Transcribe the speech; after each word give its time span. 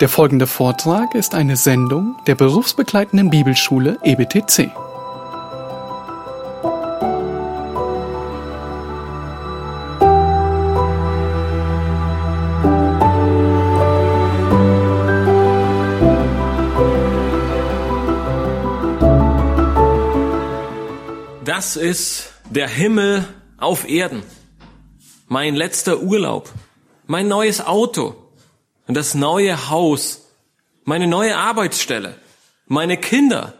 Der 0.00 0.10
folgende 0.10 0.46
Vortrag 0.46 1.14
ist 1.14 1.34
eine 1.34 1.56
Sendung 1.56 2.16
der 2.26 2.34
berufsbegleitenden 2.34 3.30
Bibelschule 3.30 3.98
EBTC. 4.02 4.70
Das 21.42 21.76
ist 21.76 22.34
der 22.50 22.68
Himmel 22.68 23.24
auf 23.56 23.88
Erden. 23.88 24.22
Mein 25.26 25.54
letzter 25.54 26.02
Urlaub. 26.02 26.52
Mein 27.06 27.28
neues 27.28 27.66
Auto. 27.66 28.25
Das 28.86 29.14
neue 29.14 29.68
Haus. 29.68 30.28
Meine 30.84 31.06
neue 31.06 31.36
Arbeitsstelle. 31.36 32.16
Meine 32.66 32.96
Kinder. 32.96 33.54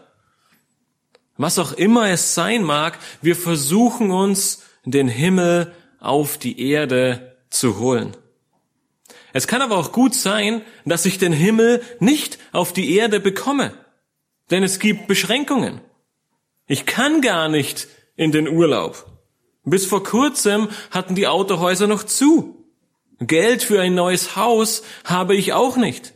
Was 1.35 1.59
auch 1.59 1.73
immer 1.73 2.09
es 2.09 2.33
sein 2.33 2.63
mag, 2.63 2.97
wir 3.21 3.35
versuchen 3.35 4.11
uns 4.11 4.63
den 4.85 5.07
Himmel 5.07 5.73
auf 5.99 6.37
die 6.37 6.69
Erde 6.69 7.37
zu 7.49 7.79
holen. 7.79 8.15
Es 9.33 9.47
kann 9.47 9.61
aber 9.61 9.77
auch 9.77 9.91
gut 9.91 10.15
sein, 10.15 10.61
dass 10.85 11.05
ich 11.05 11.17
den 11.17 11.33
Himmel 11.33 11.83
nicht 11.99 12.39
auf 12.53 12.73
die 12.73 12.95
Erde 12.95 13.19
bekomme. 13.19 13.73
Denn 14.49 14.63
es 14.63 14.79
gibt 14.79 15.07
Beschränkungen. 15.07 15.81
Ich 16.65 16.85
kann 16.85 17.21
gar 17.21 17.49
nicht 17.49 17.87
in 18.15 18.31
den 18.31 18.47
Urlaub. 18.47 19.05
Bis 19.63 19.85
vor 19.85 20.03
kurzem 20.03 20.69
hatten 20.91 21.15
die 21.15 21.27
Autohäuser 21.27 21.87
noch 21.87 22.03
zu. 22.03 22.56
Geld 23.19 23.63
für 23.63 23.81
ein 23.81 23.95
neues 23.95 24.35
Haus 24.35 24.83
habe 25.03 25.35
ich 25.35 25.53
auch 25.53 25.77
nicht. 25.77 26.13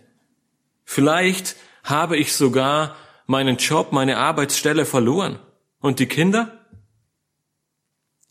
Vielleicht 0.85 1.55
habe 1.83 2.17
ich 2.17 2.33
sogar 2.33 2.95
meinen 3.25 3.57
Job, 3.57 3.91
meine 3.91 4.17
Arbeitsstelle 4.17 4.85
verloren. 4.85 5.39
Und 5.79 5.99
die 5.99 6.05
Kinder? 6.05 6.65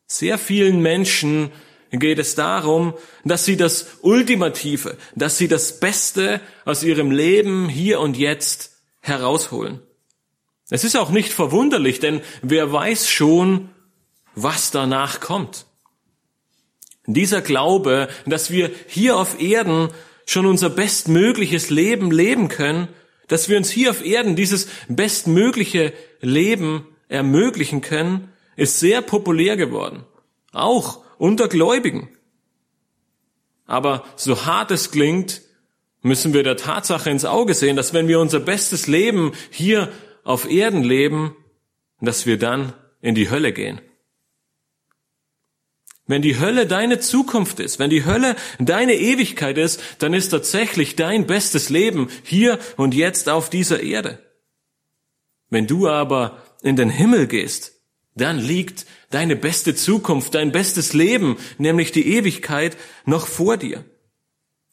Sehr 0.06 0.38
vielen 0.38 0.80
Menschen 0.80 1.50
geht 1.90 2.18
es 2.18 2.36
darum, 2.36 2.94
dass 3.24 3.44
sie 3.44 3.56
das 3.56 3.98
Ultimative, 4.02 4.96
dass 5.16 5.38
sie 5.38 5.48
das 5.48 5.80
Beste 5.80 6.40
aus 6.64 6.82
ihrem 6.84 7.10
Leben 7.10 7.68
hier 7.68 7.98
und 8.00 8.16
jetzt 8.16 8.82
herausholen. 9.00 9.80
Es 10.68 10.84
ist 10.84 10.96
auch 10.96 11.10
nicht 11.10 11.32
verwunderlich, 11.32 11.98
denn 11.98 12.20
wer 12.42 12.72
weiß 12.72 13.08
schon, 13.08 13.70
was 14.36 14.70
danach 14.70 15.18
kommt. 15.18 15.66
Dieser 17.14 17.42
Glaube, 17.42 18.08
dass 18.26 18.50
wir 18.50 18.70
hier 18.86 19.16
auf 19.16 19.40
Erden 19.40 19.88
schon 20.26 20.46
unser 20.46 20.70
bestmögliches 20.70 21.70
Leben 21.70 22.10
leben 22.10 22.48
können, 22.48 22.88
dass 23.28 23.48
wir 23.48 23.56
uns 23.56 23.70
hier 23.70 23.90
auf 23.90 24.04
Erden 24.04 24.36
dieses 24.36 24.68
bestmögliche 24.88 25.92
Leben 26.20 26.86
ermöglichen 27.08 27.80
können, 27.80 28.32
ist 28.56 28.80
sehr 28.80 29.02
populär 29.02 29.56
geworden. 29.56 30.04
Auch 30.52 31.04
unter 31.18 31.48
Gläubigen. 31.48 32.08
Aber 33.66 34.04
so 34.16 34.46
hart 34.46 34.70
es 34.70 34.90
klingt, 34.90 35.42
müssen 36.02 36.32
wir 36.32 36.42
der 36.42 36.56
Tatsache 36.56 37.10
ins 37.10 37.24
Auge 37.24 37.54
sehen, 37.54 37.76
dass 37.76 37.94
wenn 37.94 38.08
wir 38.08 38.20
unser 38.20 38.40
bestes 38.40 38.86
Leben 38.86 39.32
hier 39.50 39.90
auf 40.24 40.50
Erden 40.50 40.82
leben, 40.82 41.36
dass 42.00 42.26
wir 42.26 42.38
dann 42.38 42.72
in 43.00 43.14
die 43.14 43.30
Hölle 43.30 43.52
gehen. 43.52 43.80
Wenn 46.10 46.22
die 46.22 46.40
Hölle 46.40 46.66
deine 46.66 46.98
Zukunft 46.98 47.60
ist, 47.60 47.78
wenn 47.78 47.88
die 47.88 48.04
Hölle 48.04 48.34
deine 48.58 48.96
Ewigkeit 48.96 49.56
ist, 49.56 49.80
dann 50.00 50.12
ist 50.12 50.30
tatsächlich 50.30 50.96
dein 50.96 51.28
bestes 51.28 51.70
Leben 51.70 52.08
hier 52.24 52.58
und 52.76 52.96
jetzt 52.96 53.28
auf 53.28 53.48
dieser 53.48 53.80
Erde. 53.80 54.18
Wenn 55.50 55.68
du 55.68 55.88
aber 55.88 56.42
in 56.62 56.74
den 56.74 56.90
Himmel 56.90 57.28
gehst, 57.28 57.74
dann 58.16 58.40
liegt 58.40 58.86
deine 59.10 59.36
beste 59.36 59.76
Zukunft, 59.76 60.34
dein 60.34 60.50
bestes 60.50 60.94
Leben, 60.94 61.36
nämlich 61.58 61.92
die 61.92 62.16
Ewigkeit, 62.16 62.76
noch 63.04 63.28
vor 63.28 63.56
dir. 63.56 63.84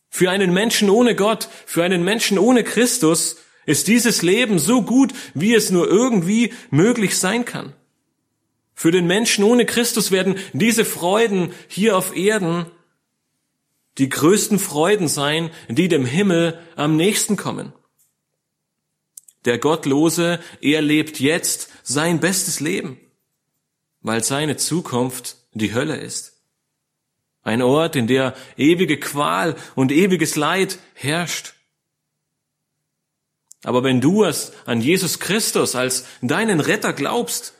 Für 0.10 0.32
einen 0.32 0.52
Menschen 0.56 0.90
ohne 0.90 1.14
Gott, 1.14 1.50
für 1.68 1.84
einen 1.84 2.04
Menschen 2.04 2.40
ohne 2.40 2.64
Christus 2.64 3.38
ist 3.68 3.88
dieses 3.88 4.24
Leben 4.24 4.58
so 4.58 4.82
gut, 4.82 5.14
wie 5.36 5.54
es 5.54 5.70
nur 5.70 5.88
irgendwie 5.88 6.52
möglich 6.72 7.16
sein 7.16 7.46
kann. 7.46 7.76
Für 8.80 8.92
den 8.92 9.08
Menschen 9.08 9.44
ohne 9.44 9.66
Christus 9.66 10.12
werden 10.12 10.38
diese 10.54 10.86
Freuden 10.86 11.52
hier 11.68 11.98
auf 11.98 12.16
Erden 12.16 12.68
die 13.98 14.08
größten 14.08 14.60
Freuden 14.60 15.08
sein, 15.08 15.50
die 15.68 15.88
dem 15.88 16.06
Himmel 16.06 16.60
am 16.76 16.96
nächsten 16.96 17.38
kommen. 17.38 17.74
Der 19.46 19.58
Gottlose, 19.58 20.40
er 20.62 20.84
lebt 20.84 21.20
jetzt 21.20 21.72
sein 21.82 22.20
bestes 22.20 22.60
Leben, 22.60 23.00
weil 24.02 24.24
seine 24.24 24.58
Zukunft 24.58 25.38
die 25.54 25.74
Hölle 25.74 25.98
ist. 25.98 26.44
Ein 27.42 27.64
Ort, 27.64 27.96
in 27.96 28.06
der 28.06 28.36
ewige 28.58 29.00
Qual 29.00 29.56
und 29.74 29.92
ewiges 29.92 30.36
Leid 30.36 30.78
herrscht. 30.94 31.56
Aber 33.64 33.84
wenn 33.84 34.02
du 34.02 34.24
es 34.24 34.52
an 34.68 34.82
Jesus 34.82 35.20
Christus 35.20 35.76
als 35.76 36.06
deinen 36.22 36.60
Retter 36.60 36.94
glaubst, 36.94 37.57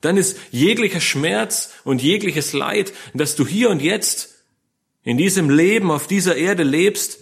dann 0.00 0.16
ist 0.16 0.38
jeglicher 0.50 1.00
Schmerz 1.00 1.72
und 1.84 2.02
jegliches 2.02 2.52
Leid, 2.52 2.92
das 3.14 3.34
du 3.36 3.46
hier 3.46 3.70
und 3.70 3.82
jetzt 3.82 4.44
in 5.02 5.16
diesem 5.16 5.50
Leben 5.50 5.90
auf 5.90 6.06
dieser 6.06 6.36
Erde 6.36 6.62
lebst, 6.62 7.20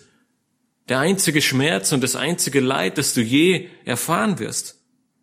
der 0.88 1.00
einzige 1.00 1.42
Schmerz 1.42 1.92
und 1.92 2.02
das 2.02 2.16
einzige 2.16 2.60
Leid, 2.60 2.98
das 2.98 3.14
du 3.14 3.22
je 3.22 3.68
erfahren 3.84 4.38
wirst. 4.38 4.76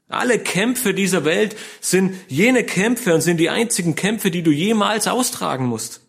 Alle 0.09 0.39
Kämpfe 0.39 0.93
dieser 0.93 1.25
Welt 1.25 1.55
sind 1.79 2.15
jene 2.27 2.63
Kämpfe 2.63 3.13
und 3.13 3.21
sind 3.21 3.37
die 3.37 3.49
einzigen 3.49 3.95
Kämpfe, 3.95 4.29
die 4.29 4.43
du 4.43 4.51
jemals 4.51 5.07
austragen 5.07 5.65
musst. 5.65 6.01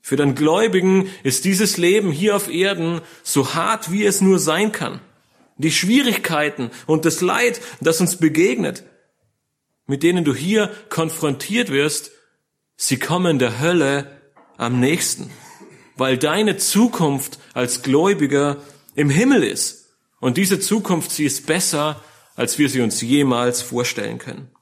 Für 0.00 0.16
den 0.16 0.34
Gläubigen 0.34 1.10
ist 1.22 1.44
dieses 1.44 1.76
Leben 1.76 2.10
hier 2.10 2.34
auf 2.34 2.50
Erden 2.50 3.00
so 3.22 3.54
hart, 3.54 3.92
wie 3.92 4.04
es 4.04 4.20
nur 4.20 4.38
sein 4.38 4.72
kann. 4.72 5.00
Die 5.58 5.70
Schwierigkeiten 5.70 6.70
und 6.86 7.04
das 7.04 7.20
Leid, 7.20 7.60
das 7.80 8.00
uns 8.00 8.16
begegnet, 8.16 8.84
mit 9.90 10.04
denen 10.04 10.24
du 10.24 10.32
hier 10.32 10.70
konfrontiert 10.88 11.70
wirst, 11.70 12.12
sie 12.76 12.98
kommen 12.98 13.40
der 13.40 13.58
Hölle 13.58 14.20
am 14.56 14.78
nächsten, 14.78 15.30
weil 15.96 16.16
deine 16.16 16.56
Zukunft 16.56 17.40
als 17.54 17.82
Gläubiger 17.82 18.58
im 18.94 19.10
Himmel 19.10 19.42
ist. 19.42 19.88
Und 20.20 20.36
diese 20.36 20.60
Zukunft, 20.60 21.10
sie 21.10 21.24
ist 21.24 21.46
besser, 21.46 22.00
als 22.36 22.56
wir 22.56 22.68
sie 22.68 22.82
uns 22.82 23.00
jemals 23.00 23.62
vorstellen 23.62 24.18
können. 24.18 24.52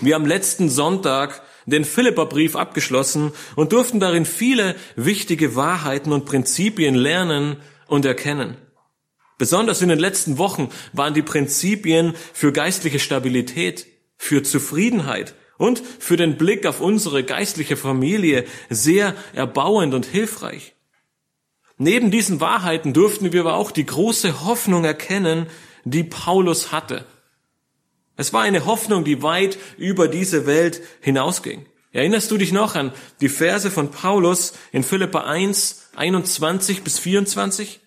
Wir 0.00 0.14
haben 0.14 0.26
letzten 0.26 0.70
Sonntag 0.70 1.42
den 1.66 1.84
Philipperbrief 1.84 2.54
abgeschlossen 2.54 3.32
und 3.56 3.72
durften 3.72 3.98
darin 3.98 4.24
viele 4.24 4.76
wichtige 4.94 5.56
Wahrheiten 5.56 6.12
und 6.12 6.26
Prinzipien 6.26 6.94
lernen 6.94 7.56
und 7.88 8.04
erkennen. 8.04 8.56
Besonders 9.38 9.82
in 9.82 9.88
den 9.88 9.98
letzten 9.98 10.38
Wochen 10.38 10.70
waren 10.92 11.14
die 11.14 11.22
Prinzipien 11.22 12.14
für 12.32 12.52
geistliche 12.52 12.98
Stabilität, 13.00 13.86
für 14.16 14.42
Zufriedenheit 14.42 15.34
und 15.58 15.82
für 15.98 16.16
den 16.16 16.36
Blick 16.36 16.66
auf 16.66 16.80
unsere 16.80 17.24
geistliche 17.24 17.76
Familie 17.76 18.44
sehr 18.70 19.14
erbauend 19.32 19.94
und 19.94 20.06
hilfreich. 20.06 20.74
Neben 21.76 22.10
diesen 22.10 22.40
Wahrheiten 22.40 22.92
durften 22.92 23.32
wir 23.32 23.40
aber 23.40 23.54
auch 23.54 23.72
die 23.72 23.86
große 23.86 24.44
Hoffnung 24.44 24.84
erkennen, 24.84 25.46
die 25.84 26.04
Paulus 26.04 26.70
hatte. 26.70 27.04
Es 28.16 28.32
war 28.32 28.42
eine 28.42 28.64
Hoffnung, 28.64 29.04
die 29.04 29.22
weit 29.22 29.58
über 29.76 30.06
diese 30.06 30.46
Welt 30.46 30.80
hinausging. 31.00 31.66
Erinnerst 31.92 32.30
du 32.30 32.38
dich 32.38 32.52
noch 32.52 32.76
an 32.76 32.92
die 33.20 33.28
Verse 33.28 33.70
von 33.70 33.90
Paulus 33.90 34.54
in 34.70 34.84
Philippa 34.84 35.24
1, 35.24 35.90
21 35.96 36.82
bis 36.84 37.00
24? 37.00 37.80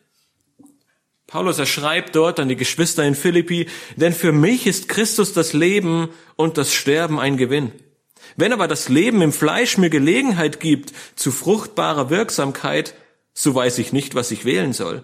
Paulus, 1.28 1.60
er 1.60 1.66
schreibt 1.66 2.16
dort 2.16 2.40
an 2.40 2.48
die 2.48 2.56
Geschwister 2.56 3.04
in 3.04 3.14
Philippi, 3.14 3.68
denn 3.98 4.14
für 4.14 4.32
mich 4.32 4.66
ist 4.66 4.88
Christus 4.88 5.34
das 5.34 5.52
Leben 5.52 6.08
und 6.38 6.58
das 6.58 6.74
Sterben 6.74 7.20
ein 7.20 7.36
Gewinn. 7.36 7.74
Wenn 8.38 8.54
aber 8.54 8.70
das 8.70 8.88
Leben 8.88 9.22
im 9.22 9.34
Fleisch 9.34 9.78
mir 9.78 9.90
Gelegenheit 9.90 10.62
gibt 10.62 10.94
zu 11.16 11.32
fruchtbarer 11.32 12.10
Wirksamkeit, 12.10 12.96
so 13.34 13.54
weiß 13.54 13.78
ich 13.80 13.92
nicht, 13.92 14.16
was 14.16 14.32
ich 14.32 14.46
wählen 14.46 14.72
soll. 14.72 15.04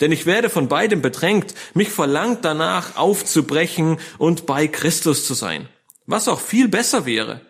Denn 0.00 0.12
ich 0.12 0.26
werde 0.26 0.50
von 0.50 0.68
beidem 0.68 1.00
bedrängt, 1.00 1.54
mich 1.72 1.88
verlangt 1.88 2.44
danach 2.44 2.96
aufzubrechen 2.96 3.98
und 4.18 4.44
bei 4.44 4.68
Christus 4.68 5.26
zu 5.26 5.32
sein, 5.32 5.68
was 6.04 6.28
auch 6.28 6.40
viel 6.40 6.68
besser 6.68 7.06
wäre. 7.06 7.40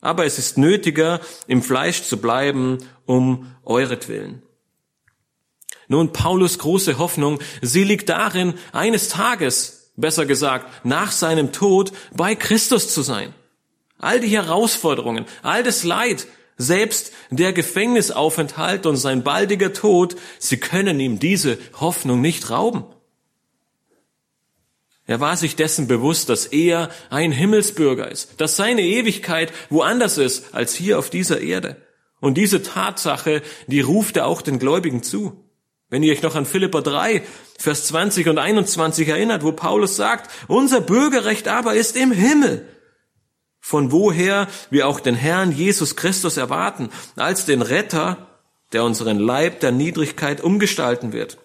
Aber 0.00 0.24
es 0.24 0.36
ist 0.36 0.58
nötiger, 0.58 1.20
im 1.46 1.62
Fleisch 1.62 2.02
zu 2.02 2.16
bleiben, 2.16 2.78
um 3.06 3.54
euretwillen. 3.64 4.42
Nun, 5.92 6.14
Paulus 6.14 6.58
große 6.58 6.96
Hoffnung, 6.96 7.38
sie 7.60 7.84
liegt 7.84 8.08
darin, 8.08 8.54
eines 8.72 9.10
Tages, 9.10 9.92
besser 9.94 10.24
gesagt, 10.24 10.86
nach 10.86 11.12
seinem 11.12 11.52
Tod 11.52 11.92
bei 12.14 12.34
Christus 12.34 12.94
zu 12.94 13.02
sein. 13.02 13.34
All 13.98 14.18
die 14.18 14.28
Herausforderungen, 14.28 15.26
all 15.42 15.62
das 15.62 15.84
Leid, 15.84 16.26
Selbst 16.56 17.12
der 17.30 17.52
Gefängnisaufenthalt 17.52 18.86
und 18.86 18.96
sein 18.96 19.22
baldiger 19.22 19.72
Tod, 19.74 20.16
sie 20.38 20.58
können 20.58 20.98
ihm 20.98 21.18
diese 21.18 21.58
Hoffnung 21.78 22.22
nicht 22.22 22.48
rauben. 22.48 22.84
Er 25.06 25.20
war 25.20 25.36
sich 25.36 25.56
dessen 25.56 25.88
bewusst, 25.88 26.28
dass 26.28 26.46
er 26.46 26.88
ein 27.10 27.32
Himmelsbürger 27.32 28.10
ist, 28.10 28.40
dass 28.40 28.56
seine 28.56 28.82
Ewigkeit 28.82 29.52
woanders 29.68 30.16
ist 30.16 30.54
als 30.54 30.74
hier 30.74 30.98
auf 30.98 31.10
dieser 31.10 31.40
Erde. 31.40 31.76
Und 32.20 32.38
diese 32.38 32.62
Tatsache, 32.62 33.42
die 33.66 33.80
ruft 33.80 34.16
er 34.16 34.26
auch 34.26 34.40
den 34.40 34.58
Gläubigen 34.58 35.02
zu. 35.02 35.41
Wenn 35.92 36.02
ihr 36.02 36.12
euch 36.12 36.22
noch 36.22 36.34
an 36.34 36.46
Philippa 36.46 36.80
3, 36.80 37.22
Vers 37.56 37.86
20 37.86 38.28
und 38.28 38.38
21 38.38 39.06
erinnert, 39.06 39.44
wo 39.44 39.52
Paulus 39.52 39.94
sagt, 39.94 40.28
unser 40.48 40.80
Bürgerrecht 40.80 41.46
aber 41.46 41.74
ist 41.74 41.96
im 41.96 42.10
Himmel, 42.10 42.66
von 43.60 43.92
woher 43.92 44.48
wir 44.70 44.88
auch 44.88 44.98
den 44.98 45.14
Herrn 45.14 45.52
Jesus 45.52 45.94
Christus 45.94 46.36
erwarten, 46.36 46.90
als 47.14 47.46
den 47.46 47.62
Retter, 47.62 48.26
der 48.72 48.82
unseren 48.82 49.20
Leib 49.20 49.60
der 49.60 49.70
Niedrigkeit 49.70 50.40
umgestalten 50.40 51.12
wird 51.12 51.38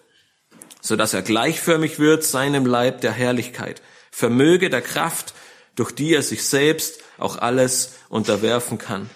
so 0.80 0.96
dass 0.96 1.14
er 1.14 1.22
gleichförmig 1.22 1.98
wird 1.98 2.24
seinem 2.24 2.66
Leib 2.66 3.00
der 3.00 3.12
Herrlichkeit, 3.12 3.82
vermöge 4.10 4.70
der 4.70 4.82
Kraft, 4.82 5.34
durch 5.74 5.92
die 5.92 6.14
er 6.14 6.22
sich 6.22 6.44
selbst 6.44 7.02
auch 7.18 7.36
alles 7.36 7.94
unterwerfen 8.08 8.78
kann. 8.78 9.10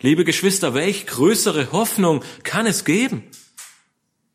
Liebe 0.00 0.24
Geschwister, 0.24 0.74
welch 0.74 1.06
größere 1.06 1.72
Hoffnung 1.72 2.22
kann 2.42 2.66
es 2.66 2.84
geben? 2.84 3.24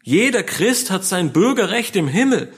Jeder 0.03 0.43
Christ 0.43 0.91
hat 0.91 1.05
sein 1.05 1.31
Bürgerrecht 1.31 1.95
im 1.95 2.07
Himmel. 2.07 2.53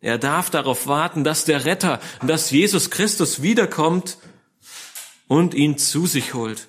Er 0.00 0.18
darf 0.18 0.50
darauf 0.50 0.86
warten, 0.86 1.24
dass 1.24 1.44
der 1.44 1.64
Retter, 1.64 2.00
dass 2.26 2.50
Jesus 2.50 2.90
Christus 2.90 3.42
wiederkommt 3.42 4.16
und 5.28 5.54
ihn 5.54 5.78
zu 5.78 6.06
sich 6.06 6.34
holt. 6.34 6.68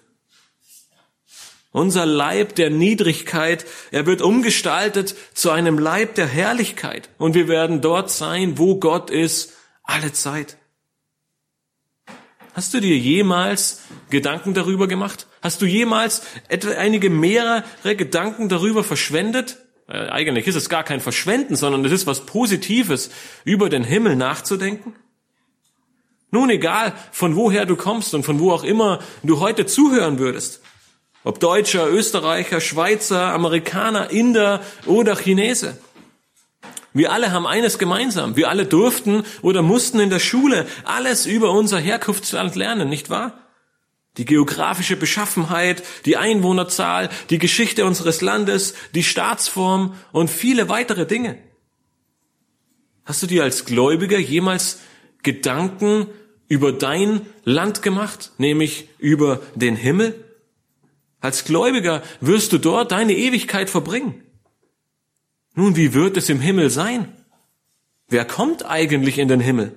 Unser 1.72 2.06
Leib 2.06 2.56
der 2.56 2.70
Niedrigkeit, 2.70 3.66
er 3.92 4.06
wird 4.06 4.22
umgestaltet 4.22 5.16
zu 5.34 5.52
einem 5.52 5.80
Leib 5.80 6.16
der 6.16 6.28
Herrlichkeit. 6.28 7.10
Und 7.18 7.34
wir 7.34 7.48
werden 7.48 7.80
dort 7.80 8.12
sein, 8.12 8.58
wo 8.58 8.76
Gott 8.76 9.10
ist, 9.10 9.54
alle 9.84 10.12
Zeit. 10.12 10.58
Hast 12.54 12.74
du 12.74 12.82
dir 12.82 12.98
jemals 12.98 13.82
Gedanken 14.10 14.54
darüber 14.54 14.88
gemacht? 14.88 15.28
Hast 15.42 15.62
du 15.62 15.66
jemals 15.66 16.24
etwa 16.50 16.72
einige 16.72 17.10
mehrere 17.10 17.96
Gedanken 17.96 18.50
darüber 18.50 18.84
verschwendet? 18.84 19.58
Äh, 19.88 20.10
eigentlich 20.10 20.48
ist 20.48 20.56
es 20.56 20.68
gar 20.68 20.84
kein 20.84 21.00
Verschwenden, 21.00 21.56
sondern 21.56 21.86
es 21.86 21.94
ist 21.94 22.08
was 22.08 22.26
Positives, 22.26 23.10
über 23.46 23.70
den 23.70 23.86
Himmel 23.86 24.18
nachzudenken. 24.18 24.96
Nun 26.30 26.50
egal, 26.50 26.94
von 27.12 27.36
woher 27.36 27.66
du 27.66 27.76
kommst 27.76 28.14
und 28.14 28.24
von 28.24 28.40
wo 28.40 28.52
auch 28.52 28.64
immer 28.64 29.00
du 29.24 29.40
heute 29.40 29.66
zuhören 29.66 30.20
würdest. 30.20 30.62
Ob 31.24 31.40
Deutscher, 31.40 31.90
Österreicher, 31.90 32.60
Schweizer, 32.62 33.34
Amerikaner, 33.34 34.10
Inder 34.12 34.62
oder 34.86 35.16
Chinese. 35.16 35.78
Wir 36.94 37.12
alle 37.12 37.32
haben 37.32 37.48
eines 37.48 37.80
gemeinsam. 37.80 38.36
Wir 38.36 38.50
alle 38.50 38.66
durften 38.66 39.24
oder 39.42 39.62
mussten 39.62 40.00
in 40.00 40.10
der 40.10 40.20
Schule 40.20 40.68
alles 40.84 41.26
über 41.26 41.52
unser 41.52 41.80
Herkunftsland 41.80 42.56
lernen, 42.56 42.90
nicht 42.90 43.10
wahr? 43.10 43.38
Die 44.18 44.26
geografische 44.26 44.98
Beschaffenheit, 44.98 45.84
die 46.06 46.18
Einwohnerzahl, 46.18 47.10
die 47.30 47.38
Geschichte 47.38 47.86
unseres 47.86 48.20
Landes, 48.20 48.74
die 48.94 49.04
Staatsform 49.04 49.96
und 50.12 50.30
viele 50.30 50.68
weitere 50.68 51.06
Dinge. 51.06 51.38
Hast 53.06 53.24
du 53.24 53.28
dir 53.28 53.44
als 53.44 53.64
Gläubiger 53.66 54.20
jemals 54.20 54.80
Gedanken 55.24 56.08
über 56.50 56.74
dein 56.74 57.22
Land 57.46 57.82
gemacht, 57.84 58.34
nämlich 58.38 58.90
über 59.00 59.42
den 59.56 59.78
Himmel? 59.78 60.26
Als 61.22 61.46
Gläubiger 61.46 62.04
wirst 62.20 62.52
du 62.52 62.58
dort 62.58 62.92
deine 62.92 63.14
Ewigkeit 63.14 63.70
verbringen. 63.70 64.24
Nun, 65.54 65.76
wie 65.76 65.94
wird 65.94 66.18
es 66.18 66.30
im 66.30 66.40
Himmel 66.40 66.70
sein? 66.70 67.14
Wer 68.08 68.26
kommt 68.26 68.66
eigentlich 68.66 69.18
in 69.18 69.28
den 69.28 69.40
Himmel? 69.40 69.76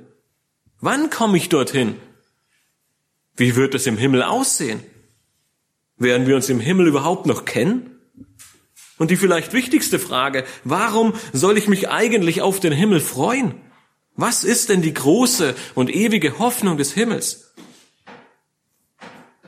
Wann 0.80 1.10
komme 1.10 1.36
ich 1.36 1.48
dorthin? 1.48 1.96
Wie 3.36 3.56
wird 3.56 3.74
es 3.74 3.86
im 3.86 3.96
Himmel 3.96 4.22
aussehen? 4.22 4.80
Werden 5.96 6.26
wir 6.26 6.36
uns 6.36 6.48
im 6.48 6.60
Himmel 6.60 6.86
überhaupt 6.86 7.26
noch 7.26 7.44
kennen? 7.44 7.90
Und 8.98 9.10
die 9.10 9.16
vielleicht 9.16 9.52
wichtigste 9.52 9.98
Frage, 9.98 10.44
warum 10.62 11.14
soll 11.32 11.58
ich 11.58 11.66
mich 11.66 11.88
eigentlich 11.88 12.42
auf 12.42 12.60
den 12.60 12.72
Himmel 12.72 13.00
freuen? 13.00 13.54
Was 14.16 14.44
ist 14.44 14.68
denn 14.68 14.82
die 14.82 14.94
große 14.94 15.56
und 15.74 15.92
ewige 15.92 16.38
Hoffnung 16.38 16.76
des 16.76 16.92
Himmels? 16.92 17.52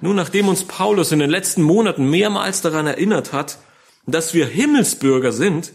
Nun, 0.00 0.16
nachdem 0.16 0.48
uns 0.48 0.64
Paulus 0.64 1.12
in 1.12 1.20
den 1.20 1.30
letzten 1.30 1.62
Monaten 1.62 2.10
mehrmals 2.10 2.60
daran 2.60 2.86
erinnert 2.86 3.32
hat, 3.32 3.58
dass 4.06 4.34
wir 4.34 4.46
Himmelsbürger 4.46 5.32
sind, 5.32 5.72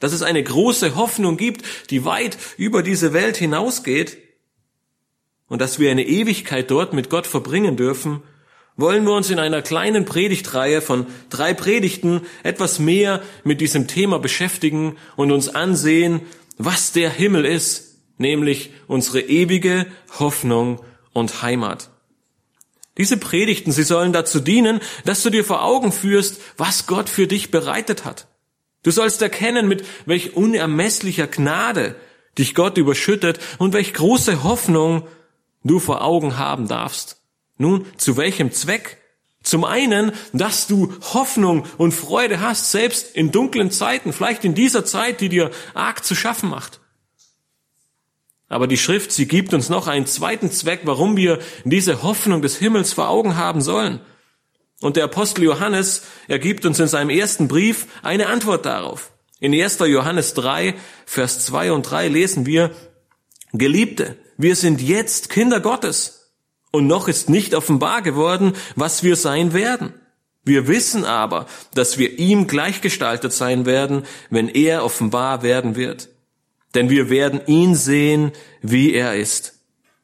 dass 0.00 0.12
es 0.12 0.22
eine 0.22 0.42
große 0.42 0.96
Hoffnung 0.96 1.36
gibt, 1.36 1.64
die 1.90 2.04
weit 2.04 2.38
über 2.56 2.82
diese 2.82 3.12
Welt 3.12 3.36
hinausgeht 3.36 4.18
und 5.48 5.60
dass 5.60 5.78
wir 5.78 5.90
eine 5.90 6.06
Ewigkeit 6.06 6.70
dort 6.70 6.92
mit 6.92 7.10
Gott 7.10 7.26
verbringen 7.26 7.76
dürfen, 7.76 8.22
wollen 8.76 9.04
wir 9.04 9.12
uns 9.12 9.28
in 9.28 9.40
einer 9.40 9.60
kleinen 9.60 10.04
Predigtreihe 10.04 10.80
von 10.80 11.06
drei 11.30 11.52
Predigten 11.52 12.22
etwas 12.44 12.78
mehr 12.78 13.22
mit 13.42 13.60
diesem 13.60 13.88
Thema 13.88 14.20
beschäftigen 14.20 14.96
und 15.16 15.32
uns 15.32 15.48
ansehen, 15.48 16.20
was 16.58 16.92
der 16.92 17.10
Himmel 17.10 17.44
ist, 17.44 17.96
nämlich 18.18 18.70
unsere 18.86 19.20
ewige 19.20 19.86
Hoffnung 20.20 20.80
und 21.12 21.42
Heimat. 21.42 21.90
Diese 22.98 23.16
Predigten, 23.16 23.72
sie 23.72 23.82
sollen 23.82 24.12
dazu 24.12 24.38
dienen, 24.38 24.80
dass 25.04 25.22
du 25.22 25.30
dir 25.30 25.44
vor 25.44 25.64
Augen 25.64 25.90
führst, 25.90 26.40
was 26.56 26.86
Gott 26.86 27.08
für 27.08 27.26
dich 27.26 27.50
bereitet 27.50 28.04
hat. 28.04 28.27
Du 28.88 28.92
sollst 28.92 29.20
erkennen, 29.20 29.68
mit 29.68 29.84
welch 30.06 30.34
unermesslicher 30.34 31.26
Gnade 31.26 31.94
dich 32.38 32.54
Gott 32.54 32.78
überschüttet 32.78 33.38
und 33.58 33.74
welch 33.74 33.92
große 33.92 34.44
Hoffnung 34.44 35.06
du 35.62 35.78
vor 35.78 36.00
Augen 36.00 36.38
haben 36.38 36.68
darfst. 36.68 37.20
Nun, 37.58 37.84
zu 37.98 38.16
welchem 38.16 38.50
Zweck? 38.50 38.96
Zum 39.42 39.66
einen, 39.66 40.12
dass 40.32 40.68
du 40.68 40.94
Hoffnung 41.12 41.66
und 41.76 41.92
Freude 41.92 42.40
hast, 42.40 42.70
selbst 42.70 43.14
in 43.14 43.30
dunklen 43.30 43.70
Zeiten, 43.70 44.14
vielleicht 44.14 44.46
in 44.46 44.54
dieser 44.54 44.86
Zeit, 44.86 45.20
die 45.20 45.28
dir 45.28 45.50
arg 45.74 46.02
zu 46.02 46.14
schaffen 46.14 46.48
macht. 46.48 46.80
Aber 48.48 48.68
die 48.68 48.78
Schrift, 48.78 49.12
sie 49.12 49.28
gibt 49.28 49.52
uns 49.52 49.68
noch 49.68 49.86
einen 49.86 50.06
zweiten 50.06 50.50
Zweck, 50.50 50.80
warum 50.84 51.14
wir 51.14 51.40
diese 51.64 52.02
Hoffnung 52.02 52.40
des 52.40 52.56
Himmels 52.56 52.94
vor 52.94 53.10
Augen 53.10 53.36
haben 53.36 53.60
sollen. 53.60 54.00
Und 54.80 54.96
der 54.96 55.04
Apostel 55.04 55.44
Johannes, 55.44 56.02
er 56.28 56.38
gibt 56.38 56.64
uns 56.64 56.78
in 56.78 56.88
seinem 56.88 57.10
ersten 57.10 57.48
Brief 57.48 57.86
eine 58.02 58.28
Antwort 58.28 58.64
darauf. 58.64 59.10
In 59.40 59.52
1. 59.52 59.78
Johannes 59.80 60.34
3, 60.34 60.74
Vers 61.06 61.44
2 61.46 61.72
und 61.72 61.82
3 61.82 62.08
lesen 62.08 62.46
wir, 62.46 62.70
Geliebte, 63.52 64.16
wir 64.36 64.56
sind 64.56 64.80
jetzt 64.80 65.30
Kinder 65.30 65.60
Gottes 65.60 66.32
und 66.70 66.86
noch 66.86 67.08
ist 67.08 67.28
nicht 67.30 67.54
offenbar 67.54 68.02
geworden, 68.02 68.52
was 68.76 69.02
wir 69.02 69.16
sein 69.16 69.52
werden. 69.52 69.94
Wir 70.44 70.68
wissen 70.68 71.04
aber, 71.04 71.46
dass 71.74 71.98
wir 71.98 72.18
ihm 72.18 72.46
gleichgestaltet 72.46 73.32
sein 73.32 73.66
werden, 73.66 74.04
wenn 74.30 74.48
er 74.48 74.84
offenbar 74.84 75.42
werden 75.42 75.76
wird 75.76 76.08
denn 76.74 76.90
wir 76.90 77.10
werden 77.10 77.40
ihn 77.46 77.74
sehen, 77.74 78.32
wie 78.62 78.92
er 78.92 79.16
ist. 79.16 79.54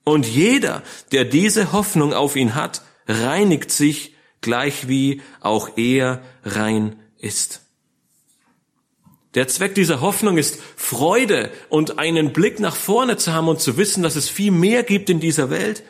Und 0.04 0.26
jeder, 0.26 0.82
der 1.12 1.24
diese 1.24 1.72
Hoffnung 1.72 2.12
auf 2.12 2.36
ihn 2.36 2.54
hat, 2.54 2.82
reinigt 3.06 3.70
sich, 3.70 4.13
gleich 4.44 4.88
wie 4.88 5.22
auch 5.40 5.70
er 5.76 6.22
rein 6.44 6.96
ist. 7.18 7.62
Der 9.34 9.48
Zweck 9.48 9.74
dieser 9.74 10.02
Hoffnung 10.02 10.36
ist 10.36 10.60
Freude 10.76 11.50
und 11.70 11.98
einen 11.98 12.32
Blick 12.32 12.60
nach 12.60 12.76
vorne 12.76 13.16
zu 13.16 13.32
haben 13.32 13.48
und 13.48 13.60
zu 13.60 13.78
wissen, 13.78 14.02
dass 14.02 14.16
es 14.16 14.28
viel 14.28 14.52
mehr 14.52 14.84
gibt 14.84 15.10
in 15.10 15.18
dieser 15.18 15.48
Welt. 15.50 15.82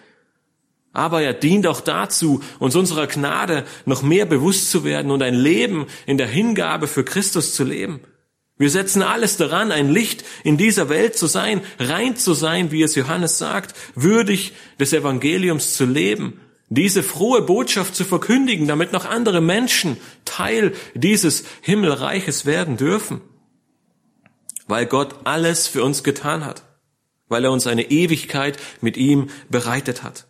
Aber 0.93 1.21
er 1.21 1.35
dient 1.35 1.67
auch 1.67 1.81
dazu, 1.81 2.41
uns 2.61 2.77
unserer 2.77 3.09
Gnade 3.09 3.65
noch 3.85 4.03
mehr 4.03 4.25
bewusst 4.25 4.71
zu 4.71 4.85
werden 4.85 5.11
und 5.11 5.23
ein 5.23 5.35
Leben 5.35 5.87
in 6.07 6.17
der 6.17 6.29
Hingabe 6.29 6.87
für 6.87 7.05
Christus 7.05 7.55
zu 7.55 7.65
leben. 7.65 8.01
Wir 8.57 8.71
setzen 8.71 9.03
alles 9.03 9.37
daran, 9.37 9.73
ein 9.73 9.91
Licht 9.91 10.25
in 10.45 10.57
dieser 10.57 10.89
Welt 10.89 11.17
zu 11.17 11.27
sein, 11.27 11.61
rein 11.81 12.17
zu 12.17 12.35
sein, 12.35 12.71
wie 12.71 12.83
es 12.83 12.95
Johannes 12.95 13.37
sagt, 13.37 13.75
würdig 13.97 14.53
des 14.79 14.93
Evangeliums 14.93 15.75
zu 15.77 15.87
leben, 15.87 16.41
diese 16.69 17.03
frohe 17.03 17.43
Botschaft 17.43 17.95
zu 17.95 18.05
verkündigen, 18.05 18.67
damit 18.67 18.93
noch 18.93 19.05
andere 19.05 19.41
Menschen 19.41 19.97
Teil 20.25 20.73
dieses 20.95 21.45
Himmelreiches 21.61 22.47
werden 22.47 22.77
dürfen. 22.77 23.21
Weil 24.67 24.87
Gott 24.87 25.15
alles 25.25 25.67
für 25.67 25.85
uns 25.85 26.03
getan 26.03 26.45
hat, 26.45 26.63
weil 27.29 27.45
er 27.45 27.53
uns 27.53 27.67
eine 27.67 27.91
Ewigkeit 27.91 28.59
mit 28.81 28.97
ihm 28.97 29.29
bereitet 29.51 30.03
hat. 30.03 30.27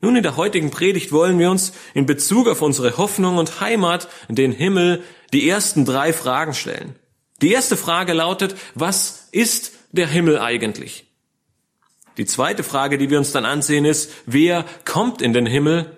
Nun, 0.00 0.16
in 0.16 0.22
der 0.22 0.36
heutigen 0.36 0.70
Predigt 0.70 1.10
wollen 1.12 1.38
wir 1.38 1.50
uns 1.50 1.72
in 1.94 2.04
Bezug 2.06 2.48
auf 2.48 2.60
unsere 2.60 2.96
Hoffnung 2.96 3.38
und 3.38 3.60
Heimat, 3.60 4.08
den 4.28 4.52
Himmel, 4.52 5.02
die 5.32 5.48
ersten 5.48 5.84
drei 5.84 6.12
Fragen 6.12 6.52
stellen. 6.52 6.96
Die 7.42 7.52
erste 7.52 7.76
Frage 7.76 8.12
lautet, 8.12 8.56
was 8.74 9.28
ist 9.32 9.72
der 9.92 10.06
Himmel 10.06 10.38
eigentlich? 10.38 11.05
Die 12.16 12.26
zweite 12.26 12.62
Frage, 12.62 12.98
die 12.98 13.10
wir 13.10 13.18
uns 13.18 13.32
dann 13.32 13.44
ansehen, 13.44 13.84
ist, 13.84 14.10
wer 14.26 14.64
kommt 14.84 15.20
in 15.20 15.32
den 15.32 15.46
Himmel? 15.46 15.94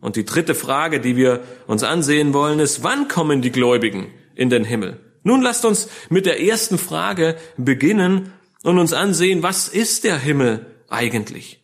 Und 0.00 0.16
die 0.16 0.24
dritte 0.24 0.54
Frage, 0.54 1.00
die 1.00 1.16
wir 1.16 1.42
uns 1.66 1.82
ansehen 1.82 2.34
wollen, 2.34 2.58
ist, 2.58 2.82
wann 2.82 3.08
kommen 3.08 3.42
die 3.42 3.52
Gläubigen 3.52 4.12
in 4.34 4.50
den 4.50 4.64
Himmel? 4.64 5.00
Nun 5.22 5.42
lasst 5.42 5.64
uns 5.64 5.88
mit 6.10 6.26
der 6.26 6.42
ersten 6.42 6.78
Frage 6.78 7.36
beginnen 7.56 8.32
und 8.62 8.78
uns 8.78 8.92
ansehen, 8.92 9.42
was 9.42 9.68
ist 9.68 10.04
der 10.04 10.18
Himmel 10.18 10.66
eigentlich? 10.88 11.62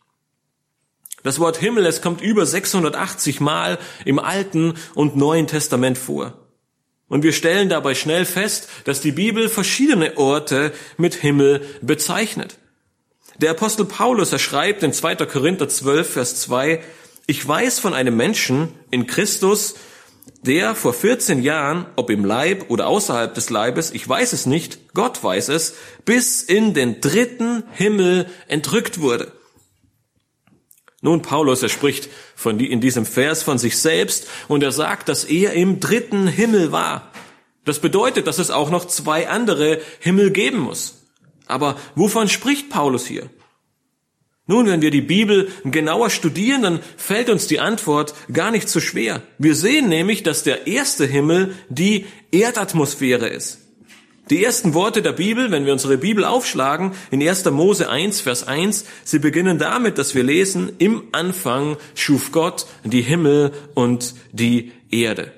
Das 1.25 1.41
Wort 1.41 1.57
Himmel, 1.57 1.85
es 1.87 2.01
kommt 2.01 2.21
über 2.21 2.47
680 2.47 3.41
Mal 3.41 3.79
im 4.05 4.19
Alten 4.19 4.75
und 4.95 5.17
Neuen 5.17 5.47
Testament 5.49 5.99
vor. 5.99 6.47
Und 7.09 7.23
wir 7.23 7.33
stellen 7.33 7.69
dabei 7.69 7.95
schnell 7.95 8.25
fest, 8.25 8.69
dass 8.85 9.01
die 9.01 9.13
Bibel 9.13 9.49
verschiedene 9.49 10.17
Orte 10.17 10.73
mit 10.97 11.15
Himmel 11.15 11.63
bezeichnet. 11.81 12.59
Der 13.41 13.53
Apostel 13.53 13.85
Paulus, 13.85 14.33
er 14.33 14.41
schreibt 14.41 14.83
in 14.83 14.93
2. 14.93 15.15
Korinther 15.27 15.69
12, 15.69 16.13
Vers 16.13 16.41
2, 16.41 16.83
ich 17.29 17.47
weiß 17.47 17.79
von 17.79 17.95
einem 17.95 18.17
Menschen 18.17 18.73
in 18.91 19.07
Christus, 19.07 19.77
der 20.43 20.75
vor 20.75 20.93
14 20.93 21.43
Jahren, 21.43 21.87
ob 21.95 22.11
im 22.11 22.25
Leib 22.25 22.69
oder 22.69 22.89
außerhalb 22.89 23.33
des 23.33 23.49
Leibes, 23.51 23.93
ich 23.93 24.09
weiß 24.09 24.33
es 24.33 24.47
nicht, 24.47 24.93
Gott 24.93 25.23
weiß 25.23 25.51
es, 25.51 25.75
bis 26.05 26.43
in 26.43 26.75
den 26.75 27.01
dritten 27.01 27.63
Himmel 27.71 28.27
entrückt 28.49 29.01
wurde. 29.01 29.31
Nun, 31.01 31.23
Paulus, 31.23 31.63
er 31.63 31.69
spricht 31.69 32.09
von, 32.35 32.59
in 32.59 32.81
diesem 32.81 33.07
Vers 33.07 33.45
von 33.45 33.57
sich 33.57 33.79
selbst 33.79 34.27
und 34.49 34.65
er 34.65 34.73
sagt, 34.73 35.09
dass 35.09 35.23
er 35.23 35.53
im 35.53 35.79
dritten 35.79 36.27
Himmel 36.27 36.73
war. 36.73 37.13
Das 37.65 37.79
bedeutet, 37.79 38.27
dass 38.27 38.41
es 38.41 38.51
auch 38.51 38.71
noch 38.71 38.87
zwei 38.87 39.29
andere 39.29 39.81
Himmel 40.01 40.33
geben 40.33 40.59
muss. 40.59 40.98
Aber 41.49 41.77
wovon 41.95 42.29
spricht 42.29 42.71
Paulus 42.71 43.07
hier? 43.07 43.29
Nun, 44.47 44.67
wenn 44.67 44.81
wir 44.81 44.91
die 44.91 45.03
Bibel 45.03 45.51
genauer 45.65 46.09
studieren, 46.09 46.63
dann 46.63 46.81
fällt 46.97 47.29
uns 47.29 47.47
die 47.47 47.61
Antwort 47.61 48.15
gar 48.33 48.51
nicht 48.51 48.69
so 48.69 48.81
schwer. 48.81 49.23
Wir 49.37 49.55
sehen 49.55 49.91
nämlich, 49.91 50.23
dass 50.23 50.43
der 50.43 50.67
erste 50.67 51.05
Himmel 51.05 51.55
die 51.69 52.07
Erdatmosphäre 52.31 53.29
ist. 53.29 53.59
Die 54.31 54.43
ersten 54.45 54.73
Worte 54.75 55.01
der 55.03 55.13
Bibel, 55.13 55.51
wenn 55.51 55.67
wir 55.67 55.73
unsere 55.73 55.99
Bibel 55.99 56.25
aufschlagen, 56.25 56.93
in 57.11 57.27
1. 57.27 57.47
Mose 57.47 57.91
1, 57.91 58.21
Vers 58.23 58.47
1, 58.47 58.85
sie 59.05 59.19
beginnen 59.19 59.59
damit, 59.59 59.99
dass 59.99 60.15
wir 60.15 60.23
lesen, 60.23 60.73
im 60.79 61.05
Anfang 61.13 61.77
schuf 61.95 62.33
Gott 62.33 62.67
die 62.85 63.03
Himmel 63.03 63.53
und 63.75 64.15
die 64.33 64.73
Erde. 64.91 65.33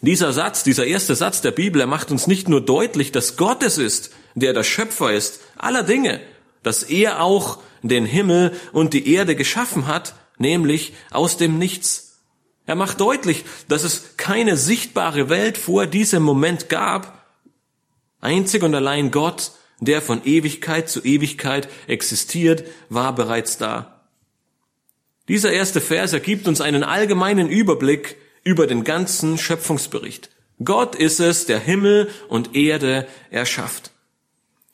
Dieser 0.00 0.32
Satz, 0.32 0.64
dieser 0.64 0.86
erste 0.86 1.14
Satz 1.14 1.42
der 1.42 1.52
Bibel, 1.52 1.80
er 1.80 1.86
macht 1.86 2.10
uns 2.10 2.26
nicht 2.26 2.48
nur 2.48 2.60
deutlich, 2.60 3.12
dass 3.12 3.36
Gott 3.36 3.62
es 3.62 3.78
ist, 3.78 4.10
der 4.34 4.52
der 4.52 4.64
Schöpfer 4.64 5.12
ist, 5.12 5.40
aller 5.56 5.82
Dinge, 5.82 6.20
dass 6.62 6.82
er 6.82 7.22
auch 7.22 7.58
den 7.82 8.06
Himmel 8.06 8.52
und 8.72 8.94
die 8.94 9.12
Erde 9.12 9.36
geschaffen 9.36 9.86
hat, 9.86 10.14
nämlich 10.38 10.94
aus 11.10 11.36
dem 11.36 11.58
Nichts. 11.58 12.20
Er 12.66 12.76
macht 12.76 13.00
deutlich, 13.00 13.44
dass 13.68 13.82
es 13.82 14.16
keine 14.16 14.56
sichtbare 14.56 15.28
Welt 15.28 15.58
vor 15.58 15.86
diesem 15.86 16.22
Moment 16.22 16.68
gab, 16.68 17.22
Einzig 18.22 18.62
und 18.62 18.72
allein 18.72 19.10
Gott, 19.10 19.50
der 19.80 20.00
von 20.00 20.24
Ewigkeit 20.24 20.88
zu 20.88 21.04
Ewigkeit 21.04 21.68
existiert, 21.88 22.62
war 22.88 23.14
bereits 23.16 23.58
da. 23.58 24.00
Dieser 25.28 25.52
erste 25.52 25.80
Vers 25.80 26.12
ergibt 26.12 26.46
uns 26.46 26.60
einen 26.60 26.84
allgemeinen 26.84 27.48
Überblick 27.48 28.16
über 28.44 28.68
den 28.68 28.84
ganzen 28.84 29.38
Schöpfungsbericht. 29.38 30.30
Gott 30.64 30.94
ist 30.94 31.18
es, 31.18 31.46
der 31.46 31.58
Himmel 31.58 32.10
und 32.28 32.54
Erde 32.54 33.08
erschafft. 33.30 33.91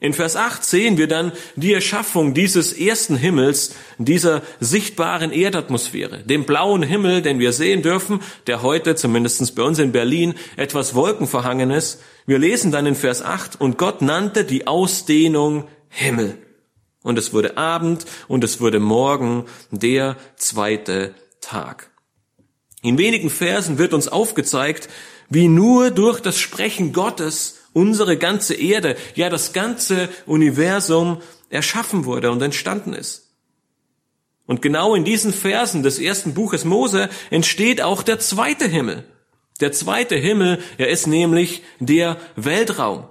In 0.00 0.12
Vers 0.12 0.36
8 0.36 0.64
sehen 0.64 0.96
wir 0.96 1.08
dann 1.08 1.32
die 1.56 1.72
Erschaffung 1.72 2.32
dieses 2.32 2.72
ersten 2.72 3.16
Himmels, 3.16 3.74
dieser 3.98 4.42
sichtbaren 4.60 5.32
Erdatmosphäre, 5.32 6.18
dem 6.22 6.44
blauen 6.44 6.84
Himmel, 6.84 7.20
den 7.20 7.40
wir 7.40 7.52
sehen 7.52 7.82
dürfen, 7.82 8.20
der 8.46 8.62
heute, 8.62 8.94
zumindest 8.94 9.56
bei 9.56 9.62
uns 9.64 9.80
in 9.80 9.90
Berlin, 9.90 10.34
etwas 10.56 10.94
wolkenverhangen 10.94 11.72
ist. 11.72 12.00
Wir 12.26 12.38
lesen 12.38 12.70
dann 12.70 12.86
in 12.86 12.94
Vers 12.94 13.22
8, 13.22 13.60
und 13.60 13.76
Gott 13.76 14.00
nannte 14.00 14.44
die 14.44 14.68
Ausdehnung 14.68 15.66
Himmel. 15.88 16.38
Und 17.02 17.18
es 17.18 17.32
wurde 17.32 17.56
Abend 17.56 18.04
und 18.28 18.44
es 18.44 18.60
wurde 18.60 18.78
Morgen, 18.78 19.46
der 19.72 20.16
zweite 20.36 21.12
Tag. 21.40 21.90
In 22.82 22.98
wenigen 22.98 23.30
Versen 23.30 23.78
wird 23.78 23.92
uns 23.92 24.06
aufgezeigt, 24.06 24.88
wie 25.28 25.48
nur 25.48 25.90
durch 25.90 26.20
das 26.20 26.38
Sprechen 26.38 26.92
Gottes 26.92 27.57
unsere 27.72 28.16
ganze 28.16 28.54
Erde, 28.54 28.96
ja 29.14 29.30
das 29.30 29.52
ganze 29.52 30.08
Universum 30.26 31.20
erschaffen 31.50 32.04
wurde 32.04 32.30
und 32.30 32.42
entstanden 32.42 32.92
ist. 32.92 33.32
Und 34.46 34.62
genau 34.62 34.94
in 34.94 35.04
diesen 35.04 35.32
Versen 35.32 35.82
des 35.82 35.98
ersten 35.98 36.34
Buches 36.34 36.64
Mose 36.64 37.10
entsteht 37.30 37.82
auch 37.82 38.02
der 38.02 38.18
zweite 38.18 38.66
Himmel. 38.66 39.04
Der 39.60 39.72
zweite 39.72 40.16
Himmel, 40.16 40.60
er 40.78 40.88
ist 40.88 41.06
nämlich 41.06 41.62
der 41.80 42.16
Weltraum. 42.36 43.04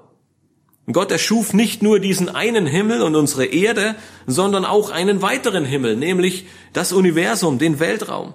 Gott 0.92 1.12
erschuf 1.12 1.54
nicht 1.54 1.84
nur 1.84 2.00
diesen 2.00 2.30
einen 2.30 2.66
Himmel 2.66 3.02
und 3.02 3.16
unsere 3.16 3.46
Erde, 3.46 3.96
sondern 4.26 4.64
auch 4.64 4.90
einen 4.90 5.22
weiteren 5.22 5.66
Himmel, 5.66 5.98
nämlich 5.98 6.46
das 6.74 6.94
Universum, 6.94 7.60
den 7.60 7.80
Weltraum 7.80 8.34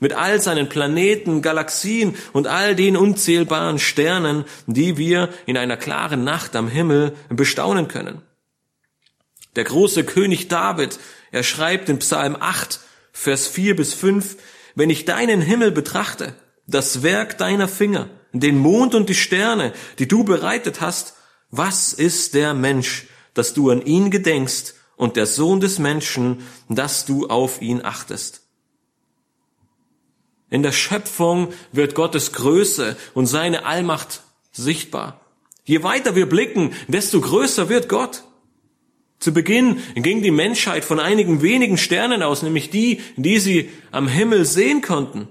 mit 0.00 0.12
all 0.12 0.40
seinen 0.40 0.68
Planeten, 0.68 1.42
Galaxien 1.42 2.16
und 2.32 2.46
all 2.46 2.74
den 2.76 2.96
unzählbaren 2.96 3.78
Sternen, 3.78 4.44
die 4.66 4.96
wir 4.96 5.30
in 5.46 5.56
einer 5.56 5.76
klaren 5.76 6.24
Nacht 6.24 6.56
am 6.56 6.68
Himmel 6.68 7.14
bestaunen 7.28 7.88
können. 7.88 8.22
Der 9.56 9.64
große 9.64 10.04
König 10.04 10.48
David, 10.48 10.98
er 11.32 11.42
schreibt 11.42 11.88
in 11.88 11.98
Psalm 11.98 12.36
8, 12.38 12.80
Vers 13.12 13.48
4 13.48 13.74
bis 13.74 13.94
5, 13.94 14.36
wenn 14.74 14.90
ich 14.90 15.04
deinen 15.04 15.40
Himmel 15.40 15.72
betrachte, 15.72 16.34
das 16.66 17.02
Werk 17.02 17.38
deiner 17.38 17.66
Finger, 17.66 18.08
den 18.32 18.58
Mond 18.58 18.94
und 18.94 19.08
die 19.08 19.14
Sterne, 19.14 19.72
die 19.98 20.06
du 20.06 20.22
bereitet 20.22 20.80
hast, 20.80 21.14
was 21.50 21.92
ist 21.92 22.34
der 22.34 22.54
Mensch, 22.54 23.06
dass 23.34 23.54
du 23.54 23.70
an 23.70 23.82
ihn 23.82 24.10
gedenkst 24.10 24.74
und 24.96 25.16
der 25.16 25.26
Sohn 25.26 25.60
des 25.60 25.78
Menschen, 25.78 26.46
dass 26.68 27.06
du 27.06 27.26
auf 27.28 27.62
ihn 27.62 27.84
achtest? 27.84 28.42
In 30.50 30.62
der 30.62 30.72
Schöpfung 30.72 31.52
wird 31.72 31.94
Gottes 31.94 32.32
Größe 32.32 32.96
und 33.14 33.26
seine 33.26 33.66
Allmacht 33.66 34.22
sichtbar. 34.52 35.20
Je 35.64 35.82
weiter 35.82 36.16
wir 36.16 36.28
blicken, 36.28 36.72
desto 36.86 37.20
größer 37.20 37.68
wird 37.68 37.88
Gott. 37.88 38.22
Zu 39.18 39.34
Beginn 39.34 39.82
ging 39.94 40.22
die 40.22 40.30
Menschheit 40.30 40.84
von 40.84 41.00
einigen 41.00 41.42
wenigen 41.42 41.76
Sternen 41.76 42.22
aus, 42.22 42.42
nämlich 42.42 42.70
die, 42.70 43.00
die 43.16 43.38
sie 43.38 43.70
am 43.90 44.08
Himmel 44.08 44.44
sehen 44.44 44.80
konnten. 44.80 45.28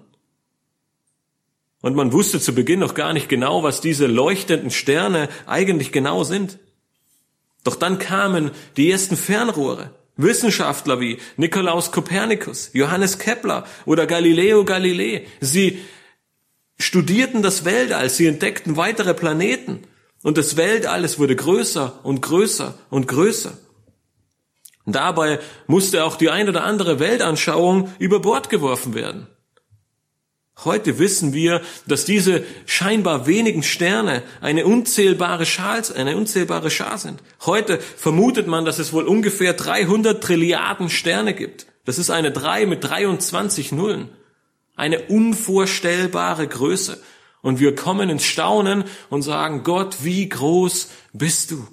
Und 1.82 1.96
man 1.96 2.12
wusste 2.12 2.40
zu 2.40 2.54
Beginn 2.54 2.80
noch 2.80 2.96
gar 2.96 3.14
nicht 3.14 3.30
genau, 3.30 3.64
was 3.64 3.82
diese 3.82 4.08
leuchtenden 4.08 4.72
Sterne 4.72 5.30
eigentlich 5.46 5.92
genau 5.92 6.24
sind. 6.24 6.60
Doch 7.64 7.76
dann 7.76 7.98
kamen 7.98 8.52
die 8.76 8.92
ersten 8.92 9.16
Fernrohre. 9.16 9.92
Wissenschaftler 10.18 11.00
wie 11.00 11.20
Nikolaus 11.38 11.92
Kopernikus, 11.92 12.72
Johannes 12.74 13.20
Kepler 13.20 13.66
oder 13.86 14.08
Galileo 14.08 14.66
Galilei, 14.66 15.26
sie 15.40 15.80
studierten 16.80 17.42
das 17.42 17.66
Weltall, 17.66 18.10
sie 18.10 18.28
entdeckten 18.28 18.78
weitere 18.78 19.14
Planeten 19.14 19.84
und 20.24 20.38
das 20.38 20.58
Weltall, 20.58 21.04
wurde 21.18 21.36
größer 21.36 22.00
und 22.04 22.22
größer 22.22 22.78
und 22.90 23.08
größer. 23.08 23.58
Dabei 24.86 25.40
musste 25.68 26.04
auch 26.04 26.16
die 26.16 26.30
ein 26.30 26.48
oder 26.48 26.64
andere 26.64 27.00
Weltanschauung 27.00 27.94
über 28.00 28.22
Bord 28.22 28.50
geworfen 28.50 28.94
werden. 28.94 29.28
Heute 30.66 30.98
wissen 30.98 31.34
wir, 31.34 31.62
dass 31.86 32.06
diese 32.06 32.44
scheinbar 32.66 33.28
wenigen 33.28 33.62
Sterne 33.62 34.24
eine 34.42 34.66
unzählbare 34.66 35.46
Schar, 35.46 35.84
eine 35.96 36.18
unzählbare 36.18 36.72
Schar 36.72 36.98
sind. 36.98 37.22
Heute 37.46 37.80
vermutet 37.80 38.48
man, 38.48 38.66
dass 38.66 38.80
es 38.80 38.92
wohl 38.92 39.04
ungefähr 39.04 39.54
300 39.54 40.24
Trilliarden 40.24 40.90
Sterne 40.90 41.36
gibt. 41.36 41.68
Das 41.86 42.00
ist 42.00 42.10
eine 42.10 42.32
3 42.32 42.66
mit 42.66 42.84
23 42.84 43.72
Nullen. 43.72 44.10
Eine 44.76 45.04
unvorstellbare 45.04 46.48
Größe. 46.48 47.00
Und 47.44 47.60
wir 47.60 47.76
kommen 47.76 48.10
ins 48.10 48.26
Staunen 48.26 48.84
und 49.10 49.22
sagen, 49.22 49.64
Gott, 49.64 49.98
wie 50.02 50.28
groß 50.28 50.90
bist 51.14 51.52
du? 51.52 51.68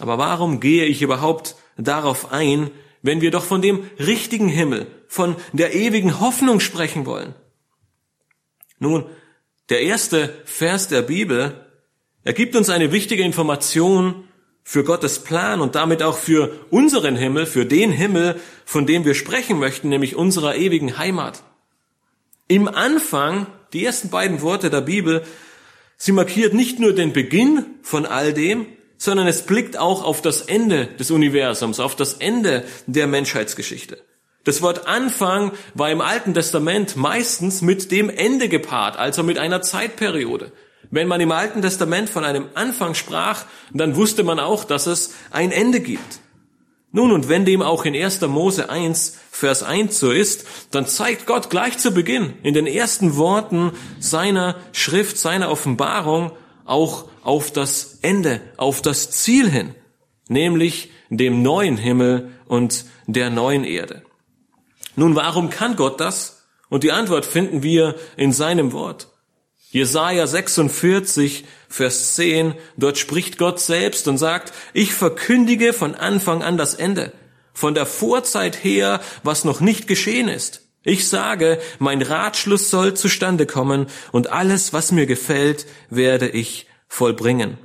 Aber 0.00 0.18
warum 0.18 0.58
gehe 0.58 0.86
ich 0.86 1.02
überhaupt 1.02 1.54
darauf 1.76 2.32
ein, 2.32 2.70
wenn 3.02 3.20
wir 3.20 3.30
doch 3.30 3.44
von 3.44 3.62
dem 3.62 3.88
richtigen 3.98 4.48
Himmel, 4.48 4.86
von 5.08 5.36
der 5.52 5.74
ewigen 5.74 6.20
Hoffnung 6.20 6.60
sprechen 6.60 7.06
wollen? 7.06 7.34
Nun, 8.78 9.04
der 9.68 9.82
erste 9.82 10.34
Vers 10.44 10.88
der 10.88 11.02
Bibel 11.02 11.66
ergibt 12.24 12.56
uns 12.56 12.70
eine 12.70 12.92
wichtige 12.92 13.22
Information 13.22 14.24
für 14.62 14.84
Gottes 14.84 15.20
Plan 15.20 15.60
und 15.60 15.74
damit 15.74 16.02
auch 16.02 16.18
für 16.18 16.66
unseren 16.70 17.16
Himmel, 17.16 17.46
für 17.46 17.66
den 17.66 17.92
Himmel, 17.92 18.38
von 18.64 18.86
dem 18.86 19.04
wir 19.04 19.14
sprechen 19.14 19.58
möchten, 19.58 19.88
nämlich 19.88 20.16
unserer 20.16 20.56
ewigen 20.56 20.98
Heimat. 20.98 21.42
Im 22.48 22.68
Anfang, 22.68 23.46
die 23.72 23.84
ersten 23.84 24.10
beiden 24.10 24.42
Worte 24.42 24.70
der 24.70 24.80
Bibel, 24.80 25.24
sie 25.96 26.12
markiert 26.12 26.54
nicht 26.54 26.78
nur 26.78 26.92
den 26.92 27.12
Beginn 27.12 27.64
von 27.82 28.06
all 28.06 28.32
dem, 28.32 28.66
sondern 29.00 29.26
es 29.26 29.42
blickt 29.42 29.78
auch 29.78 30.04
auf 30.04 30.20
das 30.20 30.42
Ende 30.42 30.86
des 30.86 31.10
Universums, 31.10 31.80
auf 31.80 31.96
das 31.96 32.12
Ende 32.14 32.64
der 32.86 33.06
Menschheitsgeschichte. 33.06 33.98
Das 34.44 34.60
Wort 34.60 34.86
Anfang 34.86 35.52
war 35.74 35.90
im 35.90 36.02
Alten 36.02 36.34
Testament 36.34 36.96
meistens 36.96 37.62
mit 37.62 37.90
dem 37.90 38.10
Ende 38.10 38.48
gepaart, 38.48 38.98
also 38.98 39.22
mit 39.22 39.38
einer 39.38 39.62
Zeitperiode. 39.62 40.52
Wenn 40.90 41.08
man 41.08 41.20
im 41.20 41.32
Alten 41.32 41.62
Testament 41.62 42.10
von 42.10 42.24
einem 42.24 42.48
Anfang 42.54 42.94
sprach, 42.94 43.44
dann 43.72 43.96
wusste 43.96 44.22
man 44.22 44.38
auch, 44.38 44.64
dass 44.64 44.86
es 44.86 45.14
ein 45.30 45.50
Ende 45.50 45.80
gibt. 45.80 46.20
Nun, 46.92 47.12
und 47.12 47.28
wenn 47.28 47.46
dem 47.46 47.62
auch 47.62 47.86
in 47.86 47.94
1. 47.94 48.20
Mose 48.22 48.68
1, 48.68 49.16
Vers 49.30 49.62
1 49.62 49.98
so 49.98 50.10
ist, 50.10 50.46
dann 50.72 50.86
zeigt 50.86 51.24
Gott 51.24 51.48
gleich 51.48 51.78
zu 51.78 51.92
Beginn 51.92 52.34
in 52.42 52.52
den 52.52 52.66
ersten 52.66 53.16
Worten 53.16 53.72
seiner 53.98 54.56
Schrift, 54.72 55.16
seiner 55.16 55.50
Offenbarung 55.50 56.32
auch 56.64 57.08
auf 57.22 57.52
das 57.52 57.98
Ende, 58.02 58.40
auf 58.56 58.82
das 58.82 59.10
Ziel 59.10 59.48
hin, 59.50 59.74
nämlich 60.28 60.90
dem 61.08 61.42
neuen 61.42 61.76
Himmel 61.76 62.30
und 62.46 62.84
der 63.06 63.30
neuen 63.30 63.64
Erde. 63.64 64.02
Nun, 64.96 65.14
warum 65.14 65.50
kann 65.50 65.76
Gott 65.76 66.00
das? 66.00 66.44
Und 66.68 66.84
die 66.84 66.92
Antwort 66.92 67.26
finden 67.26 67.62
wir 67.62 67.96
in 68.16 68.32
seinem 68.32 68.72
Wort. 68.72 69.08
Jesaja 69.70 70.26
46, 70.26 71.44
Vers 71.68 72.16
10, 72.16 72.54
dort 72.76 72.98
spricht 72.98 73.38
Gott 73.38 73.60
selbst 73.60 74.08
und 74.08 74.18
sagt, 74.18 74.52
ich 74.72 74.92
verkündige 74.92 75.72
von 75.72 75.94
Anfang 75.94 76.42
an 76.42 76.56
das 76.56 76.74
Ende, 76.74 77.12
von 77.52 77.74
der 77.74 77.86
Vorzeit 77.86 78.64
her, 78.64 79.00
was 79.22 79.44
noch 79.44 79.60
nicht 79.60 79.86
geschehen 79.86 80.28
ist. 80.28 80.59
Ich 80.82 81.08
sage, 81.08 81.60
mein 81.78 82.00
Ratschluss 82.00 82.70
soll 82.70 82.94
zustande 82.94 83.46
kommen 83.46 83.86
und 84.12 84.30
alles, 84.30 84.72
was 84.72 84.92
mir 84.92 85.06
gefällt, 85.06 85.66
werde 85.90 86.28
ich 86.28 86.66
vollbringen. 86.88 87.58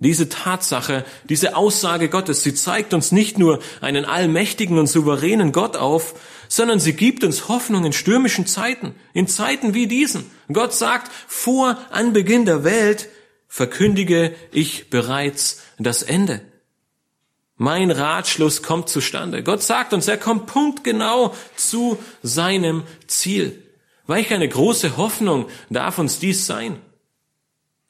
Diese 0.00 0.28
Tatsache, 0.28 1.04
diese 1.28 1.56
Aussage 1.56 2.08
Gottes, 2.08 2.42
sie 2.42 2.54
zeigt 2.54 2.94
uns 2.94 3.10
nicht 3.10 3.38
nur 3.38 3.60
einen 3.80 4.04
allmächtigen 4.04 4.78
und 4.78 4.86
souveränen 4.86 5.50
Gott 5.50 5.76
auf, 5.76 6.14
sondern 6.48 6.78
sie 6.80 6.92
gibt 6.92 7.24
uns 7.24 7.48
Hoffnung 7.48 7.84
in 7.84 7.92
stürmischen 7.92 8.46
Zeiten, 8.46 8.94
in 9.12 9.26
Zeiten 9.26 9.74
wie 9.74 9.86
diesen. 9.86 10.30
Gott 10.52 10.72
sagt, 10.72 11.10
vor 11.26 11.76
Anbeginn 11.90 12.46
der 12.46 12.62
Welt 12.64 13.08
verkündige 13.48 14.34
ich 14.52 14.88
bereits 14.90 15.62
das 15.78 16.02
Ende. 16.02 16.42
Mein 17.58 17.90
Ratschluss 17.90 18.62
kommt 18.62 18.88
zustande. 18.88 19.42
Gott 19.42 19.62
sagt 19.62 19.92
uns, 19.92 20.06
er 20.06 20.16
kommt 20.16 20.46
punktgenau 20.46 21.34
zu 21.56 21.98
seinem 22.22 22.84
Ziel. 23.08 23.60
Welch 24.06 24.32
eine 24.32 24.48
große 24.48 24.96
Hoffnung 24.96 25.46
darf 25.68 25.98
uns 25.98 26.20
dies 26.20 26.46
sein? 26.46 26.78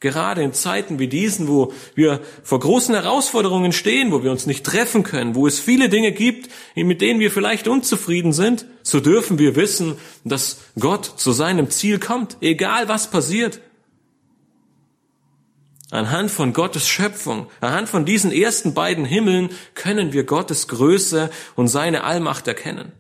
Gerade 0.01 0.43
in 0.43 0.55
Zeiten 0.55 0.99
wie 0.99 1.09
diesen, 1.09 1.49
wo 1.49 1.73
wir 1.95 2.21
vor 2.45 2.61
großen 2.61 2.95
Herausforderungen 2.95 3.73
stehen, 3.73 4.11
wo 4.11 4.23
wir 4.23 4.31
uns 4.31 4.47
nicht 4.47 4.65
treffen 4.65 5.03
können, 5.03 5.35
wo 5.35 5.47
es 5.47 5.59
viele 5.59 5.89
Dinge 5.89 6.13
gibt, 6.13 6.51
mit 6.75 7.03
denen 7.03 7.21
wir 7.21 7.31
vielleicht 7.31 7.69
unzufrieden 7.69 8.33
sind, 8.33 8.65
so 8.83 9.01
dürfen 9.01 9.39
wir 9.39 9.55
wissen, 9.55 9.97
dass 10.25 10.61
Gott 10.79 11.05
zu 11.05 11.33
seinem 11.33 11.69
Ziel 11.69 11.99
kommt, 11.99 12.39
egal 12.41 12.89
was 12.89 13.11
passiert. 13.11 13.61
Anhand 15.91 16.31
von 16.31 16.53
Gottes 16.53 16.87
Schöpfung, 16.87 17.47
anhand 17.61 17.89
von 17.89 18.05
diesen 18.05 18.31
ersten 18.31 18.75
beiden 18.75 19.07
Himmeln 19.07 19.51
können 19.75 20.13
wir 20.13 20.25
Gottes 20.25 20.69
Größe 20.69 21.31
und 21.57 21.69
seine 21.69 22.05
Allmacht 22.05 22.47
erkennen. 22.47 22.93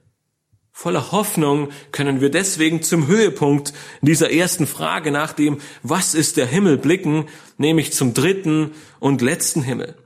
Voller 0.73 1.11
Hoffnung 1.11 1.71
können 1.91 2.21
wir 2.21 2.31
deswegen 2.31 2.83
zum 2.83 3.09
Höhepunkt 3.09 3.75
dieser 4.01 4.31
ersten 4.31 4.67
Frage 4.67 5.11
nach 5.11 5.33
dem, 5.33 5.61
was 5.83 6.15
ist 6.15 6.37
der 6.37 6.47
Himmel 6.47 6.79
blicken, 6.79 7.27
nämlich 7.57 7.93
zum 7.93 8.15
dritten 8.15 8.71
und 9.01 9.21
letzten 9.21 9.63
Himmel. 9.63 9.97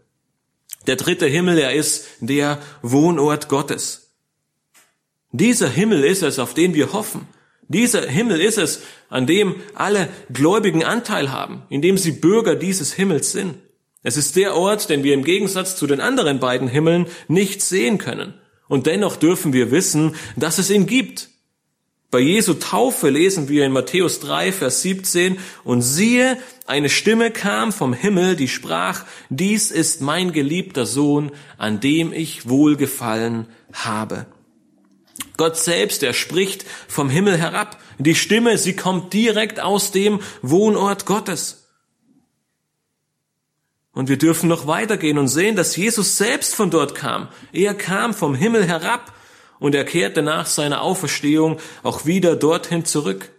Der 0.86 0.96
dritte 0.96 1.26
Himmel, 1.26 1.58
er 1.58 1.74
ist 1.74 2.06
der 2.20 2.58
Wohnort 2.80 3.48
Gottes. 3.48 4.14
Dieser 5.30 5.68
Himmel 5.68 6.04
ist 6.04 6.22
es, 6.22 6.38
auf 6.38 6.54
den 6.54 6.74
wir 6.74 6.92
hoffen. 6.92 7.28
Dieser 7.72 8.06
Himmel 8.06 8.40
ist 8.40 8.58
es, 8.58 8.82
an 9.08 9.26
dem 9.26 9.56
alle 9.74 10.08
Gläubigen 10.32 10.84
Anteil 10.84 11.32
haben, 11.32 11.62
in 11.70 11.80
dem 11.82 11.96
sie 11.96 12.12
Bürger 12.12 12.54
dieses 12.54 12.92
Himmels 12.92 13.32
sind. 13.32 13.54
Es 14.02 14.16
ist 14.16 14.36
der 14.36 14.56
Ort, 14.56 14.90
den 14.90 15.04
wir 15.04 15.14
im 15.14 15.24
Gegensatz 15.24 15.76
zu 15.76 15.86
den 15.86 16.00
anderen 16.00 16.38
beiden 16.38 16.68
Himmeln 16.68 17.06
nicht 17.28 17.62
sehen 17.62 17.98
können. 17.98 18.34
Und 18.68 18.86
dennoch 18.86 19.16
dürfen 19.16 19.52
wir 19.52 19.70
wissen, 19.70 20.14
dass 20.36 20.58
es 20.58 20.70
ihn 20.70 20.86
gibt. 20.86 21.28
Bei 22.10 22.20
Jesu 22.20 22.54
Taufe 22.54 23.08
lesen 23.08 23.48
wir 23.48 23.64
in 23.64 23.72
Matthäus 23.72 24.20
3, 24.20 24.52
Vers 24.52 24.82
17, 24.82 25.38
und 25.64 25.80
siehe, 25.80 26.36
eine 26.66 26.90
Stimme 26.90 27.30
kam 27.30 27.72
vom 27.72 27.94
Himmel, 27.94 28.36
die 28.36 28.48
sprach, 28.48 29.06
dies 29.30 29.70
ist 29.70 30.02
mein 30.02 30.32
geliebter 30.32 30.84
Sohn, 30.84 31.32
an 31.56 31.80
dem 31.80 32.12
ich 32.12 32.48
wohlgefallen 32.48 33.46
habe. 33.72 34.26
Gott 35.42 35.56
selbst, 35.56 36.04
er 36.04 36.12
spricht 36.12 36.64
vom 36.86 37.10
Himmel 37.10 37.36
herab. 37.36 37.76
Die 37.98 38.14
Stimme, 38.14 38.58
sie 38.58 38.76
kommt 38.76 39.12
direkt 39.12 39.58
aus 39.58 39.90
dem 39.90 40.20
Wohnort 40.40 41.04
Gottes. 41.04 41.66
Und 43.90 44.08
wir 44.08 44.18
dürfen 44.18 44.48
noch 44.48 44.68
weitergehen 44.68 45.18
und 45.18 45.26
sehen, 45.26 45.56
dass 45.56 45.74
Jesus 45.74 46.16
selbst 46.16 46.54
von 46.54 46.70
dort 46.70 46.94
kam. 46.94 47.26
Er 47.52 47.74
kam 47.74 48.14
vom 48.14 48.36
Himmel 48.36 48.64
herab 48.64 49.12
und 49.58 49.74
er 49.74 49.84
kehrte 49.84 50.22
nach 50.22 50.46
seiner 50.46 50.80
Auferstehung 50.80 51.58
auch 51.82 52.06
wieder 52.06 52.36
dorthin 52.36 52.84
zurück. 52.84 53.32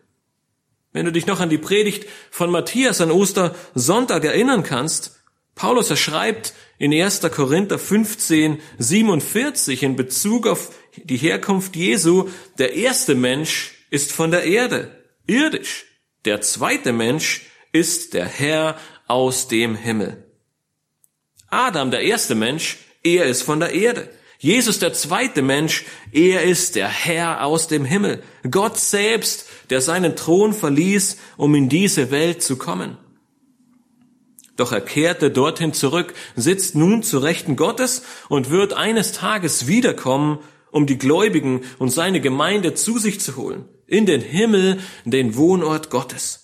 Wenn 0.91 1.05
du 1.05 1.13
dich 1.13 1.25
noch 1.25 1.39
an 1.39 1.49
die 1.49 1.57
Predigt 1.57 2.05
von 2.31 2.51
Matthias 2.51 2.99
an 2.99 3.11
Ostersonntag 3.11 4.25
erinnern 4.25 4.63
kannst, 4.63 5.22
Paulus 5.55 5.89
erschreibt 5.89 6.53
in 6.77 6.93
1. 6.93 7.21
Korinther 7.31 7.77
15, 7.77 8.59
47 8.79 9.83
in 9.83 9.95
Bezug 9.95 10.47
auf 10.47 10.71
die 10.97 11.17
Herkunft 11.17 11.75
Jesu, 11.75 12.29
der 12.57 12.73
erste 12.75 13.15
Mensch 13.15 13.73
ist 13.89 14.11
von 14.11 14.31
der 14.31 14.43
Erde, 14.43 14.91
irdisch. 15.27 15.85
Der 16.25 16.41
zweite 16.41 16.93
Mensch 16.93 17.43
ist 17.71 18.13
der 18.13 18.25
Herr 18.25 18.77
aus 19.07 19.47
dem 19.47 19.75
Himmel. 19.75 20.23
Adam, 21.49 21.91
der 21.91 22.01
erste 22.01 22.35
Mensch, 22.35 22.77
er 23.03 23.25
ist 23.25 23.43
von 23.43 23.59
der 23.59 23.73
Erde. 23.73 24.09
Jesus, 24.39 24.79
der 24.79 24.93
zweite 24.93 25.41
Mensch, 25.41 25.85
er 26.11 26.43
ist 26.43 26.75
der 26.75 26.89
Herr 26.89 27.45
aus 27.45 27.67
dem 27.67 27.85
Himmel. 27.85 28.23
Gott 28.49 28.79
selbst, 28.79 29.45
der 29.69 29.81
seinen 29.81 30.15
Thron 30.15 30.53
verließ, 30.53 31.17
um 31.37 31.55
in 31.55 31.69
diese 31.69 32.11
Welt 32.11 32.41
zu 32.41 32.57
kommen. 32.57 32.97
Doch 34.55 34.71
er 34.71 34.81
kehrte 34.81 35.31
dorthin 35.31 35.73
zurück, 35.73 36.13
sitzt 36.35 36.75
nun 36.75 37.01
zu 37.01 37.17
Rechten 37.19 37.55
Gottes 37.55 38.03
und 38.29 38.49
wird 38.49 38.73
eines 38.73 39.11
Tages 39.11 39.67
wiederkommen, 39.67 40.39
um 40.71 40.85
die 40.85 40.97
Gläubigen 40.97 41.61
und 41.79 41.89
seine 41.89 42.21
Gemeinde 42.21 42.73
zu 42.73 42.99
sich 42.99 43.19
zu 43.19 43.35
holen, 43.35 43.65
in 43.87 44.05
den 44.05 44.21
Himmel, 44.21 44.79
den 45.05 45.35
Wohnort 45.35 45.89
Gottes. 45.89 46.43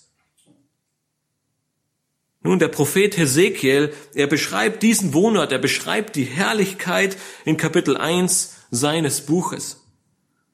Nun, 2.42 2.58
der 2.58 2.68
Prophet 2.68 3.16
Hesekiel, 3.18 3.92
er 4.14 4.26
beschreibt 4.26 4.82
diesen 4.82 5.12
Wohnort, 5.12 5.52
er 5.52 5.58
beschreibt 5.58 6.16
die 6.16 6.24
Herrlichkeit 6.24 7.16
in 7.44 7.58
Kapitel 7.58 7.96
1 7.96 8.56
seines 8.70 9.20
Buches. 9.26 9.84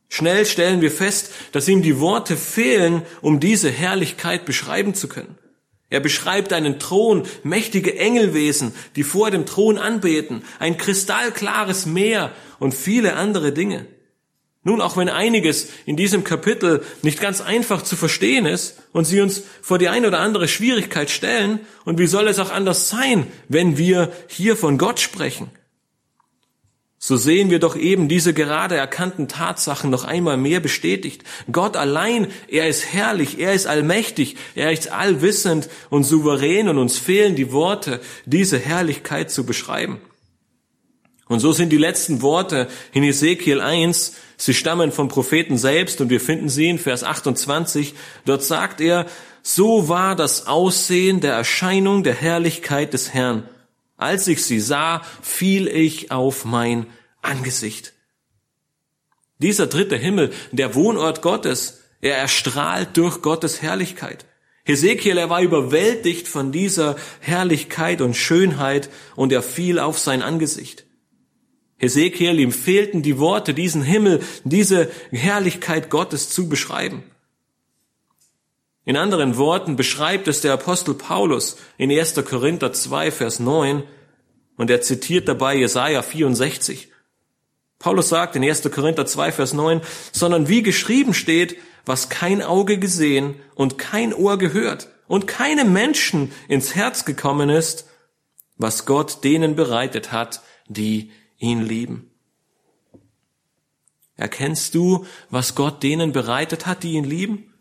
Schnell 0.08 0.46
stellen 0.46 0.80
wir 0.80 0.90
fest, 0.90 1.30
dass 1.52 1.68
ihm 1.68 1.82
die 1.82 2.00
Worte 2.00 2.36
fehlen, 2.36 3.02
um 3.22 3.40
diese 3.40 3.70
Herrlichkeit 3.70 4.44
beschreiben 4.44 4.94
zu 4.94 5.08
können. 5.08 5.38
Er 5.88 6.00
beschreibt 6.00 6.52
einen 6.52 6.78
Thron, 6.78 7.24
mächtige 7.44 7.96
Engelwesen, 7.96 8.74
die 8.96 9.04
vor 9.04 9.30
dem 9.30 9.46
Thron 9.46 9.78
anbeten, 9.78 10.42
ein 10.58 10.78
kristallklares 10.78 11.86
Meer 11.86 12.32
und 12.58 12.74
viele 12.74 13.14
andere 13.14 13.52
Dinge. 13.52 13.86
Nun, 14.64 14.80
auch 14.80 14.96
wenn 14.96 15.08
einiges 15.08 15.68
in 15.84 15.96
diesem 15.96 16.24
Kapitel 16.24 16.82
nicht 17.02 17.20
ganz 17.20 17.40
einfach 17.40 17.82
zu 17.82 17.94
verstehen 17.94 18.46
ist 18.46 18.82
und 18.90 19.04
sie 19.04 19.20
uns 19.20 19.44
vor 19.62 19.78
die 19.78 19.88
eine 19.88 20.08
oder 20.08 20.18
andere 20.18 20.48
Schwierigkeit 20.48 21.08
stellen, 21.08 21.60
und 21.84 22.00
wie 22.00 22.08
soll 22.08 22.26
es 22.26 22.40
auch 22.40 22.50
anders 22.50 22.88
sein, 22.88 23.28
wenn 23.48 23.78
wir 23.78 24.10
hier 24.26 24.56
von 24.56 24.76
Gott 24.76 24.98
sprechen? 24.98 25.52
So 26.98 27.16
sehen 27.16 27.50
wir 27.50 27.58
doch 27.58 27.76
eben 27.76 28.08
diese 28.08 28.32
gerade 28.32 28.74
erkannten 28.76 29.28
Tatsachen 29.28 29.90
noch 29.90 30.04
einmal 30.04 30.36
mehr 30.36 30.60
bestätigt. 30.60 31.22
Gott 31.52 31.76
allein, 31.76 32.28
er 32.48 32.68
ist 32.68 32.92
herrlich, 32.92 33.38
er 33.38 33.52
ist 33.52 33.66
allmächtig, 33.66 34.36
er 34.54 34.72
ist 34.72 34.90
allwissend 34.90 35.68
und 35.90 36.04
souverän 36.04 36.68
und 36.68 36.78
uns 36.78 36.98
fehlen 36.98 37.36
die 37.36 37.52
Worte, 37.52 38.00
diese 38.24 38.58
Herrlichkeit 38.58 39.30
zu 39.30 39.44
beschreiben. 39.44 40.00
Und 41.28 41.40
so 41.40 41.52
sind 41.52 41.70
die 41.70 41.76
letzten 41.76 42.22
Worte 42.22 42.68
in 42.92 43.02
Ezekiel 43.02 43.60
1, 43.60 44.14
sie 44.36 44.54
stammen 44.54 44.92
vom 44.92 45.08
Propheten 45.08 45.58
selbst 45.58 46.00
und 46.00 46.08
wir 46.08 46.20
finden 46.20 46.48
sie 46.48 46.68
in 46.68 46.78
Vers 46.78 47.04
28. 47.04 47.94
Dort 48.24 48.44
sagt 48.44 48.80
er, 48.80 49.06
so 49.42 49.88
war 49.88 50.16
das 50.16 50.46
Aussehen 50.46 51.20
der 51.20 51.34
Erscheinung 51.34 52.04
der 52.04 52.14
Herrlichkeit 52.14 52.92
des 52.92 53.12
Herrn. 53.12 53.48
Als 53.96 54.28
ich 54.28 54.44
sie 54.44 54.60
sah, 54.60 55.02
fiel 55.22 55.68
ich 55.68 56.10
auf 56.10 56.44
mein 56.44 56.86
Angesicht. 57.22 57.94
Dieser 59.38 59.66
dritte 59.66 59.96
Himmel, 59.96 60.32
der 60.52 60.74
Wohnort 60.74 61.22
Gottes, 61.22 61.82
er 62.00 62.16
erstrahlt 62.16 62.96
durch 62.96 63.22
Gottes 63.22 63.62
Herrlichkeit. 63.62 64.26
Hesekiel, 64.64 65.16
er 65.16 65.30
war 65.30 65.42
überwältigt 65.42 66.26
von 66.26 66.52
dieser 66.52 66.96
Herrlichkeit 67.20 68.00
und 68.00 68.16
Schönheit 68.16 68.90
und 69.14 69.32
er 69.32 69.42
fiel 69.42 69.78
auf 69.78 69.98
sein 69.98 70.22
Angesicht. 70.22 70.84
Hesekiel, 71.78 72.40
ihm 72.40 72.52
fehlten 72.52 73.02
die 73.02 73.18
Worte, 73.18 73.54
diesen 73.54 73.82
Himmel, 73.82 74.20
diese 74.44 74.90
Herrlichkeit 75.10 75.90
Gottes 75.90 76.30
zu 76.30 76.48
beschreiben. 76.48 77.04
In 78.86 78.96
anderen 78.96 79.36
Worten 79.36 79.74
beschreibt 79.74 80.28
es 80.28 80.42
der 80.42 80.52
Apostel 80.52 80.94
Paulus 80.94 81.56
in 81.76 81.90
1. 81.90 82.14
Korinther 82.24 82.72
2, 82.72 83.10
Vers 83.10 83.40
9, 83.40 83.82
und 84.56 84.70
er 84.70 84.80
zitiert 84.80 85.26
dabei 85.26 85.56
Jesaja 85.56 86.02
64. 86.02 86.88
Paulus 87.80 88.08
sagt 88.08 88.36
in 88.36 88.44
1. 88.44 88.70
Korinther 88.70 89.04
2, 89.04 89.32
Vers 89.32 89.52
9, 89.54 89.80
sondern 90.12 90.48
wie 90.48 90.62
geschrieben 90.62 91.14
steht, 91.14 91.56
was 91.84 92.10
kein 92.10 92.42
Auge 92.42 92.78
gesehen 92.78 93.34
und 93.56 93.76
kein 93.76 94.14
Ohr 94.14 94.38
gehört 94.38 94.88
und 95.08 95.26
keinem 95.26 95.72
Menschen 95.72 96.30
ins 96.46 96.76
Herz 96.76 97.04
gekommen 97.04 97.50
ist, 97.50 97.88
was 98.56 98.86
Gott 98.86 99.24
denen 99.24 99.56
bereitet 99.56 100.12
hat, 100.12 100.42
die 100.68 101.10
ihn 101.38 101.60
lieben. 101.60 102.12
Erkennst 104.14 104.76
du, 104.76 105.06
was 105.28 105.56
Gott 105.56 105.82
denen 105.82 106.12
bereitet 106.12 106.66
hat, 106.66 106.84
die 106.84 106.92
ihn 106.92 107.04
lieben? 107.04 107.52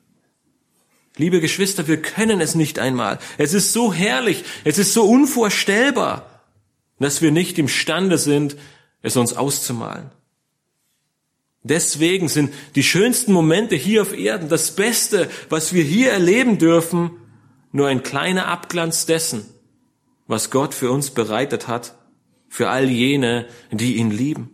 Liebe 1.18 1.40
Geschwister, 1.40 1.88
wir 1.88 2.02
können 2.02 2.42
es 2.42 2.56
nicht 2.56 2.78
einmal. 2.78 3.20
Es 3.38 3.54
ist 3.54 3.72
so 3.72 3.94
herrlich, 3.94 4.44
es 4.64 4.78
ist 4.78 4.94
so 4.94 5.06
unvorstellbar, 5.06 6.42
dass 7.00 7.22
wir 7.22 7.32
nicht 7.32 7.58
imstande 7.58 8.18
sind, 8.18 8.58
es 9.02 9.16
uns 9.16 9.34
auszumalen. 9.34 10.12
Deswegen 11.64 12.28
sind 12.28 12.54
die 12.76 12.84
schönsten 12.84 13.34
Momente 13.34 13.76
hier 13.76 14.02
auf 14.02 14.16
Erden, 14.16 14.50
das 14.50 14.76
Beste, 14.76 15.30
was 15.50 15.74
wir 15.74 15.84
hier 15.84 16.12
erleben 16.12 16.58
dürfen, 16.58 17.12
nur 17.72 17.88
ein 17.88 18.04
kleiner 18.04 18.48
Abglanz 18.48 19.06
dessen, 19.06 19.46
was 20.28 20.52
Gott 20.52 20.74
für 20.74 20.92
uns 20.92 21.12
bereitet 21.12 21.68
hat 21.68 21.96
für 22.50 22.70
all 22.70 22.90
jene, 22.90 23.48
die 23.72 23.96
ihn 23.96 24.12
lieben. 24.12 24.54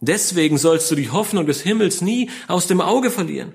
Deswegen 0.00 0.58
sollst 0.58 0.90
du 0.90 0.94
die 0.94 1.10
Hoffnung 1.10 1.46
des 1.46 1.62
Himmels 1.62 2.02
nie 2.02 2.30
aus 2.46 2.66
dem 2.66 2.80
Auge 2.80 3.10
verlieren. 3.10 3.52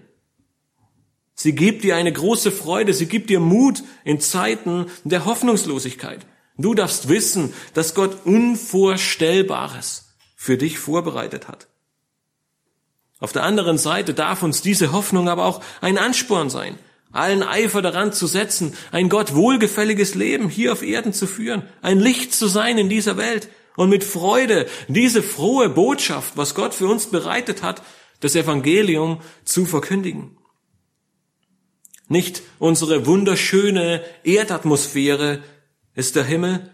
Sie 1.43 1.51
gibt 1.51 1.84
dir 1.84 1.97
eine 1.97 2.13
große 2.13 2.53
Freude, 2.53 2.93
sie 2.93 3.06
gibt 3.06 3.29
dir 3.29 3.41
Mut 3.41 3.84
in 4.06 4.21
Zeiten 4.21 4.86
der 5.03 5.25
Hoffnungslosigkeit. 5.25 6.25
Du 6.58 6.73
darfst 6.73 7.10
wissen, 7.10 7.53
dass 7.73 7.95
Gott 7.95 8.25
Unvorstellbares 8.25 10.13
für 10.38 10.58
dich 10.58 10.79
vorbereitet 10.79 11.49
hat. 11.49 11.67
Auf 13.19 13.34
der 13.34 13.43
anderen 13.43 13.77
Seite 13.77 14.13
darf 14.13 14.41
uns 14.41 14.62
diese 14.62 14.93
Hoffnung 14.93 15.27
aber 15.27 15.43
auch 15.43 15.60
ein 15.82 15.97
Ansporn 15.97 16.49
sein, 16.49 16.79
allen 17.12 17.43
Eifer 17.43 17.82
daran 17.82 18.13
zu 18.13 18.25
setzen, 18.25 18.73
ein 18.93 19.10
Gott 19.10 19.36
wohlgefälliges 19.36 20.15
Leben 20.15 20.47
hier 20.47 20.71
auf 20.71 20.82
Erden 20.82 21.12
zu 21.12 21.27
führen, 21.27 21.63
ein 21.82 21.99
Licht 21.99 22.34
zu 22.34 22.47
sein 22.47 22.77
in 22.77 22.88
dieser 22.88 23.17
Welt 23.17 23.49
und 23.75 23.89
mit 23.89 24.06
Freude 24.06 24.65
diese 24.88 25.21
frohe 25.21 25.67
Botschaft, 25.67 26.38
was 26.38 26.56
Gott 26.56 26.73
für 26.73 26.88
uns 26.88 27.08
bereitet 27.08 27.63
hat, 27.63 27.82
das 28.21 28.34
Evangelium 28.34 29.19
zu 29.43 29.65
verkündigen. 29.65 30.38
Nicht 32.13 32.43
unsere 32.60 33.08
wunderschöne 33.08 34.04
Erdatmosphäre 34.23 35.41
ist 35.95 36.15
der 36.15 36.23
Himmel, 36.23 36.71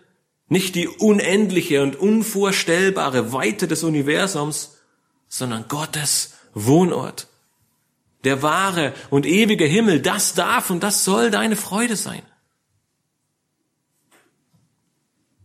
nicht 0.50 0.76
die 0.76 0.90
unendliche 0.90 1.82
und 1.82 1.96
unvorstellbare 1.96 3.32
Weite 3.32 3.66
des 3.66 3.86
Universums, 3.86 4.80
sondern 5.30 5.70
Gottes 5.70 6.34
Wohnort. 6.54 7.28
Der 8.26 8.42
wahre 8.44 8.94
und 9.12 9.26
ewige 9.26 9.64
Himmel, 9.64 10.02
das 10.02 10.34
darf 10.34 10.72
und 10.72 10.84
das 10.84 11.06
soll 11.06 11.32
deine 11.32 11.56
Freude 11.56 11.96
sein. 11.96 12.22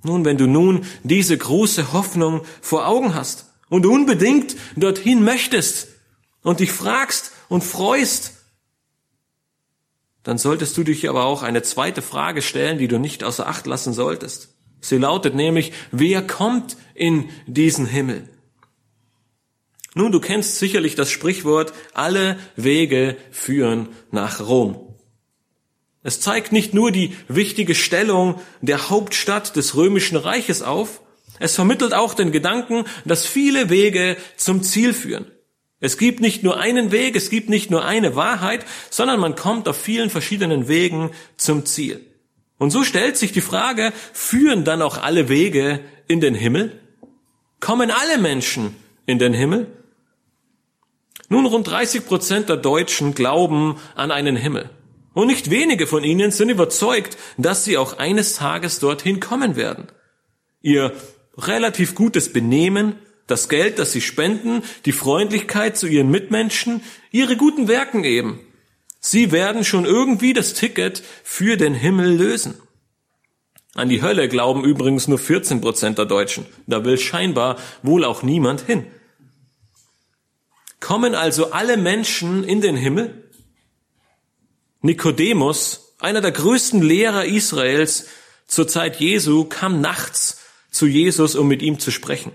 Nun, 0.02 0.24
wenn 0.24 0.38
du 0.38 0.48
nun 0.48 0.84
diese 1.04 1.38
große 1.38 1.92
Hoffnung 1.92 2.44
vor 2.60 2.88
Augen 2.88 3.14
hast 3.14 3.46
und 3.68 3.86
unbedingt 3.86 4.56
dorthin 4.74 5.22
möchtest 5.22 5.86
und 6.42 6.58
dich 6.58 6.72
fragst 6.72 7.30
und 7.48 7.62
freust, 7.62 8.33
dann 10.24 10.38
solltest 10.38 10.76
du 10.76 10.82
dich 10.82 11.08
aber 11.08 11.24
auch 11.24 11.42
eine 11.42 11.62
zweite 11.62 12.02
Frage 12.02 12.42
stellen, 12.42 12.78
die 12.78 12.88
du 12.88 12.98
nicht 12.98 13.22
außer 13.22 13.46
Acht 13.46 13.66
lassen 13.66 13.92
solltest. 13.92 14.56
Sie 14.80 14.98
lautet 14.98 15.34
nämlich, 15.34 15.72
wer 15.92 16.26
kommt 16.26 16.76
in 16.94 17.28
diesen 17.46 17.86
Himmel? 17.86 18.28
Nun, 19.94 20.10
du 20.10 20.18
kennst 20.18 20.58
sicherlich 20.58 20.96
das 20.96 21.10
Sprichwort, 21.10 21.72
alle 21.92 22.38
Wege 22.56 23.16
führen 23.30 23.88
nach 24.10 24.40
Rom. 24.40 24.96
Es 26.02 26.20
zeigt 26.20 26.52
nicht 26.52 26.74
nur 26.74 26.90
die 26.90 27.16
wichtige 27.28 27.74
Stellung 27.74 28.40
der 28.60 28.90
Hauptstadt 28.90 29.56
des 29.56 29.76
römischen 29.76 30.16
Reiches 30.16 30.62
auf, 30.62 31.00
es 31.38 31.54
vermittelt 31.54 31.94
auch 31.94 32.14
den 32.14 32.30
Gedanken, 32.30 32.84
dass 33.04 33.26
viele 33.26 33.68
Wege 33.70 34.16
zum 34.36 34.62
Ziel 34.62 34.94
führen. 34.94 35.26
Es 35.84 35.98
gibt 35.98 36.20
nicht 36.20 36.42
nur 36.42 36.58
einen 36.58 36.92
Weg, 36.92 37.14
es 37.14 37.28
gibt 37.28 37.50
nicht 37.50 37.70
nur 37.70 37.84
eine 37.84 38.16
Wahrheit, 38.16 38.64
sondern 38.88 39.20
man 39.20 39.36
kommt 39.36 39.68
auf 39.68 39.76
vielen 39.76 40.08
verschiedenen 40.08 40.66
Wegen 40.66 41.10
zum 41.36 41.66
Ziel. 41.66 42.00
Und 42.56 42.70
so 42.70 42.84
stellt 42.84 43.18
sich 43.18 43.32
die 43.32 43.42
Frage, 43.42 43.92
führen 44.14 44.64
dann 44.64 44.80
auch 44.80 44.96
alle 44.96 45.28
Wege 45.28 45.80
in 46.08 46.22
den 46.22 46.34
Himmel? 46.34 46.80
Kommen 47.60 47.90
alle 47.90 48.16
Menschen 48.16 48.74
in 49.04 49.18
den 49.18 49.34
Himmel? 49.34 49.66
Nun, 51.28 51.44
rund 51.44 51.68
30 51.68 52.06
Prozent 52.06 52.48
der 52.48 52.56
Deutschen 52.56 53.14
glauben 53.14 53.76
an 53.94 54.10
einen 54.10 54.36
Himmel. 54.36 54.70
Und 55.12 55.26
nicht 55.26 55.50
wenige 55.50 55.86
von 55.86 56.02
ihnen 56.02 56.30
sind 56.30 56.48
überzeugt, 56.48 57.18
dass 57.36 57.66
sie 57.66 57.76
auch 57.76 57.98
eines 57.98 58.36
Tages 58.36 58.78
dorthin 58.80 59.20
kommen 59.20 59.54
werden. 59.54 59.88
Ihr 60.62 60.94
relativ 61.36 61.94
gutes 61.94 62.32
Benehmen, 62.32 62.94
das 63.26 63.48
Geld, 63.48 63.78
das 63.78 63.92
sie 63.92 64.00
spenden, 64.00 64.62
die 64.84 64.92
Freundlichkeit 64.92 65.76
zu 65.76 65.86
ihren 65.86 66.10
Mitmenschen, 66.10 66.82
ihre 67.10 67.36
guten 67.36 67.68
Werken 67.68 68.04
eben. 68.04 68.40
Sie 69.00 69.32
werden 69.32 69.64
schon 69.64 69.84
irgendwie 69.84 70.32
das 70.32 70.54
Ticket 70.54 71.02
für 71.22 71.56
den 71.56 71.74
Himmel 71.74 72.16
lösen. 72.16 72.54
An 73.74 73.88
die 73.88 74.02
Hölle 74.02 74.28
glauben 74.28 74.64
übrigens 74.64 75.08
nur 75.08 75.18
14 75.18 75.60
Prozent 75.60 75.98
der 75.98 76.06
Deutschen. 76.06 76.46
Da 76.66 76.84
will 76.84 76.96
scheinbar 76.96 77.56
wohl 77.82 78.04
auch 78.04 78.22
niemand 78.22 78.60
hin. 78.62 78.86
Kommen 80.80 81.14
also 81.14 81.50
alle 81.50 81.76
Menschen 81.76 82.44
in 82.44 82.60
den 82.60 82.76
Himmel? 82.76 83.30
Nikodemus, 84.80 85.94
einer 85.98 86.20
der 86.20 86.32
größten 86.32 86.82
Lehrer 86.82 87.24
Israels 87.24 88.06
zur 88.46 88.68
Zeit 88.68 89.00
Jesu, 89.00 89.44
kam 89.44 89.80
nachts 89.80 90.42
zu 90.70 90.86
Jesus, 90.86 91.34
um 91.34 91.48
mit 91.48 91.62
ihm 91.62 91.78
zu 91.78 91.90
sprechen. 91.90 92.32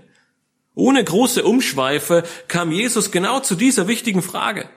Ohne 0.74 1.02
große 1.02 1.44
Umschweife 1.44 2.22
kam 2.48 2.72
Jesus 2.72 3.10
genau 3.10 3.40
zu 3.40 3.54
dieser 3.54 3.88
wichtigen 3.88 4.22
Frage. 4.22 4.68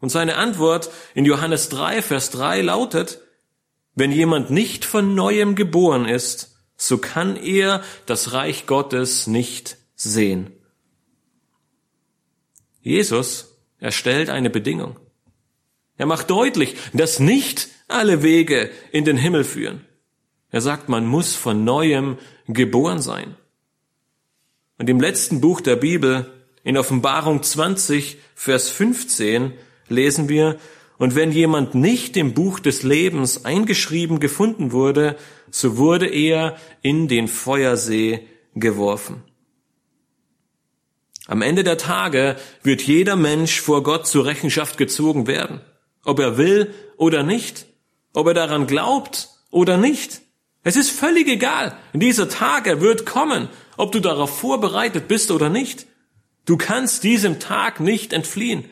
Und 0.00 0.08
seine 0.08 0.36
Antwort 0.36 0.90
in 1.14 1.24
Johannes 1.24 1.68
3, 1.68 2.02
Vers 2.02 2.30
3 2.30 2.62
lautet, 2.62 3.20
wenn 3.94 4.12
jemand 4.12 4.50
nicht 4.50 4.84
von 4.84 5.14
neuem 5.14 5.54
geboren 5.54 6.06
ist, 6.06 6.56
so 6.76 6.96
kann 6.98 7.36
er 7.36 7.82
das 8.06 8.32
Reich 8.32 8.66
Gottes 8.66 9.26
nicht 9.26 9.76
sehen. 9.94 10.52
Jesus, 12.80 13.58
er 13.78 13.92
stellt 13.92 14.30
eine 14.30 14.48
Bedingung. 14.48 14.98
Er 15.98 16.06
macht 16.06 16.30
deutlich, 16.30 16.76
dass 16.94 17.20
nicht 17.20 17.68
alle 17.88 18.22
Wege 18.22 18.70
in 18.90 19.04
den 19.04 19.18
Himmel 19.18 19.44
führen. 19.44 19.84
Er 20.50 20.62
sagt, 20.62 20.88
man 20.88 21.06
muss 21.06 21.34
von 21.34 21.64
neuem 21.64 22.16
geboren 22.46 23.02
sein. 23.02 23.36
Und 24.80 24.88
im 24.88 24.98
letzten 24.98 25.42
Buch 25.42 25.60
der 25.60 25.76
Bibel, 25.76 26.32
in 26.64 26.78
Offenbarung 26.78 27.42
20, 27.42 28.16
Vers 28.34 28.70
15, 28.70 29.52
lesen 29.90 30.30
wir, 30.30 30.56
und 30.96 31.14
wenn 31.14 31.32
jemand 31.32 31.74
nicht 31.74 32.16
im 32.16 32.32
Buch 32.32 32.60
des 32.60 32.82
Lebens 32.82 33.44
eingeschrieben 33.44 34.20
gefunden 34.20 34.72
wurde, 34.72 35.16
so 35.50 35.76
wurde 35.76 36.06
er 36.06 36.56
in 36.80 37.08
den 37.08 37.28
Feuersee 37.28 38.26
geworfen. 38.54 39.22
Am 41.26 41.42
Ende 41.42 41.62
der 41.62 41.76
Tage 41.76 42.36
wird 42.62 42.80
jeder 42.80 43.16
Mensch 43.16 43.60
vor 43.60 43.82
Gott 43.82 44.06
zur 44.06 44.24
Rechenschaft 44.24 44.78
gezogen 44.78 45.26
werden. 45.26 45.60
Ob 46.06 46.18
er 46.20 46.38
will 46.38 46.72
oder 46.96 47.22
nicht. 47.22 47.66
Ob 48.14 48.28
er 48.28 48.34
daran 48.34 48.66
glaubt 48.66 49.28
oder 49.50 49.76
nicht. 49.76 50.22
Es 50.62 50.76
ist 50.76 50.90
völlig 50.90 51.26
egal. 51.28 51.76
Dieser 51.94 52.30
Tag, 52.30 52.66
er 52.66 52.80
wird 52.80 53.06
kommen, 53.06 53.48
ob 53.80 53.92
du 53.92 54.00
darauf 54.00 54.38
vorbereitet 54.38 55.08
bist 55.08 55.30
oder 55.30 55.48
nicht. 55.48 55.86
Du 56.44 56.56
kannst 56.56 57.02
diesem 57.02 57.40
Tag 57.40 57.80
nicht 57.80 58.12
entfliehen. 58.12 58.64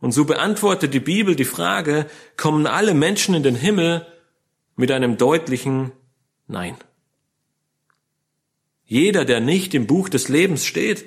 Und 0.00 0.12
so 0.12 0.24
beantwortet 0.24 0.92
die 0.92 1.00
Bibel 1.00 1.36
die 1.36 1.44
Frage, 1.44 2.06
kommen 2.36 2.66
alle 2.66 2.94
Menschen 2.94 3.34
in 3.34 3.42
den 3.42 3.54
Himmel 3.54 4.06
mit 4.76 4.90
einem 4.90 5.18
deutlichen 5.18 5.92
Nein. 6.46 6.76
Jeder, 8.84 9.24
der 9.24 9.40
nicht 9.40 9.74
im 9.74 9.86
Buch 9.86 10.08
des 10.08 10.28
Lebens 10.28 10.64
steht, 10.64 11.04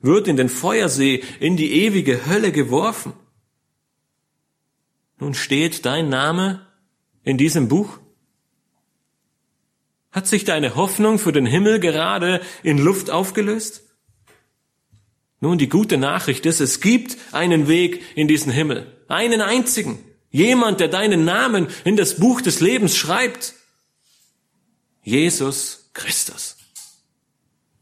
wird 0.00 0.28
in 0.28 0.36
den 0.36 0.48
Feuersee, 0.48 1.22
in 1.40 1.56
die 1.56 1.84
ewige 1.84 2.26
Hölle 2.26 2.52
geworfen. 2.52 3.12
Nun 5.18 5.34
steht 5.34 5.84
dein 5.84 6.08
Name 6.08 6.66
in 7.24 7.38
diesem 7.38 7.68
Buch? 7.68 7.98
Hat 10.14 10.28
sich 10.28 10.44
deine 10.44 10.76
Hoffnung 10.76 11.18
für 11.18 11.32
den 11.32 11.44
Himmel 11.44 11.80
gerade 11.80 12.40
in 12.62 12.78
Luft 12.78 13.10
aufgelöst? 13.10 13.82
Nun, 15.40 15.58
die 15.58 15.68
gute 15.68 15.98
Nachricht 15.98 16.46
ist, 16.46 16.60
es 16.60 16.80
gibt 16.80 17.16
einen 17.32 17.66
Weg 17.66 18.00
in 18.14 18.28
diesen 18.28 18.52
Himmel. 18.52 18.86
Einen 19.08 19.40
einzigen. 19.40 19.98
Jemand, 20.30 20.78
der 20.78 20.86
deinen 20.86 21.24
Namen 21.24 21.66
in 21.84 21.96
das 21.96 22.14
Buch 22.20 22.40
des 22.40 22.60
Lebens 22.60 22.96
schreibt. 22.96 23.54
Jesus 25.02 25.90
Christus. 25.94 26.58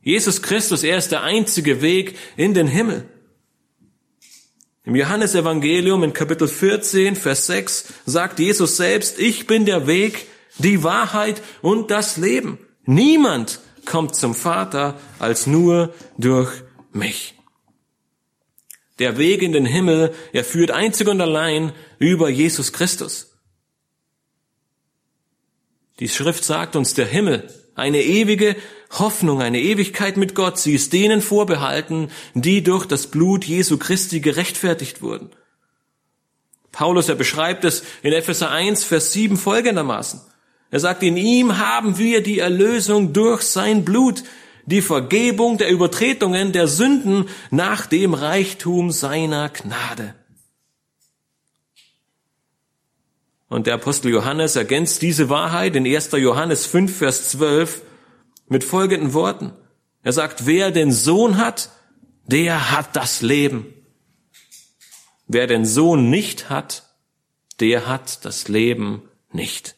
Jesus 0.01 0.41
Christus, 0.41 0.85
er 0.85 0.97
ist 0.97 1.13
der 1.13 1.23
einzige 1.23 1.83
Weg 1.83 2.17
in 2.39 2.55
den 2.55 2.67
Himmel. 2.67 3.07
Im 4.85 4.97
Johannesevangelium 4.97 6.03
in 6.03 6.15
Kapitel 6.15 6.49
14, 6.49 7.15
Vers 7.15 7.47
6 7.47 7.93
sagt 8.07 8.39
Jesus 8.39 8.79
selbst, 8.79 9.19
ich 9.19 9.47
bin 9.47 9.67
der 9.67 9.87
Weg, 9.87 10.27
die 10.59 10.83
Wahrheit 10.83 11.43
und 11.61 11.91
das 11.91 12.17
Leben. 12.17 12.59
Niemand 12.85 13.61
kommt 13.85 14.15
zum 14.15 14.35
Vater 14.35 14.99
als 15.19 15.47
nur 15.47 15.95
durch 16.19 16.63
mich. 16.93 17.35
Der 18.99 19.17
Weg 19.17 19.43
in 19.43 19.53
den 19.53 19.67
Himmel, 19.67 20.15
er 20.33 20.45
führt 20.45 20.71
einzig 20.71 21.09
und 21.09 21.21
allein 21.21 21.73
über 21.99 22.29
Jesus 22.29 22.73
Christus. 22.73 23.33
Die 25.99 26.09
Schrift 26.09 26.45
sagt 26.45 26.77
uns, 26.77 26.95
der 26.95 27.07
Himmel, 27.07 27.49
eine 27.75 28.03
ewige 28.03 28.57
Hoffnung, 28.91 29.41
eine 29.41 29.61
Ewigkeit 29.61 30.17
mit 30.17 30.35
Gott, 30.35 30.59
sie 30.59 30.75
ist 30.75 30.93
denen 30.93 31.23
vorbehalten, 31.23 32.11
die 32.35 32.63
durch 32.63 32.87
das 32.87 33.07
Blut 33.07 33.45
Jesu 33.45 33.79
Christi 33.79 34.21
gerechtfertigt 34.21 35.01
wurden. 35.01 35.31
Paulus, 36.71 37.09
er 37.09 37.15
beschreibt 37.15 37.65
es 37.65 37.83
in 38.03 38.13
Epheser 38.13 38.51
1, 38.51 38.85
Vers 38.85 39.13
7 39.13 39.37
folgendermaßen. 39.37 40.21
Er 40.73 40.81
sagt, 40.81 41.03
in 41.03 41.19
ihm 41.19 41.59
haben 41.59 41.99
wir 41.99 42.23
die 42.23 42.39
Erlösung 42.39 43.13
durch 43.13 43.43
sein 43.43 43.85
Blut, 43.85 44.25
die 44.65 44.81
Vergebung 44.81 45.59
der 45.59 45.69
Übertretungen 45.69 46.53
der 46.53 46.67
Sünden 46.67 47.29
nach 47.51 47.85
dem 47.85 48.15
Reichtum 48.15 48.91
seiner 48.91 49.51
Gnade. 49.51 50.15
Und 53.51 53.67
der 53.67 53.75
Apostel 53.75 54.13
Johannes 54.13 54.57
ergänzt 54.57 55.03
diese 55.03 55.29
Wahrheit 55.29 55.77
in 55.77 55.87
1. 55.87 56.13
Johannes 56.13 56.65
5, 56.65 56.97
Vers 56.97 57.29
12 57.29 57.83
mit 58.49 58.65
folgenden 58.65 59.13
Worten. 59.13 59.53
Er 60.03 60.15
sagt, 60.15 60.47
wer 60.47 60.71
den 60.71 60.91
Sohn 60.91 61.37
hat, 61.37 61.69
der 62.25 62.71
hat 62.71 62.97
das 62.97 63.21
Leben. 63.21 63.75
Wer 65.27 65.47
den 65.47 65.67
Sohn 65.67 66.09
nicht 66.09 66.49
hat, 66.49 66.85
der 67.61 67.87
hat 67.87 68.25
das 68.25 68.49
Leben 68.49 69.03
nicht. 69.33 69.77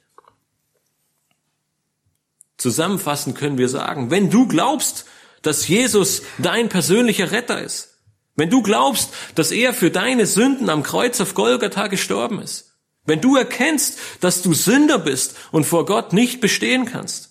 Zusammenfassend 2.56 3.36
können 3.36 3.58
wir 3.58 3.68
sagen, 3.68 4.10
wenn 4.10 4.30
du 4.30 4.46
glaubst, 4.46 5.06
dass 5.42 5.68
Jesus 5.68 6.22
dein 6.38 6.68
persönlicher 6.68 7.30
Retter 7.30 7.62
ist, 7.62 7.98
wenn 8.36 8.50
du 8.50 8.62
glaubst, 8.62 9.12
dass 9.34 9.50
er 9.50 9.74
für 9.74 9.90
deine 9.90 10.26
Sünden 10.26 10.70
am 10.70 10.82
Kreuz 10.82 11.20
auf 11.20 11.34
Golgatha 11.34 11.86
gestorben 11.88 12.40
ist, 12.40 12.72
wenn 13.06 13.20
du 13.20 13.36
erkennst, 13.36 13.98
dass 14.20 14.42
du 14.42 14.54
Sünder 14.54 14.98
bist 14.98 15.36
und 15.52 15.64
vor 15.64 15.84
Gott 15.84 16.12
nicht 16.12 16.40
bestehen 16.40 16.86
kannst, 16.86 17.30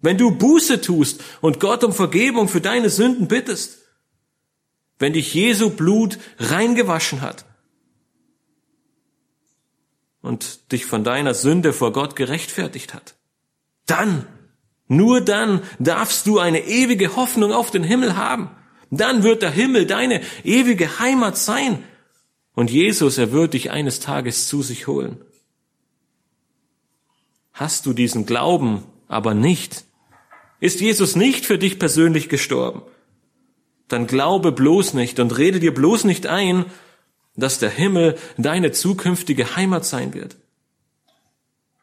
wenn 0.00 0.16
du 0.16 0.30
Buße 0.30 0.80
tust 0.80 1.22
und 1.40 1.60
Gott 1.60 1.84
um 1.84 1.92
Vergebung 1.92 2.48
für 2.48 2.60
deine 2.60 2.88
Sünden 2.88 3.28
bittest, 3.28 3.78
wenn 4.98 5.12
dich 5.12 5.34
Jesu 5.34 5.70
Blut 5.70 6.18
reingewaschen 6.38 7.20
hat 7.20 7.44
und 10.22 10.72
dich 10.72 10.86
von 10.86 11.04
deiner 11.04 11.34
Sünde 11.34 11.72
vor 11.72 11.92
Gott 11.92 12.16
gerechtfertigt 12.16 12.94
hat, 12.94 13.14
dann, 13.86 14.26
nur 14.90 15.20
dann 15.20 15.62
darfst 15.78 16.26
du 16.26 16.40
eine 16.40 16.66
ewige 16.66 17.14
Hoffnung 17.14 17.52
auf 17.52 17.70
den 17.70 17.84
Himmel 17.84 18.16
haben. 18.16 18.50
Dann 18.90 19.22
wird 19.22 19.40
der 19.40 19.52
Himmel 19.52 19.86
deine 19.86 20.20
ewige 20.42 20.98
Heimat 20.98 21.38
sein. 21.38 21.84
Und 22.56 22.72
Jesus, 22.72 23.16
er 23.16 23.30
wird 23.30 23.54
dich 23.54 23.70
eines 23.70 24.00
Tages 24.00 24.48
zu 24.48 24.62
sich 24.62 24.88
holen. 24.88 25.18
Hast 27.52 27.86
du 27.86 27.92
diesen 27.92 28.26
Glauben 28.26 28.82
aber 29.06 29.32
nicht, 29.32 29.84
ist 30.58 30.80
Jesus 30.80 31.14
nicht 31.14 31.46
für 31.46 31.56
dich 31.56 31.78
persönlich 31.78 32.28
gestorben, 32.28 32.82
dann 33.86 34.08
glaube 34.08 34.50
bloß 34.50 34.94
nicht 34.94 35.20
und 35.20 35.38
rede 35.38 35.60
dir 35.60 35.72
bloß 35.72 36.02
nicht 36.02 36.26
ein, 36.26 36.64
dass 37.36 37.60
der 37.60 37.70
Himmel 37.70 38.18
deine 38.38 38.72
zukünftige 38.72 39.54
Heimat 39.54 39.84
sein 39.84 40.14
wird. 40.14 40.36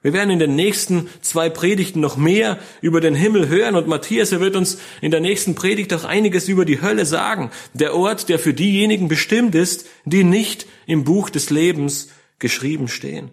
Wir 0.08 0.14
werden 0.14 0.30
in 0.30 0.40
den 0.40 0.56
nächsten 0.56 1.10
zwei 1.20 1.50
Predigten 1.50 2.00
noch 2.00 2.16
mehr 2.16 2.60
über 2.80 3.02
den 3.02 3.14
Himmel 3.14 3.50
hören 3.50 3.76
und 3.76 3.90
Matthias, 3.90 4.32
er 4.32 4.40
wird 4.40 4.56
uns 4.56 4.78
in 5.02 5.12
der 5.12 5.20
nächsten 5.20 5.54
Predigt 5.54 5.94
auch 5.94 6.06
einiges 6.06 6.48
über 6.48 6.64
die 6.64 6.82
Hölle 6.82 7.06
sagen. 7.06 7.52
Der 7.74 7.94
Ort, 7.94 8.30
der 8.30 8.40
für 8.40 8.54
diejenigen 8.54 9.10
bestimmt 9.10 9.54
ist, 9.54 9.86
die 10.06 10.24
nicht 10.24 10.66
im 10.86 11.04
Buch 11.04 11.30
des 11.30 11.50
Lebens 11.50 12.08
geschrieben 12.40 12.88
stehen. 12.88 13.32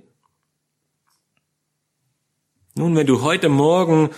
Nun, 2.74 2.96
wenn 2.96 3.06
du 3.06 3.22
heute 3.22 3.48
Morgen 3.48 4.10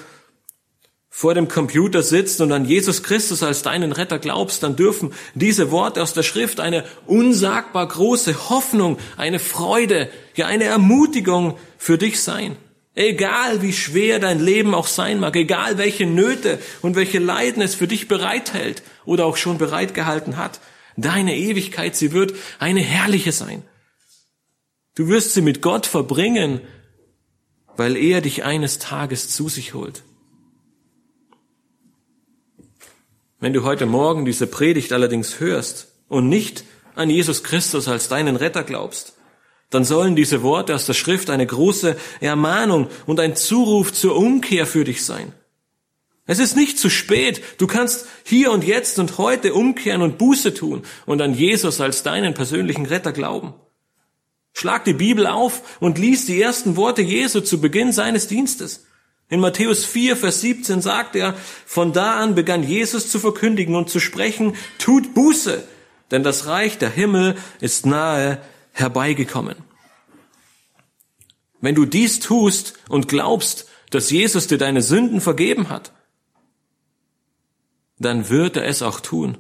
vor 1.18 1.32
dem 1.32 1.48
Computer 1.48 2.02
sitzt 2.02 2.42
und 2.42 2.52
an 2.52 2.66
Jesus 2.66 3.02
Christus 3.02 3.42
als 3.42 3.62
deinen 3.62 3.92
Retter 3.92 4.18
glaubst, 4.18 4.62
dann 4.62 4.76
dürfen 4.76 5.14
diese 5.34 5.70
Worte 5.70 6.02
aus 6.02 6.12
der 6.12 6.22
Schrift 6.22 6.60
eine 6.60 6.84
unsagbar 7.06 7.88
große 7.88 8.50
Hoffnung, 8.50 8.98
eine 9.16 9.38
Freude, 9.38 10.10
ja 10.34 10.46
eine 10.46 10.64
Ermutigung 10.64 11.56
für 11.78 11.96
dich 11.96 12.20
sein. 12.20 12.58
Egal 12.94 13.62
wie 13.62 13.72
schwer 13.72 14.18
dein 14.18 14.40
Leben 14.40 14.74
auch 14.74 14.86
sein 14.86 15.18
mag, 15.18 15.34
egal 15.36 15.78
welche 15.78 16.04
Nöte 16.04 16.58
und 16.82 16.96
welche 16.96 17.18
Leiden 17.18 17.62
es 17.62 17.74
für 17.74 17.88
dich 17.88 18.08
bereithält 18.08 18.82
oder 19.06 19.24
auch 19.24 19.38
schon 19.38 19.56
bereitgehalten 19.56 20.36
hat, 20.36 20.60
deine 20.98 21.34
Ewigkeit, 21.34 21.96
sie 21.96 22.12
wird 22.12 22.34
eine 22.58 22.80
herrliche 22.80 23.32
sein. 23.32 23.62
Du 24.96 25.08
wirst 25.08 25.32
sie 25.32 25.40
mit 25.40 25.62
Gott 25.62 25.86
verbringen, 25.86 26.60
weil 27.74 27.96
er 27.96 28.20
dich 28.20 28.44
eines 28.44 28.78
Tages 28.78 29.30
zu 29.30 29.48
sich 29.48 29.72
holt. 29.72 30.02
Wenn 33.38 33.52
du 33.52 33.64
heute 33.64 33.84
Morgen 33.84 34.24
diese 34.24 34.46
Predigt 34.46 34.94
allerdings 34.94 35.40
hörst 35.40 35.88
und 36.08 36.30
nicht 36.30 36.64
an 36.94 37.10
Jesus 37.10 37.44
Christus 37.44 37.86
als 37.86 38.08
deinen 38.08 38.36
Retter 38.36 38.62
glaubst, 38.62 39.18
dann 39.68 39.84
sollen 39.84 40.16
diese 40.16 40.42
Worte 40.42 40.74
aus 40.74 40.86
der 40.86 40.94
Schrift 40.94 41.28
eine 41.28 41.44
große 41.44 41.96
Ermahnung 42.20 42.88
und 43.04 43.20
ein 43.20 43.36
Zuruf 43.36 43.92
zur 43.92 44.16
Umkehr 44.16 44.66
für 44.66 44.84
dich 44.84 45.04
sein. 45.04 45.34
Es 46.24 46.38
ist 46.38 46.56
nicht 46.56 46.78
zu 46.78 46.88
spät. 46.88 47.42
Du 47.58 47.66
kannst 47.66 48.06
hier 48.24 48.52
und 48.52 48.64
jetzt 48.64 48.98
und 48.98 49.18
heute 49.18 49.52
umkehren 49.52 50.00
und 50.00 50.16
Buße 50.16 50.54
tun 50.54 50.82
und 51.04 51.20
an 51.20 51.34
Jesus 51.34 51.80
als 51.80 52.02
deinen 52.02 52.32
persönlichen 52.32 52.86
Retter 52.86 53.12
glauben. 53.12 53.52
Schlag 54.54 54.86
die 54.86 54.94
Bibel 54.94 55.26
auf 55.26 55.76
und 55.78 55.98
lies 55.98 56.24
die 56.24 56.40
ersten 56.40 56.76
Worte 56.76 57.02
Jesu 57.02 57.42
zu 57.42 57.60
Beginn 57.60 57.92
seines 57.92 58.28
Dienstes. 58.28 58.85
In 59.28 59.40
Matthäus 59.40 59.84
4, 59.84 60.16
Vers 60.16 60.40
17 60.40 60.80
sagt 60.80 61.16
er, 61.16 61.34
von 61.66 61.92
da 61.92 62.20
an 62.20 62.34
begann 62.34 62.62
Jesus 62.62 63.10
zu 63.10 63.18
verkündigen 63.18 63.74
und 63.74 63.90
zu 63.90 63.98
sprechen, 63.98 64.54
tut 64.78 65.14
Buße, 65.14 65.64
denn 66.12 66.22
das 66.22 66.46
Reich 66.46 66.78
der 66.78 66.90
Himmel 66.90 67.36
ist 67.60 67.86
nahe 67.86 68.40
herbeigekommen. 68.72 69.56
Wenn 71.60 71.74
du 71.74 71.86
dies 71.86 72.20
tust 72.20 72.74
und 72.88 73.08
glaubst, 73.08 73.66
dass 73.90 74.10
Jesus 74.10 74.46
dir 74.46 74.58
deine 74.58 74.82
Sünden 74.82 75.20
vergeben 75.20 75.68
hat, 75.68 75.92
dann 77.98 78.28
wird 78.28 78.56
er 78.56 78.66
es 78.66 78.82
auch 78.82 79.00
tun. 79.00 79.38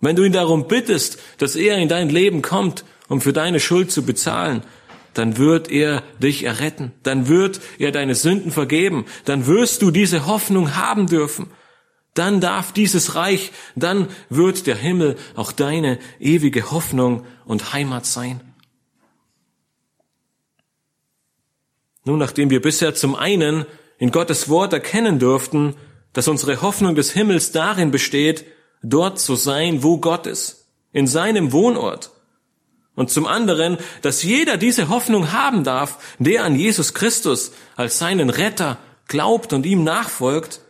Wenn 0.00 0.16
du 0.16 0.24
ihn 0.24 0.32
darum 0.32 0.66
bittest, 0.66 1.18
dass 1.38 1.54
er 1.56 1.76
in 1.78 1.88
dein 1.88 2.08
Leben 2.08 2.42
kommt, 2.42 2.84
um 3.08 3.20
für 3.20 3.32
deine 3.32 3.60
Schuld 3.60 3.92
zu 3.92 4.04
bezahlen, 4.04 4.62
dann 5.18 5.36
wird 5.36 5.70
er 5.70 6.04
dich 6.22 6.44
erretten, 6.44 6.92
dann 7.02 7.26
wird 7.26 7.60
er 7.78 7.90
deine 7.90 8.14
Sünden 8.14 8.52
vergeben, 8.52 9.04
dann 9.24 9.46
wirst 9.46 9.82
du 9.82 9.90
diese 9.90 10.26
Hoffnung 10.26 10.76
haben 10.76 11.08
dürfen. 11.08 11.50
Dann 12.14 12.40
darf 12.40 12.72
dieses 12.72 13.14
Reich, 13.16 13.52
dann 13.74 14.08
wird 14.28 14.66
der 14.66 14.76
Himmel 14.76 15.16
auch 15.34 15.52
deine 15.52 15.98
ewige 16.20 16.70
Hoffnung 16.70 17.24
und 17.44 17.72
Heimat 17.72 18.06
sein. 18.06 18.40
Nun, 22.04 22.18
nachdem 22.18 22.50
wir 22.50 22.62
bisher 22.62 22.94
zum 22.94 23.14
einen 23.14 23.66
in 23.98 24.12
Gottes 24.12 24.48
Wort 24.48 24.72
erkennen 24.72 25.18
durften, 25.18 25.74
dass 26.12 26.28
unsere 26.28 26.62
Hoffnung 26.62 26.94
des 26.94 27.10
Himmels 27.12 27.52
darin 27.52 27.90
besteht, 27.90 28.44
dort 28.82 29.18
zu 29.18 29.34
sein, 29.34 29.82
wo 29.82 29.98
Gott 29.98 30.26
ist, 30.26 30.68
in 30.92 31.06
seinem 31.06 31.52
Wohnort, 31.52 32.12
und 32.98 33.10
zum 33.10 33.26
anderen, 33.26 33.78
dass 34.02 34.24
jeder 34.24 34.56
diese 34.56 34.88
Hoffnung 34.88 35.30
haben 35.30 35.62
darf, 35.62 35.98
der 36.18 36.42
an 36.42 36.56
Jesus 36.56 36.94
Christus 36.94 37.52
als 37.76 38.00
seinen 38.00 38.28
Retter 38.28 38.76
glaubt 39.06 39.52
und 39.52 39.64
ihm 39.66 39.84
nachfolgt, 39.84 40.62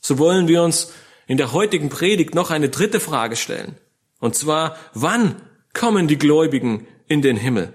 so 0.00 0.18
wollen 0.18 0.48
wir 0.48 0.64
uns 0.64 0.92
in 1.28 1.36
der 1.36 1.52
heutigen 1.52 1.88
Predigt 1.88 2.34
noch 2.34 2.50
eine 2.50 2.70
dritte 2.70 2.98
Frage 2.98 3.36
stellen. 3.36 3.76
Und 4.18 4.34
zwar, 4.34 4.76
wann 4.94 5.36
kommen 5.74 6.08
die 6.08 6.18
Gläubigen 6.18 6.88
in 7.06 7.22
den 7.22 7.36
Himmel? 7.36 7.72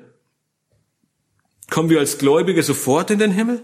Kommen 1.69 1.89
wir 1.89 1.99
als 1.99 2.17
Gläubige 2.17 2.63
sofort 2.63 3.11
in 3.11 3.19
den 3.19 3.31
Himmel? 3.31 3.63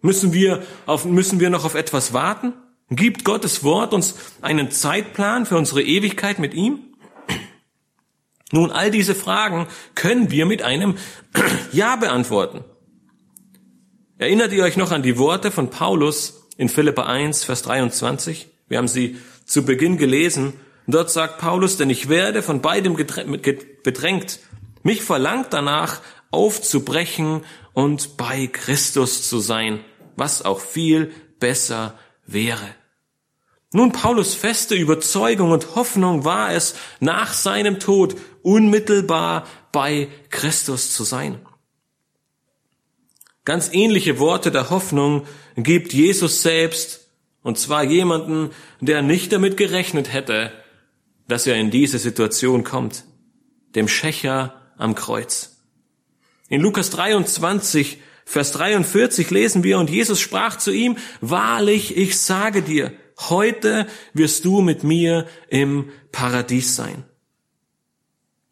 Müssen 0.00 0.32
wir, 0.32 0.62
auf, 0.86 1.06
müssen 1.06 1.40
wir 1.40 1.50
noch 1.50 1.64
auf 1.64 1.74
etwas 1.74 2.12
warten? 2.12 2.52
Gibt 2.88 3.24
Gottes 3.24 3.64
Wort 3.64 3.94
uns 3.94 4.14
einen 4.42 4.70
Zeitplan 4.70 5.44
für 5.44 5.56
unsere 5.56 5.82
Ewigkeit 5.82 6.38
mit 6.38 6.54
ihm? 6.54 6.91
Nun, 8.52 8.70
all 8.70 8.90
diese 8.90 9.14
Fragen 9.14 9.66
können 9.94 10.30
wir 10.30 10.46
mit 10.46 10.62
einem 10.62 10.96
Ja 11.72 11.96
beantworten. 11.96 12.62
Erinnert 14.18 14.52
ihr 14.52 14.62
euch 14.62 14.76
noch 14.76 14.92
an 14.92 15.02
die 15.02 15.18
Worte 15.18 15.50
von 15.50 15.70
Paulus 15.70 16.44
in 16.56 16.68
Philippa 16.68 17.06
1, 17.06 17.44
Vers 17.44 17.62
23? 17.62 18.48
Wir 18.68 18.78
haben 18.78 18.88
sie 18.88 19.16
zu 19.46 19.64
Beginn 19.64 19.96
gelesen. 19.96 20.52
Dort 20.86 21.10
sagt 21.10 21.38
Paulus, 21.38 21.78
denn 21.78 21.90
ich 21.90 22.08
werde 22.08 22.42
von 22.42 22.60
beidem 22.60 22.94
bedrängt. 22.94 24.38
Mich 24.82 25.02
verlangt 25.02 25.48
danach, 25.50 26.00
aufzubrechen 26.30 27.44
und 27.72 28.16
bei 28.16 28.48
Christus 28.48 29.28
zu 29.28 29.38
sein, 29.38 29.80
was 30.16 30.44
auch 30.44 30.60
viel 30.60 31.10
besser 31.40 31.98
wäre. 32.26 32.68
Nun, 33.74 33.92
Paulus 33.92 34.34
feste 34.34 34.74
Überzeugung 34.74 35.50
und 35.50 35.74
Hoffnung 35.74 36.26
war 36.26 36.52
es, 36.52 36.74
nach 37.00 37.32
seinem 37.32 37.80
Tod 37.80 38.16
unmittelbar 38.42 39.46
bei 39.72 40.08
Christus 40.30 40.94
zu 40.94 41.04
sein. 41.04 41.40
Ganz 43.44 43.70
ähnliche 43.72 44.18
Worte 44.18 44.50
der 44.50 44.70
Hoffnung 44.70 45.26
gibt 45.56 45.92
Jesus 45.92 46.42
selbst, 46.42 47.08
und 47.42 47.58
zwar 47.58 47.82
jemanden, 47.82 48.50
der 48.80 49.02
nicht 49.02 49.32
damit 49.32 49.56
gerechnet 49.56 50.12
hätte, 50.12 50.52
dass 51.26 51.46
er 51.46 51.56
in 51.56 51.70
diese 51.70 51.98
Situation 51.98 52.62
kommt, 52.62 53.04
dem 53.74 53.88
Schächer 53.88 54.54
am 54.76 54.94
Kreuz. 54.94 55.56
In 56.48 56.60
Lukas 56.60 56.90
23, 56.90 57.98
Vers 58.24 58.52
43 58.52 59.30
lesen 59.30 59.64
wir, 59.64 59.78
und 59.78 59.90
Jesus 59.90 60.20
sprach 60.20 60.56
zu 60.56 60.70
ihm, 60.70 60.96
Wahrlich, 61.20 61.96
ich 61.96 62.18
sage 62.18 62.62
dir, 62.62 62.92
heute 63.18 63.86
wirst 64.14 64.44
du 64.44 64.60
mit 64.60 64.84
mir 64.84 65.26
im 65.48 65.90
Paradies 66.12 66.76
sein. 66.76 67.04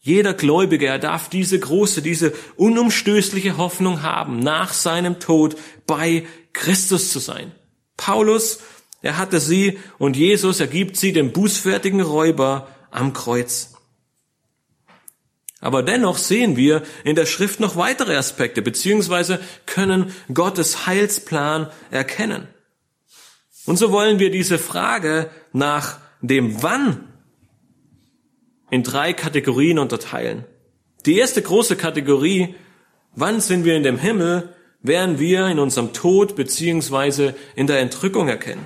Jeder 0.01 0.33
Gläubige, 0.33 0.87
er 0.87 0.99
darf 0.99 1.29
diese 1.29 1.59
große, 1.59 2.01
diese 2.01 2.33
unumstößliche 2.57 3.59
Hoffnung 3.59 4.03
haben, 4.03 4.39
nach 4.39 4.73
seinem 4.73 5.21
Tod 5.21 5.57
bei 5.87 6.27
Christus 6.55 7.13
zu 7.13 7.19
sein. 7.19 7.53
Paulus, 7.99 8.61
er 9.03 9.19
hatte 9.19 9.41
sie 9.41 9.79
und 9.99 10.17
Jesus, 10.17 10.61
er 10.61 10.69
gibt 10.69 10.97
sie 10.97 11.13
dem 11.13 11.33
bußfertigen 11.33 12.01
Räuber 12.01 12.69
am 12.91 13.13
Kreuz. 13.13 13.75
Aber 15.61 15.83
dennoch 15.83 16.17
sehen 16.17 16.57
wir 16.57 16.83
in 17.05 17.17
der 17.17 17.27
Schrift 17.27 17.61
noch 17.61 17.77
weitere 17.77 18.17
Aspekte, 18.17 18.63
beziehungsweise 18.63 19.39
können 19.67 20.15
Gottes 20.33 20.87
Heilsplan 20.87 21.71
erkennen. 21.91 22.49
Und 23.67 23.77
so 23.77 23.93
wollen 23.93 24.19
wir 24.19 24.31
diese 24.31 24.59
Frage 24.59 25.31
nach 25.53 25.99
dem 26.23 26.63
Wann 26.63 27.10
in 28.71 28.83
drei 28.83 29.13
Kategorien 29.13 29.79
unterteilen. 29.79 30.45
Die 31.07 31.19
erste 31.19 31.43
große 31.43 31.77
Kategorie, 31.77 32.55
wann 33.15 33.41
sind 33.41 33.65
wir 33.65 33.77
in 33.77 33.83
dem 33.83 33.99
Himmel, 33.99 34.55
werden 34.83 35.19
wir 35.19 35.47
in 35.47 35.59
unserem 35.59 35.93
Tod 35.93 36.37
beziehungsweise 36.37 37.35
in 37.55 37.67
der 37.67 37.81
Entrückung 37.81 38.29
erkennen. 38.29 38.65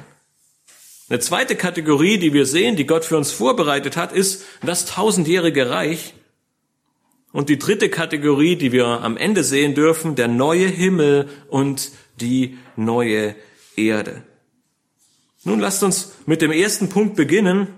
Eine 1.08 1.18
zweite 1.20 1.54
Kategorie, 1.54 2.18
die 2.18 2.32
wir 2.32 2.46
sehen, 2.46 2.76
die 2.76 2.86
Gott 2.86 3.04
für 3.04 3.16
uns 3.16 3.30
vorbereitet 3.30 3.96
hat, 3.96 4.12
ist 4.12 4.44
das 4.62 4.86
tausendjährige 4.86 5.68
Reich. 5.68 6.14
Und 7.32 7.48
die 7.48 7.58
dritte 7.58 7.90
Kategorie, 7.90 8.56
die 8.56 8.72
wir 8.72 8.86
am 8.86 9.16
Ende 9.16 9.44
sehen 9.44 9.74
dürfen, 9.74 10.14
der 10.14 10.28
neue 10.28 10.66
Himmel 10.66 11.28
und 11.48 11.90
die 12.20 12.58
neue 12.76 13.34
Erde. 13.76 14.22
Nun 15.42 15.60
lasst 15.60 15.82
uns 15.82 16.12
mit 16.26 16.40
dem 16.40 16.52
ersten 16.52 16.88
Punkt 16.88 17.16
beginnen, 17.16 17.68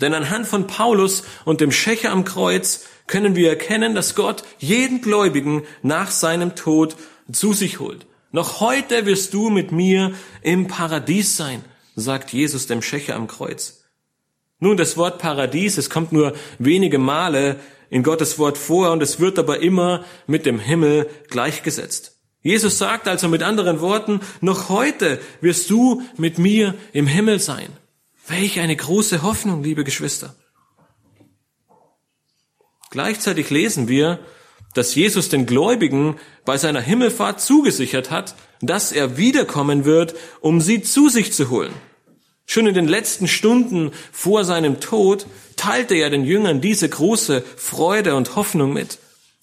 denn 0.00 0.14
anhand 0.14 0.46
von 0.46 0.66
Paulus 0.66 1.24
und 1.44 1.60
dem 1.60 1.72
Schächer 1.72 2.10
am 2.10 2.24
Kreuz 2.24 2.84
können 3.06 3.34
wir 3.34 3.48
erkennen, 3.48 3.94
dass 3.94 4.14
Gott 4.14 4.44
jeden 4.58 5.00
Gläubigen 5.00 5.62
nach 5.82 6.10
seinem 6.10 6.54
Tod 6.54 6.96
zu 7.32 7.52
sich 7.52 7.80
holt. 7.80 8.06
Noch 8.30 8.60
heute 8.60 9.06
wirst 9.06 9.32
du 9.32 9.48
mit 9.48 9.72
mir 9.72 10.12
im 10.42 10.66
Paradies 10.66 11.36
sein, 11.36 11.64
sagt 11.96 12.32
Jesus 12.32 12.66
dem 12.66 12.82
Schächer 12.82 13.16
am 13.16 13.26
Kreuz. 13.26 13.84
Nun, 14.60 14.76
das 14.76 14.96
Wort 14.96 15.18
Paradies, 15.18 15.78
es 15.78 15.88
kommt 15.88 16.12
nur 16.12 16.34
wenige 16.58 16.98
Male 16.98 17.56
in 17.90 18.02
Gottes 18.02 18.38
Wort 18.38 18.58
vor 18.58 18.92
und 18.92 19.02
es 19.02 19.20
wird 19.20 19.38
aber 19.38 19.60
immer 19.60 20.04
mit 20.26 20.46
dem 20.46 20.58
Himmel 20.58 21.08
gleichgesetzt. 21.28 22.16
Jesus 22.42 22.78
sagt 22.78 23.08
also 23.08 23.28
mit 23.28 23.42
anderen 23.42 23.80
Worten, 23.80 24.20
noch 24.40 24.68
heute 24.68 25.20
wirst 25.40 25.70
du 25.70 26.02
mit 26.16 26.38
mir 26.38 26.74
im 26.92 27.06
Himmel 27.06 27.40
sein. 27.40 27.68
Welch 28.28 28.60
eine 28.60 28.76
große 28.76 29.22
Hoffnung, 29.22 29.62
liebe 29.62 29.84
Geschwister. 29.84 30.34
Gleichzeitig 32.90 33.48
lesen 33.48 33.88
wir, 33.88 34.18
dass 34.74 34.94
Jesus 34.94 35.30
den 35.30 35.46
Gläubigen 35.46 36.16
bei 36.44 36.58
seiner 36.58 36.80
Himmelfahrt 36.80 37.40
zugesichert 37.40 38.10
hat, 38.10 38.34
dass 38.60 38.92
er 38.92 39.16
wiederkommen 39.16 39.86
wird, 39.86 40.14
um 40.40 40.60
sie 40.60 40.82
zu 40.82 41.08
sich 41.08 41.32
zu 41.32 41.48
holen. 41.48 41.72
Schon 42.44 42.66
in 42.66 42.74
den 42.74 42.88
letzten 42.88 43.28
Stunden 43.28 43.92
vor 44.12 44.44
seinem 44.44 44.80
Tod 44.80 45.26
teilte 45.56 45.94
er 45.94 46.10
den 46.10 46.24
Jüngern 46.24 46.60
diese 46.60 46.88
große 46.88 47.42
Freude 47.56 48.14
und 48.14 48.36
Hoffnung 48.36 48.74
mit. 48.74 48.98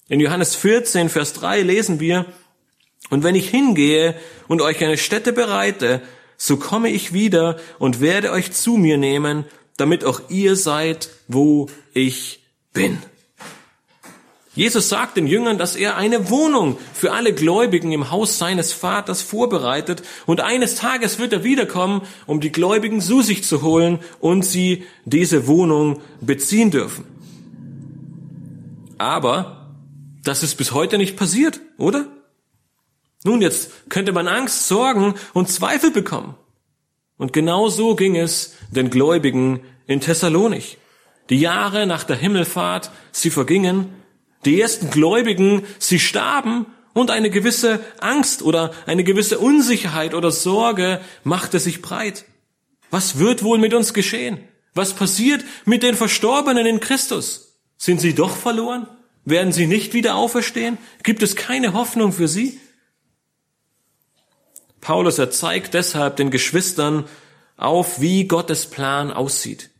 In 0.09 0.19
Johannes 0.19 0.55
14, 0.55 1.09
Vers 1.09 1.33
3 1.33 1.61
lesen 1.61 1.99
wir, 1.99 2.25
und 3.09 3.23
wenn 3.23 3.35
ich 3.35 3.49
hingehe 3.49 4.15
und 4.47 4.61
euch 4.61 4.83
eine 4.83 4.97
Stätte 4.97 5.33
bereite, 5.33 6.01
so 6.37 6.57
komme 6.57 6.89
ich 6.89 7.13
wieder 7.13 7.57
und 7.79 8.01
werde 8.01 8.31
euch 8.31 8.51
zu 8.51 8.77
mir 8.77 8.97
nehmen, 8.97 9.45
damit 9.77 10.03
auch 10.03 10.21
ihr 10.29 10.55
seid, 10.55 11.09
wo 11.27 11.67
ich 11.93 12.43
bin. 12.73 12.97
Jesus 14.55 14.87
sagt 14.87 15.17
den 15.17 15.27
Jüngern, 15.27 15.57
dass 15.57 15.75
er 15.75 15.97
eine 15.97 16.29
Wohnung 16.29 16.77
für 16.93 17.11
alle 17.11 17.33
Gläubigen 17.33 17.91
im 17.91 18.09
Haus 18.09 18.37
seines 18.37 18.71
Vaters 18.71 19.21
vorbereitet 19.21 20.01
und 20.25 20.39
eines 20.39 20.75
Tages 20.75 21.19
wird 21.19 21.33
er 21.33 21.43
wiederkommen, 21.43 22.01
um 22.25 22.39
die 22.39 22.53
Gläubigen 22.53 23.01
zu 23.01 23.21
sich 23.21 23.43
zu 23.43 23.61
holen 23.63 23.99
und 24.19 24.45
sie 24.45 24.85
diese 25.03 25.47
Wohnung 25.47 26.01
beziehen 26.21 26.71
dürfen. 26.71 27.03
Aber 28.97 29.73
das 30.23 30.41
ist 30.41 30.55
bis 30.55 30.71
heute 30.71 30.97
nicht 30.97 31.17
passiert, 31.17 31.59
oder? 31.77 32.07
Nun, 33.25 33.41
jetzt 33.41 33.89
könnte 33.89 34.11
man 34.11 34.27
Angst, 34.27 34.67
Sorgen 34.67 35.15
und 35.33 35.49
Zweifel 35.49 35.89
bekommen. 35.89 36.35
Und 37.17 37.33
genau 37.33 37.69
so 37.69 37.95
ging 37.95 38.15
es 38.15 38.53
den 38.69 38.91
Gläubigen 38.91 39.61
in 39.87 39.99
Thessalonich. 39.99 40.77
Die 41.31 41.39
Jahre 41.39 41.87
nach 41.87 42.03
der 42.03 42.17
Himmelfahrt, 42.17 42.91
sie 43.11 43.31
vergingen. 43.31 43.89
Die 44.45 44.61
ersten 44.61 44.91
Gläubigen, 44.91 45.65
sie 45.79 45.99
starben 45.99 46.67
und 46.93 47.09
eine 47.09 47.31
gewisse 47.31 47.79
Angst 47.99 48.43
oder 48.43 48.71
eine 48.85 49.03
gewisse 49.03 49.39
Unsicherheit 49.39 50.13
oder 50.13 50.29
Sorge 50.29 51.01
machte 51.23 51.59
sich 51.59 51.81
breit. 51.81 52.25
Was 52.91 53.17
wird 53.17 53.41
wohl 53.41 53.57
mit 53.57 53.73
uns 53.73 53.95
geschehen? 53.95 54.37
Was 54.75 54.93
passiert 54.93 55.43
mit 55.65 55.81
den 55.81 55.95
Verstorbenen 55.95 56.67
in 56.67 56.79
Christus? 56.79 57.57
Sind 57.75 58.01
sie 58.01 58.13
doch 58.13 58.37
verloren? 58.37 58.87
Werden 59.23 59.51
sie 59.51 59.65
nicht 59.65 59.95
wieder 59.95 60.13
auferstehen? 60.13 60.77
Gibt 61.01 61.23
es 61.23 61.35
keine 61.35 61.73
Hoffnung 61.73 62.11
für 62.11 62.27
sie? 62.27 62.59
Paulus, 64.85 65.17
er 65.17 65.31
zeigt 65.31 65.73
deshalb 65.73 66.15
den 66.17 66.29
Geschwistern 66.29 67.05
auf, 67.57 68.01
wie 68.01 68.25
Gottes 68.27 68.67
Plan 68.67 69.11
aussieht. 69.11 69.71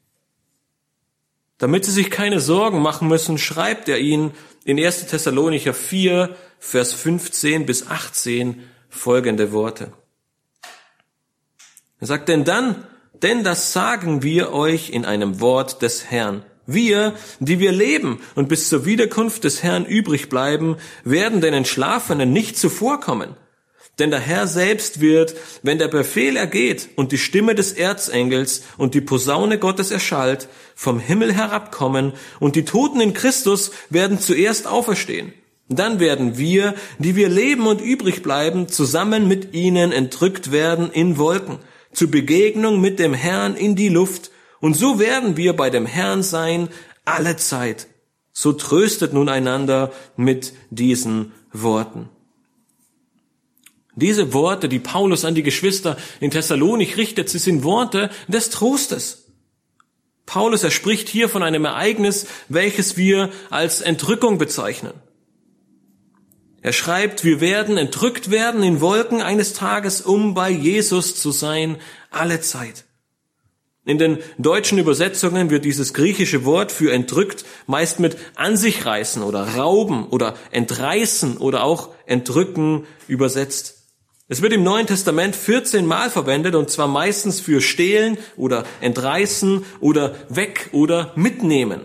Damit 1.59 1.85
sie 1.85 1.91
sich 1.91 2.09
keine 2.09 2.39
Sorgen 2.39 2.81
machen 2.81 3.07
müssen, 3.07 3.37
schreibt 3.37 3.87
er 3.87 3.99
ihnen 3.99 4.31
in 4.63 4.83
1. 4.83 5.05
Thessalonicher 5.05 5.75
4, 5.75 6.35
Vers 6.57 6.93
15 6.93 7.67
bis 7.67 7.85
18 7.85 8.63
folgende 8.89 9.51
Worte. 9.51 9.93
Er 11.99 12.07
sagt, 12.07 12.27
denn 12.27 12.43
dann, 12.43 12.87
denn 13.21 13.43
das 13.43 13.73
sagen 13.73 14.23
wir 14.23 14.53
euch 14.53 14.89
in 14.89 15.05
einem 15.05 15.39
Wort 15.39 15.83
des 15.83 16.09
Herrn. 16.09 16.43
Wir, 16.65 17.13
die 17.39 17.59
wir 17.59 17.73
leben 17.73 18.21
und 18.33 18.49
bis 18.49 18.69
zur 18.69 18.85
Wiederkunft 18.87 19.43
des 19.43 19.61
Herrn 19.61 19.85
übrig 19.85 20.29
bleiben, 20.29 20.77
werden 21.03 21.41
den 21.41 21.53
Entschlafenen 21.53 22.33
nicht 22.33 22.57
zuvorkommen. 22.57 23.37
Denn 23.97 24.11
der 24.11 24.19
Herr 24.19 24.47
selbst 24.47 24.99
wird, 24.99 25.35
wenn 25.63 25.77
der 25.77 25.87
Befehl 25.87 26.35
ergeht 26.35 26.89
und 26.95 27.11
die 27.11 27.17
Stimme 27.17 27.55
des 27.55 27.71
Erzengels 27.71 28.63
und 28.77 28.93
die 28.93 29.01
Posaune 29.01 29.57
Gottes 29.57 29.91
erschallt, 29.91 30.49
vom 30.75 30.99
Himmel 30.99 31.33
herabkommen 31.33 32.13
und 32.39 32.55
die 32.55 32.65
Toten 32.65 32.99
in 32.99 33.13
Christus 33.13 33.71
werden 33.89 34.19
zuerst 34.19 34.67
auferstehen. 34.67 35.33
Dann 35.69 35.99
werden 35.99 36.37
wir, 36.37 36.75
die 36.99 37.15
wir 37.15 37.29
leben 37.29 37.65
und 37.67 37.81
übrig 37.81 38.21
bleiben, 38.21 38.67
zusammen 38.67 39.27
mit 39.27 39.53
ihnen 39.53 39.91
entrückt 39.91 40.51
werden 40.51 40.91
in 40.91 41.17
Wolken, 41.17 41.59
zur 41.91 42.11
Begegnung 42.11 42.81
mit 42.81 42.99
dem 42.99 43.13
Herrn 43.13 43.55
in 43.55 43.75
die 43.75 43.89
Luft, 43.89 44.31
und 44.59 44.75
so 44.75 44.99
werden 44.99 45.37
wir 45.37 45.53
bei 45.53 45.69
dem 45.69 45.85
Herrn 45.85 46.23
sein 46.23 46.69
alle 47.03 47.37
Zeit. 47.37 47.87
So 48.31 48.51
tröstet 48.53 49.13
nun 49.13 49.29
einander 49.29 49.91
mit 50.17 50.53
diesen 50.69 51.33
Worten. 51.51 52.09
Diese 53.95 54.33
Worte, 54.33 54.67
die 54.67 54.79
Paulus 54.79 55.23
an 55.23 55.35
die 55.35 55.43
Geschwister 55.43 55.97
in 56.19 56.31
Thessalonik 56.31 56.97
richtet, 56.97 57.29
sie 57.29 57.39
sind 57.39 57.63
Worte 57.63 58.09
des 58.27 58.49
Trostes. 58.49 59.25
Paulus, 60.25 60.63
er 60.63 60.71
spricht 60.71 61.07
hier 61.07 61.29
von 61.29 61.43
einem 61.43 61.65
Ereignis, 61.65 62.25
welches 62.49 62.97
wir 62.97 63.29
als 63.49 63.81
Entrückung 63.81 64.37
bezeichnen. 64.37 64.93
Er 66.61 66.73
schreibt, 66.73 67.23
wir 67.23 67.41
werden 67.41 67.77
entrückt 67.77 68.31
werden 68.31 68.63
in 68.63 68.81
Wolken 68.81 69.21
eines 69.21 69.53
Tages, 69.53 70.01
um 70.01 70.33
bei 70.33 70.49
Jesus 70.49 71.15
zu 71.15 71.31
sein, 71.31 71.77
alle 72.09 72.41
Zeit. 72.41 72.85
In 73.85 73.99
den 73.99 74.17
deutschen 74.39 74.79
Übersetzungen 74.79 75.51
wird 75.51 75.63
dieses 75.63 75.93
griechische 75.93 76.43
Wort 76.43 76.71
für 76.71 76.91
entrückt 76.91 77.45
meist 77.67 77.99
mit 77.99 78.17
an 78.33 78.57
sich 78.57 78.83
reißen 78.83 79.21
oder 79.21 79.43
rauben 79.43 80.07
oder 80.07 80.35
entreißen 80.49 81.37
oder 81.37 81.63
auch 81.63 81.93
entrücken 82.07 82.87
übersetzt. 83.07 83.84
Es 84.27 84.41
wird 84.41 84.53
im 84.53 84.63
Neuen 84.63 84.87
Testament 84.87 85.35
14 85.35 85.85
Mal 85.85 86.09
verwendet 86.09 86.55
und 86.55 86.71
zwar 86.71 86.87
meistens 86.87 87.39
für 87.39 87.61
stehlen 87.61 88.17
oder 88.35 88.65
entreißen 88.81 89.63
oder 89.81 90.15
weg 90.29 90.69
oder 90.71 91.11
mitnehmen. 91.15 91.81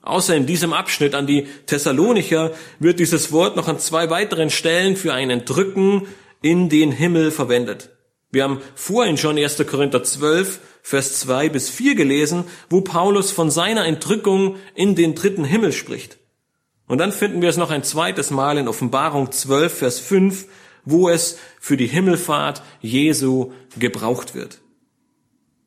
Außer 0.00 0.34
in 0.34 0.46
diesem 0.46 0.72
Abschnitt 0.72 1.14
an 1.14 1.26
die 1.26 1.46
Thessalonicher 1.66 2.52
wird 2.78 3.00
dieses 3.00 3.32
Wort 3.32 3.54
noch 3.54 3.68
an 3.68 3.78
zwei 3.78 4.08
weiteren 4.08 4.48
Stellen 4.48 4.96
für 4.96 5.12
ein 5.12 5.28
Entrücken 5.28 6.06
in 6.40 6.70
den 6.70 6.90
Himmel 6.90 7.30
verwendet. 7.30 7.90
Wir 8.30 8.44
haben 8.44 8.62
vorhin 8.74 9.18
schon 9.18 9.36
1. 9.36 9.66
Korinther 9.66 10.02
12, 10.02 10.58
Vers 10.80 11.20
2 11.20 11.50
bis 11.50 11.68
4 11.68 11.96
gelesen, 11.96 12.44
wo 12.70 12.80
Paulus 12.80 13.30
von 13.30 13.50
seiner 13.50 13.84
Entrückung 13.84 14.56
in 14.74 14.94
den 14.94 15.14
dritten 15.14 15.44
Himmel 15.44 15.72
spricht. 15.72 16.16
Und 16.86 16.96
dann 16.96 17.12
finden 17.12 17.42
wir 17.42 17.50
es 17.50 17.58
noch 17.58 17.70
ein 17.70 17.84
zweites 17.84 18.30
Mal 18.30 18.56
in 18.56 18.68
Offenbarung 18.68 19.30
12, 19.30 19.78
Vers 19.78 19.98
5, 19.98 20.46
wo 20.84 21.08
es 21.08 21.38
für 21.60 21.76
die 21.76 21.86
Himmelfahrt 21.86 22.62
Jesu 22.80 23.52
gebraucht 23.78 24.34
wird. 24.34 24.60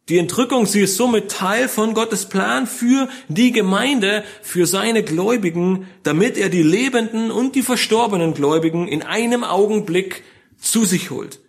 Die 0.09 0.17
Entrückung, 0.17 0.65
sie 0.65 0.81
ist 0.81 0.97
somit 0.97 1.31
Teil 1.31 1.69
von 1.69 1.93
Gottes 1.93 2.27
Plan 2.27 2.67
für 2.67 3.07
die 3.29 3.53
Gemeinde, 3.53 4.25
für 4.41 4.67
seine 4.67 5.01
Gläubigen, 5.01 5.87
damit 6.03 6.37
er 6.37 6.49
die 6.49 6.63
lebenden 6.63 7.31
und 7.31 7.55
die 7.55 7.61
verstorbenen 7.61 8.33
Gläubigen 8.33 8.87
in 8.89 9.01
einem 9.01 9.45
Augenblick 9.45 10.23
zu 10.57 10.83
sich 10.83 11.09
holt. 11.09 11.39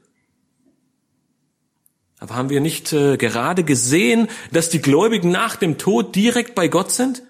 Aber 2.20 2.36
haben 2.36 2.48
wir 2.48 2.60
nicht 2.60 2.92
äh, 2.92 3.16
gerade 3.16 3.64
gesehen, 3.64 4.28
dass 4.52 4.70
die 4.70 4.80
Gläubigen 4.80 5.30
nach 5.30 5.56
dem 5.56 5.76
Tod 5.76 6.14
direkt 6.14 6.54
bei 6.54 6.68
Gott 6.68 6.92
sind? 6.92 7.22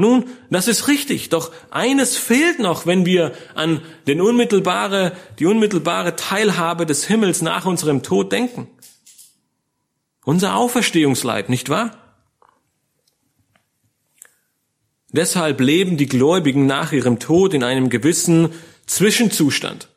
Nun, 0.00 0.26
das 0.48 0.68
ist 0.68 0.86
richtig, 0.86 1.28
doch 1.28 1.50
eines 1.70 2.16
fehlt 2.16 2.60
noch, 2.60 2.86
wenn 2.86 3.04
wir 3.04 3.32
an 3.56 3.82
den 4.06 4.20
unmittelbare, 4.20 5.12
die 5.40 5.46
unmittelbare 5.46 6.14
Teilhabe 6.14 6.86
des 6.86 7.04
Himmels 7.04 7.42
nach 7.42 7.66
unserem 7.66 8.04
Tod 8.04 8.30
denken. 8.30 8.68
Unser 10.24 10.54
Auferstehungsleib, 10.54 11.48
nicht 11.48 11.68
wahr? 11.68 11.96
Deshalb 15.10 15.60
leben 15.60 15.96
die 15.96 16.06
Gläubigen 16.06 16.66
nach 16.66 16.92
ihrem 16.92 17.18
Tod 17.18 17.52
in 17.52 17.64
einem 17.64 17.90
gewissen 17.90 18.50
Zwischenzustand. 18.86 19.88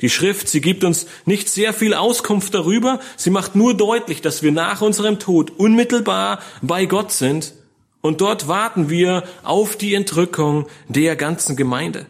Die 0.00 0.10
Schrift, 0.10 0.48
sie 0.48 0.60
gibt 0.60 0.84
uns 0.84 1.06
nicht 1.24 1.48
sehr 1.48 1.74
viel 1.74 1.94
Auskunft 1.94 2.54
darüber, 2.54 3.00
sie 3.16 3.30
macht 3.30 3.56
nur 3.56 3.76
deutlich, 3.76 4.22
dass 4.22 4.44
wir 4.44 4.52
nach 4.52 4.80
unserem 4.80 5.18
Tod 5.18 5.50
unmittelbar 5.50 6.38
bei 6.62 6.86
Gott 6.86 7.10
sind 7.10 7.52
und 8.00 8.20
dort 8.20 8.48
warten 8.48 8.88
wir 8.88 9.24
auf 9.42 9.76
die 9.76 9.94
Entrückung 9.94 10.66
der 10.88 11.16
ganzen 11.16 11.56
Gemeinde. 11.56 12.06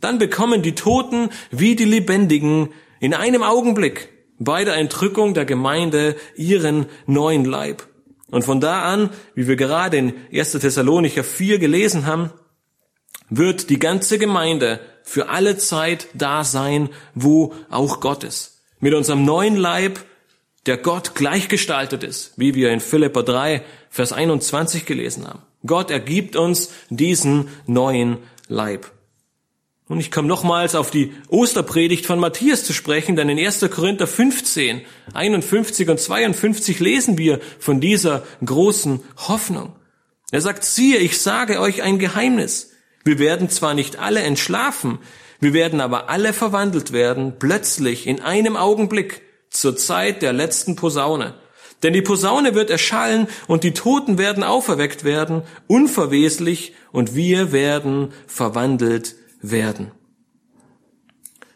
Dann 0.00 0.18
bekommen 0.18 0.62
die 0.62 0.74
Toten 0.74 1.30
wie 1.50 1.76
die 1.76 1.84
Lebendigen 1.84 2.70
in 3.00 3.14
einem 3.14 3.42
Augenblick 3.42 4.08
bei 4.38 4.64
der 4.64 4.76
Entrückung 4.76 5.34
der 5.34 5.44
Gemeinde 5.44 6.16
ihren 6.36 6.86
neuen 7.06 7.44
Leib. 7.44 7.86
Und 8.30 8.44
von 8.44 8.60
da 8.60 8.82
an, 8.82 9.10
wie 9.34 9.46
wir 9.46 9.56
gerade 9.56 9.96
in 9.96 10.14
1. 10.32 10.52
Thessalonicher 10.52 11.24
4 11.24 11.58
gelesen 11.58 12.06
haben, 12.06 12.30
wird 13.30 13.70
die 13.70 13.78
ganze 13.78 14.18
Gemeinde 14.18 14.80
für 15.02 15.28
alle 15.28 15.56
Zeit 15.56 16.08
da 16.14 16.44
sein, 16.44 16.88
wo 17.14 17.54
auch 17.70 18.00
Gott 18.00 18.24
ist. 18.24 18.62
Mit 18.80 18.94
unserem 18.94 19.24
neuen 19.24 19.56
Leib 19.56 20.00
der 20.66 20.76
Gott 20.76 21.14
gleichgestaltet 21.14 22.02
ist, 22.02 22.32
wie 22.36 22.54
wir 22.54 22.70
in 22.70 22.80
Philippa 22.80 23.22
3, 23.22 23.62
Vers 23.90 24.12
21 24.12 24.84
gelesen 24.84 25.26
haben. 25.26 25.42
Gott 25.64 25.90
ergibt 25.90 26.36
uns 26.36 26.70
diesen 26.90 27.48
neuen 27.66 28.18
Leib. 28.48 28.90
Und 29.88 30.00
ich 30.00 30.10
komme 30.10 30.26
nochmals 30.26 30.74
auf 30.74 30.90
die 30.90 31.12
Osterpredigt 31.28 32.06
von 32.06 32.18
Matthias 32.18 32.64
zu 32.64 32.72
sprechen, 32.72 33.14
denn 33.14 33.28
in 33.28 33.38
1. 33.38 33.70
Korinther 33.70 34.08
15, 34.08 34.82
51 35.14 35.88
und 35.88 36.00
52 36.00 36.80
lesen 36.80 37.18
wir 37.18 37.40
von 37.60 37.80
dieser 37.80 38.24
großen 38.44 39.00
Hoffnung. 39.28 39.76
Er 40.32 40.40
sagt, 40.40 40.64
siehe, 40.64 40.98
ich 40.98 41.20
sage 41.20 41.60
euch 41.60 41.82
ein 41.82 42.00
Geheimnis. 42.00 42.72
Wir 43.04 43.20
werden 43.20 43.48
zwar 43.48 43.74
nicht 43.74 44.00
alle 44.00 44.20
entschlafen, 44.20 44.98
wir 45.38 45.52
werden 45.52 45.80
aber 45.80 46.08
alle 46.08 46.32
verwandelt 46.32 46.92
werden, 46.92 47.34
plötzlich 47.38 48.08
in 48.08 48.20
einem 48.20 48.56
Augenblick, 48.56 49.22
zur 49.50 49.76
Zeit 49.76 50.22
der 50.22 50.32
letzten 50.32 50.76
Posaune. 50.76 51.34
Denn 51.82 51.92
die 51.92 52.02
Posaune 52.02 52.54
wird 52.54 52.70
erschallen 52.70 53.28
und 53.46 53.62
die 53.62 53.72
Toten 53.72 54.18
werden 54.18 54.42
auferweckt 54.42 55.04
werden, 55.04 55.42
unverweslich, 55.66 56.74
und 56.92 57.14
wir 57.14 57.52
werden 57.52 58.14
verwandelt 58.26 59.16
werden. 59.42 59.90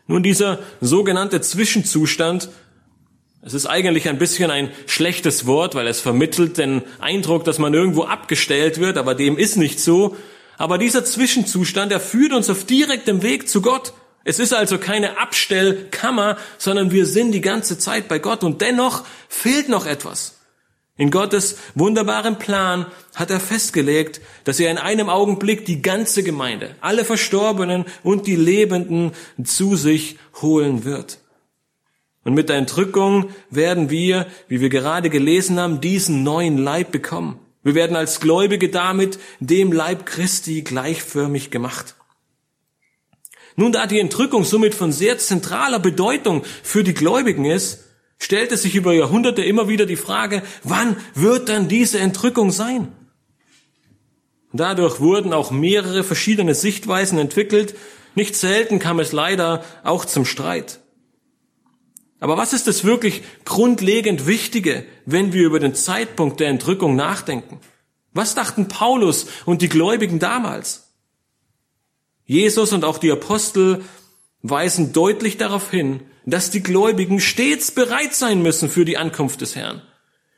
Nun, 0.06 0.22
dieser 0.22 0.58
sogenannte 0.82 1.40
Zwischenzustand, 1.40 2.50
es 3.42 3.54
ist 3.54 3.64
eigentlich 3.64 4.08
ein 4.08 4.18
bisschen 4.18 4.50
ein 4.50 4.70
schlechtes 4.86 5.46
Wort, 5.46 5.74
weil 5.74 5.86
es 5.86 6.00
vermittelt 6.00 6.58
den 6.58 6.82
Eindruck, 6.98 7.44
dass 7.44 7.58
man 7.58 7.72
irgendwo 7.72 8.02
abgestellt 8.02 8.78
wird, 8.80 8.98
aber 8.98 9.14
dem 9.14 9.38
ist 9.38 9.56
nicht 9.56 9.80
so. 9.80 10.14
Aber 10.58 10.76
dieser 10.76 11.06
Zwischenzustand, 11.06 11.90
er 11.90 12.00
führt 12.00 12.34
uns 12.34 12.50
auf 12.50 12.64
direktem 12.64 13.22
Weg 13.22 13.48
zu 13.48 13.62
Gott. 13.62 13.94
Es 14.24 14.38
ist 14.38 14.52
also 14.52 14.78
keine 14.78 15.18
Abstellkammer, 15.18 16.36
sondern 16.58 16.90
wir 16.90 17.06
sind 17.06 17.32
die 17.32 17.40
ganze 17.40 17.78
Zeit 17.78 18.08
bei 18.08 18.18
Gott 18.18 18.44
und 18.44 18.60
dennoch 18.60 19.04
fehlt 19.28 19.68
noch 19.68 19.86
etwas. 19.86 20.36
In 20.96 21.10
Gottes 21.10 21.56
wunderbarem 21.74 22.38
Plan 22.38 22.84
hat 23.14 23.30
er 23.30 23.40
festgelegt, 23.40 24.20
dass 24.44 24.60
er 24.60 24.70
in 24.70 24.76
einem 24.76 25.08
Augenblick 25.08 25.64
die 25.64 25.80
ganze 25.80 26.22
Gemeinde, 26.22 26.76
alle 26.82 27.06
Verstorbenen 27.06 27.86
und 28.02 28.26
die 28.26 28.36
Lebenden 28.36 29.12
zu 29.42 29.76
sich 29.76 30.18
holen 30.42 30.84
wird. 30.84 31.18
Und 32.22 32.34
mit 32.34 32.50
der 32.50 32.56
Entrückung 32.56 33.30
werden 33.48 33.88
wir, 33.88 34.26
wie 34.48 34.60
wir 34.60 34.68
gerade 34.68 35.08
gelesen 35.08 35.58
haben, 35.58 35.80
diesen 35.80 36.22
neuen 36.22 36.58
Leib 36.58 36.92
bekommen. 36.92 37.38
Wir 37.62 37.74
werden 37.74 37.96
als 37.96 38.20
Gläubige 38.20 38.68
damit 38.68 39.18
dem 39.38 39.72
Leib 39.72 40.04
Christi 40.04 40.60
gleichförmig 40.60 41.50
gemacht. 41.50 41.94
Nun, 43.60 43.72
da 43.72 43.86
die 43.86 44.00
Entrückung 44.00 44.44
somit 44.44 44.74
von 44.74 44.90
sehr 44.90 45.18
zentraler 45.18 45.80
Bedeutung 45.80 46.44
für 46.62 46.82
die 46.82 46.94
Gläubigen 46.94 47.44
ist, 47.44 47.84
stellte 48.18 48.56
sich 48.56 48.74
über 48.74 48.94
Jahrhunderte 48.94 49.42
immer 49.42 49.68
wieder 49.68 49.84
die 49.84 49.96
Frage, 49.96 50.42
wann 50.64 50.96
wird 51.12 51.50
dann 51.50 51.68
diese 51.68 51.98
Entrückung 51.98 52.52
sein? 52.52 52.88
dadurch 54.54 54.98
wurden 55.00 55.34
auch 55.34 55.50
mehrere 55.50 56.04
verschiedene 56.04 56.54
Sichtweisen 56.54 57.18
entwickelt. 57.18 57.74
Nicht 58.14 58.34
selten 58.34 58.78
kam 58.78 58.98
es 58.98 59.12
leider 59.12 59.62
auch 59.84 60.06
zum 60.06 60.24
Streit. 60.24 60.80
Aber 62.18 62.38
was 62.38 62.54
ist 62.54 62.66
das 62.66 62.84
wirklich 62.84 63.22
grundlegend 63.44 64.26
Wichtige, 64.26 64.86
wenn 65.04 65.34
wir 65.34 65.44
über 65.44 65.60
den 65.60 65.74
Zeitpunkt 65.74 66.40
der 66.40 66.48
Entrückung 66.48 66.96
nachdenken? 66.96 67.60
Was 68.14 68.34
dachten 68.34 68.68
Paulus 68.68 69.26
und 69.44 69.60
die 69.60 69.68
Gläubigen 69.68 70.18
damals? 70.18 70.89
Jesus 72.30 72.72
und 72.72 72.84
auch 72.84 72.98
die 72.98 73.10
Apostel 73.10 73.84
weisen 74.40 74.92
deutlich 74.92 75.36
darauf 75.36 75.68
hin, 75.68 76.02
dass 76.24 76.52
die 76.52 76.62
Gläubigen 76.62 77.18
stets 77.18 77.72
bereit 77.72 78.14
sein 78.14 78.40
müssen 78.40 78.70
für 78.70 78.84
die 78.84 78.96
Ankunft 78.96 79.40
des 79.40 79.56
Herrn. 79.56 79.82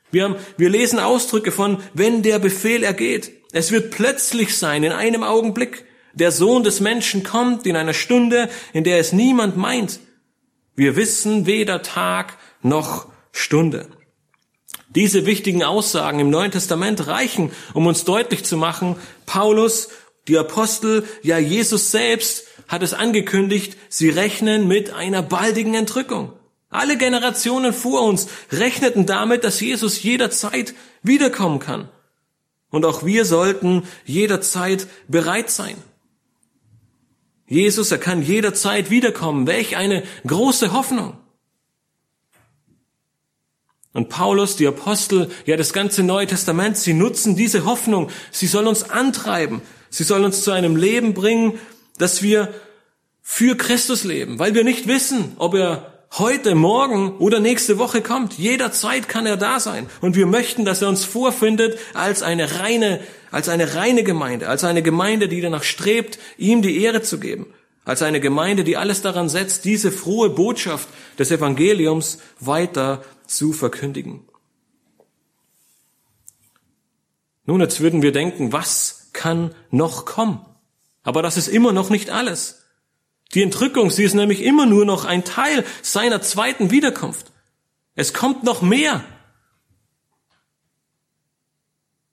Wir, 0.09 0.23
haben, 0.23 0.35
wir 0.57 0.71
lesen 0.71 0.97
Ausdrücke 0.97 1.51
von, 1.51 1.77
wenn 1.93 2.23
der 2.23 2.39
Befehl 2.39 2.83
ergeht. 2.83 3.31
Es 3.51 3.71
wird 3.71 3.91
plötzlich 3.91 4.57
sein, 4.57 4.83
in 4.83 4.91
einem 4.91 5.21
Augenblick. 5.21 5.85
Der 6.15 6.31
Sohn 6.31 6.63
des 6.63 6.79
Menschen 6.79 7.21
kommt 7.21 7.67
in 7.67 7.75
einer 7.75 7.93
Stunde, 7.93 8.49
in 8.73 8.83
der 8.83 8.97
es 8.97 9.13
niemand 9.13 9.55
meint. 9.55 9.99
Wir 10.75 10.95
wissen 10.95 11.45
weder 11.45 11.83
Tag 11.83 12.39
noch 12.63 13.05
Stunde. 13.31 13.87
Diese 14.95 15.27
wichtigen 15.27 15.63
Aussagen 15.63 16.19
im 16.19 16.31
Neuen 16.31 16.51
Testament 16.51 17.05
reichen, 17.05 17.51
um 17.75 17.85
uns 17.85 18.03
deutlich 18.03 18.45
zu 18.45 18.57
machen, 18.57 18.95
Paulus 19.27 19.89
die 20.27 20.37
Apostel, 20.37 21.05
ja 21.21 21.37
Jesus 21.37 21.91
selbst 21.91 22.47
hat 22.67 22.81
es 22.81 22.93
angekündigt, 22.93 23.77
sie 23.89 24.09
rechnen 24.09 24.67
mit 24.67 24.93
einer 24.93 25.21
baldigen 25.21 25.75
Entrückung. 25.75 26.33
Alle 26.69 26.97
Generationen 26.97 27.73
vor 27.73 28.01
uns 28.01 28.27
rechneten 28.51 29.05
damit, 29.05 29.43
dass 29.43 29.59
Jesus 29.59 30.01
jederzeit 30.01 30.73
wiederkommen 31.03 31.59
kann. 31.59 31.89
Und 32.69 32.85
auch 32.85 33.05
wir 33.05 33.25
sollten 33.25 33.83
jederzeit 34.05 34.87
bereit 35.07 35.51
sein. 35.51 35.75
Jesus, 37.47 37.91
er 37.91 37.99
kann 37.99 38.23
jederzeit 38.23 38.89
wiederkommen. 38.89 39.45
Welch 39.45 39.77
eine 39.77 40.01
große 40.25 40.73
Hoffnung. 40.73 41.15
Und 43.91 44.09
Paulus, 44.09 44.55
die 44.55 44.65
Apostel, 44.65 45.29
ja 45.45 45.55
das 45.55 45.71
ganze 45.71 46.01
Neue 46.01 46.25
Testament, 46.25 46.77
sie 46.77 46.93
nutzen 46.93 47.35
diese 47.35 47.65
Hoffnung. 47.65 48.09
Sie 48.31 48.47
soll 48.47 48.65
uns 48.65 48.89
antreiben. 48.89 49.61
Sie 49.93 50.03
soll 50.03 50.25
uns 50.25 50.41
zu 50.41 50.49
einem 50.49 50.75
Leben 50.75 51.13
bringen, 51.13 51.59
dass 51.99 52.23
wir 52.23 52.51
für 53.21 53.55
Christus 53.55 54.03
leben, 54.03 54.39
weil 54.39 54.55
wir 54.55 54.63
nicht 54.63 54.87
wissen, 54.87 55.33
ob 55.37 55.53
er 55.53 55.93
heute, 56.17 56.55
morgen 56.55 57.17
oder 57.17 57.39
nächste 57.39 57.77
Woche 57.77 58.01
kommt. 58.01 58.33
Jederzeit 58.39 59.07
kann 59.07 59.27
er 59.27 59.37
da 59.37 59.59
sein. 59.59 59.87
Und 60.01 60.15
wir 60.15 60.25
möchten, 60.25 60.65
dass 60.65 60.81
er 60.81 60.89
uns 60.89 61.05
vorfindet 61.05 61.77
als 61.93 62.23
eine 62.23 62.59
reine, 62.59 63.01
als 63.29 63.49
eine 63.49 63.75
reine 63.75 64.03
Gemeinde, 64.03 64.47
als 64.47 64.63
eine 64.63 64.81
Gemeinde, 64.81 65.27
die 65.27 65.41
danach 65.41 65.63
strebt, 65.63 66.17
ihm 66.39 66.63
die 66.63 66.81
Ehre 66.81 67.03
zu 67.03 67.19
geben. 67.19 67.53
Als 67.85 68.01
eine 68.01 68.19
Gemeinde, 68.19 68.63
die 68.63 68.77
alles 68.77 69.03
daran 69.03 69.29
setzt, 69.29 69.63
diese 69.63 69.91
frohe 69.91 70.31
Botschaft 70.31 70.89
des 71.19 71.29
Evangeliums 71.29 72.17
weiter 72.39 73.03
zu 73.27 73.53
verkündigen. 73.53 74.21
Nun, 77.45 77.61
jetzt 77.61 77.79
würden 77.79 78.01
wir 78.01 78.11
denken, 78.11 78.53
was 78.53 79.02
kann 79.13 79.55
noch 79.69 80.05
kommen? 80.05 80.45
Aber 81.03 81.21
das 81.21 81.37
ist 81.37 81.47
immer 81.47 81.71
noch 81.71 81.89
nicht 81.89 82.09
alles. 82.09 82.63
Die 83.33 83.41
Entrückung, 83.41 83.89
sie 83.89 84.03
ist 84.03 84.13
nämlich 84.13 84.43
immer 84.43 84.65
nur 84.65 84.85
noch 84.85 85.05
ein 85.05 85.23
Teil 85.23 85.65
seiner 85.81 86.21
zweiten 86.21 86.71
Wiederkunft. 86.71 87.31
Es 87.95 88.13
kommt 88.13 88.43
noch 88.43 88.61
mehr. 88.61 89.03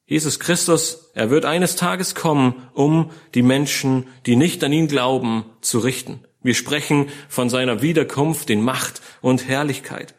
Jesus 0.07 0.41
Christus, 0.41 1.11
er 1.15 1.31
wird 1.31 1.45
eines 1.45 1.77
Tages 1.77 2.15
kommen, 2.15 2.69
um 2.75 3.13
die 3.35 3.43
Menschen, 3.43 4.09
die 4.27 4.35
nicht 4.35 4.65
an 4.65 4.73
ihn 4.73 4.89
glauben, 4.89 5.45
zu 5.61 5.79
richten. 5.79 6.25
Wir 6.43 6.55
sprechen 6.55 7.11
von 7.29 7.49
seiner 7.49 7.83
Wiederkunft 7.83 8.51
in 8.51 8.63
Macht 8.63 9.03
und 9.21 9.47
Herrlichkeit. 9.47 10.15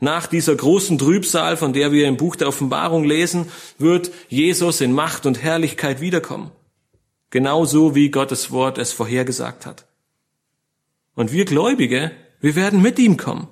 Nach 0.00 0.26
dieser 0.26 0.56
großen 0.56 0.96
Trübsal, 0.96 1.58
von 1.58 1.74
der 1.74 1.92
wir 1.92 2.08
im 2.08 2.16
Buch 2.16 2.34
der 2.34 2.48
Offenbarung 2.48 3.04
lesen, 3.04 3.50
wird 3.78 4.10
Jesus 4.28 4.80
in 4.80 4.92
Macht 4.92 5.26
und 5.26 5.42
Herrlichkeit 5.42 6.00
wiederkommen. 6.00 6.50
Genauso 7.28 7.94
wie 7.94 8.10
Gottes 8.10 8.50
Wort 8.50 8.78
es 8.78 8.92
vorhergesagt 8.92 9.66
hat. 9.66 9.86
Und 11.14 11.32
wir 11.32 11.44
Gläubige, 11.44 12.12
wir 12.40 12.56
werden 12.56 12.80
mit 12.80 12.98
ihm 12.98 13.18
kommen. 13.18 13.48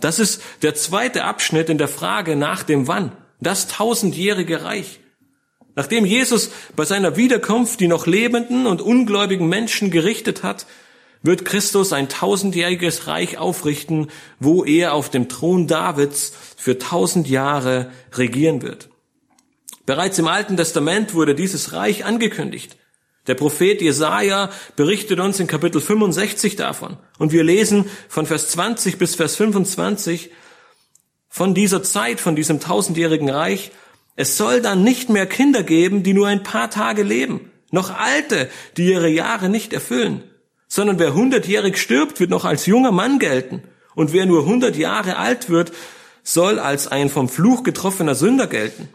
Das 0.00 0.18
ist 0.18 0.42
der 0.62 0.74
zweite 0.74 1.24
Abschnitt 1.24 1.70
in 1.70 1.78
der 1.78 1.88
Frage 1.88 2.36
nach 2.36 2.62
dem 2.62 2.86
Wann. 2.86 3.12
Das 3.40 3.66
tausendjährige 3.66 4.62
Reich. 4.64 5.00
Nachdem 5.74 6.04
Jesus 6.04 6.50
bei 6.76 6.84
seiner 6.84 7.16
Wiederkunft 7.16 7.80
die 7.80 7.88
noch 7.88 8.06
lebenden 8.06 8.66
und 8.66 8.82
ungläubigen 8.82 9.48
Menschen 9.48 9.90
gerichtet 9.90 10.42
hat, 10.42 10.66
wird 11.22 11.44
Christus 11.44 11.92
ein 11.92 12.08
tausendjähriges 12.08 13.06
Reich 13.06 13.38
aufrichten, 13.38 14.08
wo 14.38 14.64
er 14.64 14.94
auf 14.94 15.10
dem 15.10 15.28
Thron 15.28 15.66
Davids 15.66 16.32
für 16.56 16.78
tausend 16.78 17.28
Jahre 17.28 17.90
regieren 18.12 18.62
wird. 18.62 18.88
Bereits 19.86 20.18
im 20.18 20.28
Alten 20.28 20.56
Testament 20.56 21.14
wurde 21.14 21.34
dieses 21.34 21.72
Reich 21.72 22.04
angekündigt. 22.04 22.76
Der 23.26 23.34
Prophet 23.34 23.82
Jesaja 23.82 24.50
berichtet 24.76 25.20
uns 25.20 25.38
in 25.40 25.46
Kapitel 25.46 25.80
65 25.80 26.56
davon. 26.56 26.96
Und 27.18 27.32
wir 27.32 27.44
lesen 27.44 27.86
von 28.08 28.26
Vers 28.26 28.48
20 28.50 28.98
bis 28.98 29.14
Vers 29.14 29.36
25 29.36 30.30
von 31.28 31.54
dieser 31.54 31.82
Zeit, 31.82 32.20
von 32.20 32.36
diesem 32.36 32.60
tausendjährigen 32.60 33.28
Reich. 33.28 33.70
Es 34.16 34.36
soll 34.36 34.62
dann 34.62 34.82
nicht 34.82 35.10
mehr 35.10 35.26
Kinder 35.26 35.62
geben, 35.62 36.02
die 36.02 36.14
nur 36.14 36.26
ein 36.26 36.42
paar 36.42 36.70
Tage 36.70 37.02
leben, 37.02 37.50
noch 37.70 37.90
Alte, 37.90 38.48
die 38.76 38.86
ihre 38.86 39.08
Jahre 39.08 39.48
nicht 39.48 39.72
erfüllen 39.72 40.22
sondern 40.68 40.98
wer 40.98 41.14
hundertjährig 41.14 41.78
stirbt, 41.78 42.20
wird 42.20 42.30
noch 42.30 42.44
als 42.44 42.66
junger 42.66 42.92
Mann 42.92 43.18
gelten. 43.18 43.62
Und 43.94 44.12
wer 44.12 44.26
nur 44.26 44.44
hundert 44.44 44.76
Jahre 44.76 45.16
alt 45.16 45.50
wird, 45.50 45.72
soll 46.22 46.58
als 46.58 46.86
ein 46.86 47.08
vom 47.08 47.28
Fluch 47.28 47.64
getroffener 47.64 48.14
Sünder 48.14 48.46
gelten. 48.46 48.88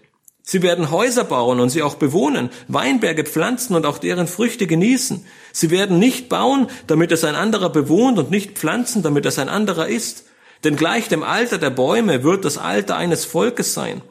Sie 0.46 0.62
werden 0.62 0.92
Häuser 0.92 1.24
bauen 1.24 1.60
und 1.60 1.70
sie 1.70 1.82
auch 1.82 1.96
bewohnen, 1.96 2.50
Weinberge 2.68 3.24
pflanzen 3.24 3.76
und 3.76 3.86
auch 3.86 3.98
deren 3.98 4.28
Früchte 4.28 4.68
genießen. 4.68 5.26
Sie 5.54 5.72
werden 5.72 6.00
nicht 6.00 6.30
bauen, 6.30 6.68
damit 6.86 7.12
es 7.12 7.24
ein 7.24 7.36
anderer 7.36 7.70
bewohnt 7.70 8.20
und 8.20 8.30
nicht 8.30 8.52
pflanzen, 8.52 9.04
damit 9.04 9.26
es 9.26 9.40
ein 9.40 9.50
anderer 9.50 9.88
ist. 9.88 10.26
Denn 10.64 10.76
gleich 10.76 11.08
dem 11.08 11.24
Alter 11.24 11.58
der 11.58 11.70
Bäume 11.70 12.24
wird 12.24 12.46
das 12.46 12.58
Alter 12.58 12.98
eines 12.98 13.26
Volkes 13.26 13.74
sein. 13.74 14.02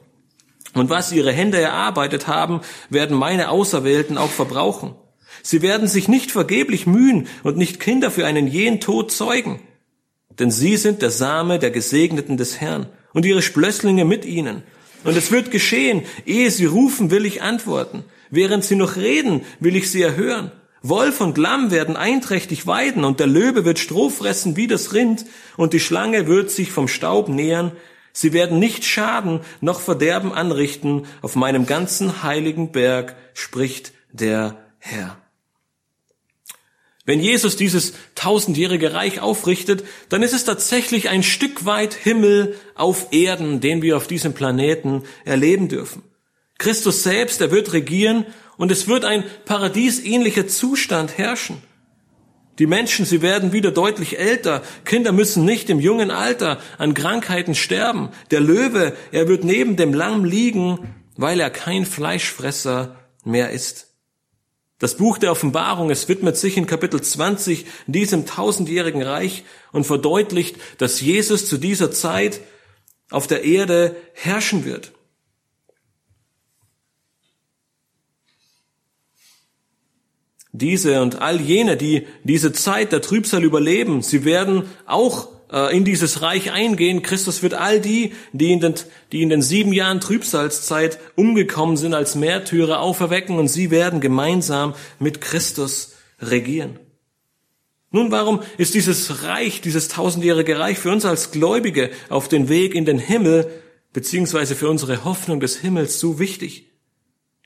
Und 0.75 0.89
was 0.89 1.13
ihre 1.13 1.33
Hände 1.33 1.61
erarbeitet 1.61 2.29
haben, 2.29 2.63
werden 2.89 3.17
meine 3.17 3.51
Auserwählten 3.51 4.17
auch 4.17 4.31
verbrauchen. 4.31 4.95
Sie 5.43 5.63
werden 5.63 5.89
sich 5.89 6.09
nicht 6.09 6.31
vergeblich 6.31 6.87
mühen 6.87 7.27
und 7.43 7.57
nicht 7.57 7.81
Kinder 7.81 8.11
für 8.11 8.27
einen 8.27 8.47
jähen 8.47 8.81
Tod 8.81 9.11
zeugen. 9.11 9.61
Denn 10.39 10.51
sie 10.51 10.77
sind 10.77 11.03
der 11.03 11.11
Same 11.11 11.59
der 11.59 11.71
Gesegneten 11.71 12.37
des 12.37 12.61
Herrn 12.61 12.87
und 13.13 13.27
ihre 13.27 13.43
Splösslinge 13.43 14.05
mit 14.05 14.25
ihnen. 14.25 14.63
Und 15.05 15.17
es 15.17 15.31
wird 15.31 15.51
geschehen, 15.51 16.03
ehe 16.27 16.51
sie 16.51 16.65
rufen, 16.65 17.11
will 17.11 17.27
ich 17.27 17.43
antworten. 17.43 18.05
Während 18.31 18.65
sie 18.65 18.77
noch 18.77 18.97
reden, 18.97 19.43
will 19.61 19.77
ich 19.77 19.91
sie 19.91 20.01
erhören. 20.01 20.53
Wolf 20.83 21.21
und 21.21 21.39
Lamm 21.39 21.71
werden 21.71 21.97
einträchtig 21.97 22.67
weiden 22.67 23.05
und 23.05 23.21
der 23.21 23.27
Löwe 23.29 23.65
wird 23.65 23.79
Stroh 23.79 24.11
fressen 24.11 24.57
wie 24.57 24.67
das 24.67 24.93
Rind 24.93 25.25
und 25.57 25.73
die 25.73 25.81
Schlange 25.81 26.27
wird 26.27 26.51
sich 26.51 26.73
vom 26.73 26.89
Staub 26.89 27.29
nähern. 27.29 27.73
Sie 28.13 28.33
werden 28.33 28.59
nicht 28.59 28.85
Schaden 28.85 29.41
noch 29.61 29.81
Verderben 29.81 30.33
anrichten 30.33 31.07
auf 31.21 31.37
meinem 31.37 31.67
ganzen 31.67 32.23
heiligen 32.23 32.73
Berg, 32.73 33.15
spricht 33.35 33.93
der 34.13 34.57
Herr. 34.79 35.22
Wenn 37.05 37.21
Jesus 37.21 37.57
dieses 37.57 37.95
tausendjährige 38.15 38.95
Reich 38.95 39.21
aufrichtet, 39.21 39.85
dann 40.09 40.23
ist 40.23 40.35
es 40.35 40.45
tatsächlich 40.45 41.09
ein 41.09 41.25
Stück 41.25 41.65
weit 41.65 41.95
Himmel 41.95 42.57
auf 42.77 43.09
Erden, 43.13 43.61
den 43.61 43.83
wir 43.83 43.97
auf 43.97 44.07
diesem 44.07 44.35
Planeten 44.35 45.03
erleben 45.25 45.69
dürfen. 45.69 46.05
Christus 46.59 47.03
selbst, 47.03 47.41
er 47.41 47.51
wird 47.51 47.73
regieren 47.73 48.25
und 48.57 48.71
es 48.71 48.87
wird 48.87 49.05
ein 49.05 49.25
paradiesähnlicher 49.47 50.47
Zustand 50.47 51.19
herrschen. 51.19 51.61
Die 52.61 52.67
Menschen, 52.67 53.05
sie 53.05 53.23
werden 53.23 53.53
wieder 53.53 53.73
deutlich 53.73 54.21
älter. 54.21 54.63
Kinder 54.85 55.11
müssen 55.11 55.45
nicht 55.45 55.71
im 55.71 55.81
jungen 55.81 56.13
Alter 56.13 56.61
an 56.79 56.95
Krankheiten 56.95 57.57
sterben. 57.57 58.11
Der 58.31 58.41
Löwe, 58.41 58.95
er 59.11 59.27
wird 59.27 59.43
neben 59.43 59.77
dem 59.77 59.93
Lamm 59.93 60.25
liegen, 60.25 60.95
weil 61.17 61.41
er 61.41 61.51
kein 61.51 61.85
Fleischfresser 61.85 62.97
mehr 63.25 63.51
ist. 63.51 63.92
Das 64.83 64.97
Buch 64.97 65.17
der 65.17 65.31
Offenbarung, 65.31 65.91
es 65.91 66.09
widmet 66.09 66.37
sich 66.37 66.57
in 66.57 66.67
Kapitel 66.67 67.01
20 67.01 67.67
diesem 67.87 68.27
tausendjährigen 68.27 69.01
Reich 69.01 69.45
und 69.71 69.87
verdeutlicht, 69.87 70.57
dass 70.79 71.01
Jesus 71.01 71.47
zu 71.47 71.57
dieser 71.57 71.93
Zeit 71.93 72.41
auf 73.09 73.29
der 73.29 73.45
Erde 73.45 73.95
herrschen 74.13 74.65
wird. 74.65 74.91
Diese 80.51 81.01
und 81.01 81.23
all 81.23 81.41
jene, 81.41 81.77
die 81.77 82.09
diese 82.25 82.53
Zeit 82.53 82.91
der 82.91 83.03
Trübsal 83.03 83.45
überleben, 83.45 84.03
sie 84.03 84.25
werden 84.25 84.69
auch 84.87 85.29
in 85.53 85.85
dieses 85.85 86.23
Reich 86.23 86.51
eingehen. 86.51 87.03
Christus 87.03 87.43
wird 87.43 87.55
all 87.55 87.81
die, 87.81 88.15
die 88.33 88.53
in, 88.53 88.61
den, 88.61 88.75
die 89.13 89.23
in 89.23 89.29
den 89.29 89.43
sieben 89.43 89.73
Jahren 89.73 90.01
Trübsalzeit 90.01 90.99
umgekommen 91.15 91.77
sind, 91.77 91.95
als 91.95 92.15
Märtyrer 92.15 92.81
auferwecken 92.81 93.39
und 93.39 93.49
sie 93.49 93.71
werden 93.71 94.01
gemeinsam 94.01 94.75
mit 94.99 95.21
Christus 95.21 95.95
regieren. 96.21 96.79
Nun, 97.91 98.11
warum 98.11 98.41
ist 98.57 98.73
dieses 98.73 99.25
Reich, 99.25 99.61
dieses 99.61 99.89
tausendjährige 99.89 100.59
Reich 100.59 100.79
für 100.79 100.91
uns 100.91 101.05
als 101.05 101.31
Gläubige 101.31 101.91
auf 102.09 102.27
den 102.27 102.49
Weg 102.49 102.75
in 102.75 102.87
den 102.87 102.99
Himmel, 102.99 103.51
beziehungsweise 103.93 104.57
für 104.57 104.71
unsere 104.71 105.05
Hoffnung 105.05 105.41
des 105.41 105.59
Himmels 105.59 106.01
so 106.01 106.19
wichtig? 106.19 106.71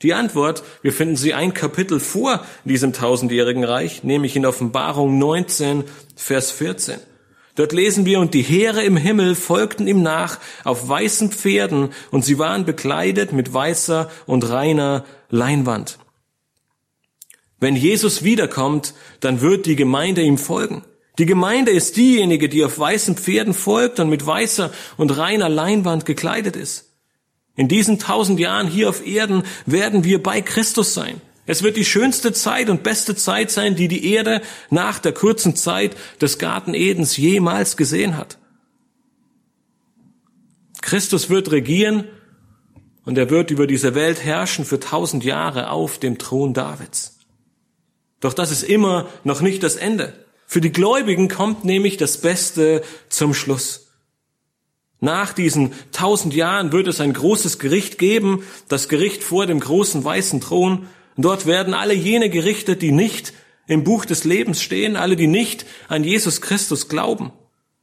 Die 0.03 0.15
Antwort, 0.15 0.63
wir 0.83 0.93
finden 0.93 1.17
sie 1.17 1.35
ein 1.35 1.55
Kapitel 1.55 1.99
vor 1.99 2.45
diesem 2.65 2.93
tausendjährigen 2.93 3.65
Reich, 3.65 4.05
nämlich 4.05 4.37
in 4.37 4.47
Offenbarung 4.47 5.19
19, 5.19 5.85
Vers 6.15 6.53
14. 6.53 6.99
Dort 7.57 7.73
lesen 7.73 8.05
wir, 8.05 8.21
und 8.21 8.35
die 8.35 8.43
Heere 8.43 8.85
im 8.85 8.97
Himmel 8.97 9.35
folgten 9.35 9.89
ihm 9.89 10.03
nach 10.03 10.39
auf 10.63 10.89
weißen 10.89 11.33
Pferden, 11.33 11.89
und 12.11 12.25
sie 12.25 12.39
waren 12.39 12.65
bekleidet 12.65 13.33
mit 13.33 13.53
weißer 13.53 14.11
und 14.27 14.49
reiner 14.49 15.05
Leinwand. 15.31 15.99
Wenn 17.59 17.75
Jesus 17.75 18.23
wiederkommt, 18.23 18.93
dann 19.21 19.41
wird 19.41 19.65
die 19.65 19.77
Gemeinde 19.77 20.21
ihm 20.21 20.37
folgen. 20.37 20.85
Die 21.19 21.25
Gemeinde 21.25 21.71
ist 21.71 21.97
diejenige, 21.97 22.51
die 22.51 22.63
auf 22.63 22.79
weißen 22.79 23.17
Pferden 23.17 23.55
folgt 23.55 24.01
und 24.01 24.11
mit 24.11 24.27
weißer 24.27 24.71
und 24.99 25.17
reiner 25.17 25.49
Leinwand 25.49 26.05
gekleidet 26.05 26.57
ist. 26.57 26.93
In 27.57 27.69
diesen 27.69 27.99
tausend 27.99 28.39
Jahren 28.39 28.69
hier 28.69 28.91
auf 28.91 29.07
Erden 29.07 29.43
werden 29.65 30.05
wir 30.05 30.23
bei 30.23 30.43
Christus 30.43 30.93
sein. 30.93 31.23
Es 31.47 31.63
wird 31.63 31.77
die 31.77 31.85
schönste 31.85 32.33
Zeit 32.33 32.69
und 32.69 32.83
beste 32.83 33.15
Zeit 33.15 33.51
sein, 33.51 33.77
die 33.77 33.89
die 33.89 34.13
Erde 34.13 34.43
nach 34.69 34.99
der 34.99 35.13
kurzen 35.13 35.55
Zeit 35.55 35.97
des 36.21 36.39
Garten 36.39 36.75
Edens 36.75 37.17
jemals 37.17 37.77
gesehen 37.77 38.17
hat. 38.17 38.39
Christus 40.83 41.31
wird 41.31 41.51
regieren 41.53 42.05
und 43.05 43.17
er 43.17 43.31
wird 43.31 43.51
über 43.51 43.67
diese 43.67 43.95
Welt 43.95 44.25
herrschen 44.25 44.65
für 44.65 44.81
tausend 44.81 45.25
Jahre 45.25 45.71
auf 45.71 45.99
dem 45.99 46.19
Thron 46.19 46.53
Davids. 46.53 47.19
Doch 48.21 48.35
das 48.35 48.51
ist 48.51 48.65
immer 48.65 49.09
noch 49.25 49.41
nicht 49.41 49.63
das 49.63 49.77
Ende. 49.77 50.13
Für 50.47 50.61
die 50.61 50.73
Gläubigen 50.73 51.29
kommt 51.29 51.65
nämlich 51.65 51.97
das 51.97 52.19
Beste 52.19 52.83
zum 53.09 53.35
Schluss. 53.35 53.87
Nach 55.01 55.33
diesen 55.33 55.73
tausend 55.93 56.35
Jahren 56.35 56.73
wird 56.73 56.89
es 56.89 57.01
ein 57.01 57.13
großes 57.13 57.59
Gericht 57.59 57.99
geben, 57.99 58.45
das 58.69 58.89
Gericht 58.89 59.23
vor 59.23 59.47
dem 59.47 59.61
großen 59.61 60.03
weißen 60.03 60.41
Thron. 60.41 60.87
Dort 61.17 61.47
werden 61.47 61.75
alle 61.75 61.95
jene 61.95 62.31
gerichtet, 62.31 62.83
die 62.83 62.93
nicht 62.93 63.33
im 63.67 63.85
Buch 63.85 64.05
des 64.05 64.25
Lebens 64.25 64.63
stehen, 64.63 64.97
alle, 64.97 65.17
die 65.17 65.27
nicht 65.27 65.67
an 65.89 66.05
Jesus 66.05 66.41
Christus 66.41 66.89
glauben. 66.89 67.33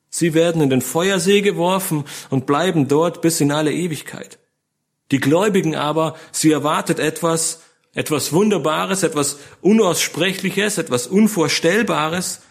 Sie 0.09 0.33
werden 0.33 0.61
in 0.61 0.69
den 0.69 0.81
Feuersee 0.81 1.41
geworfen 1.41 2.05
und 2.29 2.45
bleiben 2.45 2.87
dort 2.87 3.21
bis 3.21 3.41
in 3.41 3.51
alle 3.51 3.73
Ewigkeit. 3.73 4.37
Die 5.11 5.19
Gläubigen 5.19 5.75
aber, 5.75 6.15
sie 6.31 6.51
erwartet 6.51 6.99
etwas, 6.99 7.61
etwas 7.93 8.31
Wunderbares, 8.31 9.03
etwas 9.03 9.39
Unaussprechliches, 9.61 10.77
etwas 10.77 11.07
Unvorstellbares, 11.07 12.41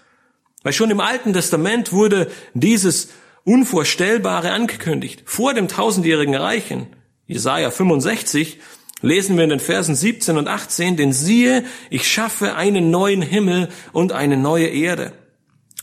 weil 0.63 0.73
schon 0.73 0.91
im 0.91 1.01
Alten 1.01 1.33
Testament 1.33 1.93
wurde 1.93 2.31
dieses 2.55 3.09
Unvorstellbare 3.45 4.53
angekündigt. 4.53 5.23
Vor 5.25 5.55
dem 5.55 5.69
tausendjährigen 5.69 6.35
Reichen, 6.35 6.87
Jesaja 7.27 7.71
65, 7.71 8.61
lesen 9.03 9.37
wir 9.37 9.45
in 9.45 9.51
den 9.51 9.61
Versen 9.61 9.95
17 9.95 10.39
und 10.39 10.49
18, 10.49 10.97
denn 10.97 11.13
siehe, 11.13 11.65
ich 11.91 12.11
schaffe 12.11 12.55
einen 12.55 12.91
neuen 12.91 13.23
Himmel 13.23 13.69
und 13.93 14.13
eine 14.13 14.37
neue 14.37 14.69
Erde, 14.69 15.13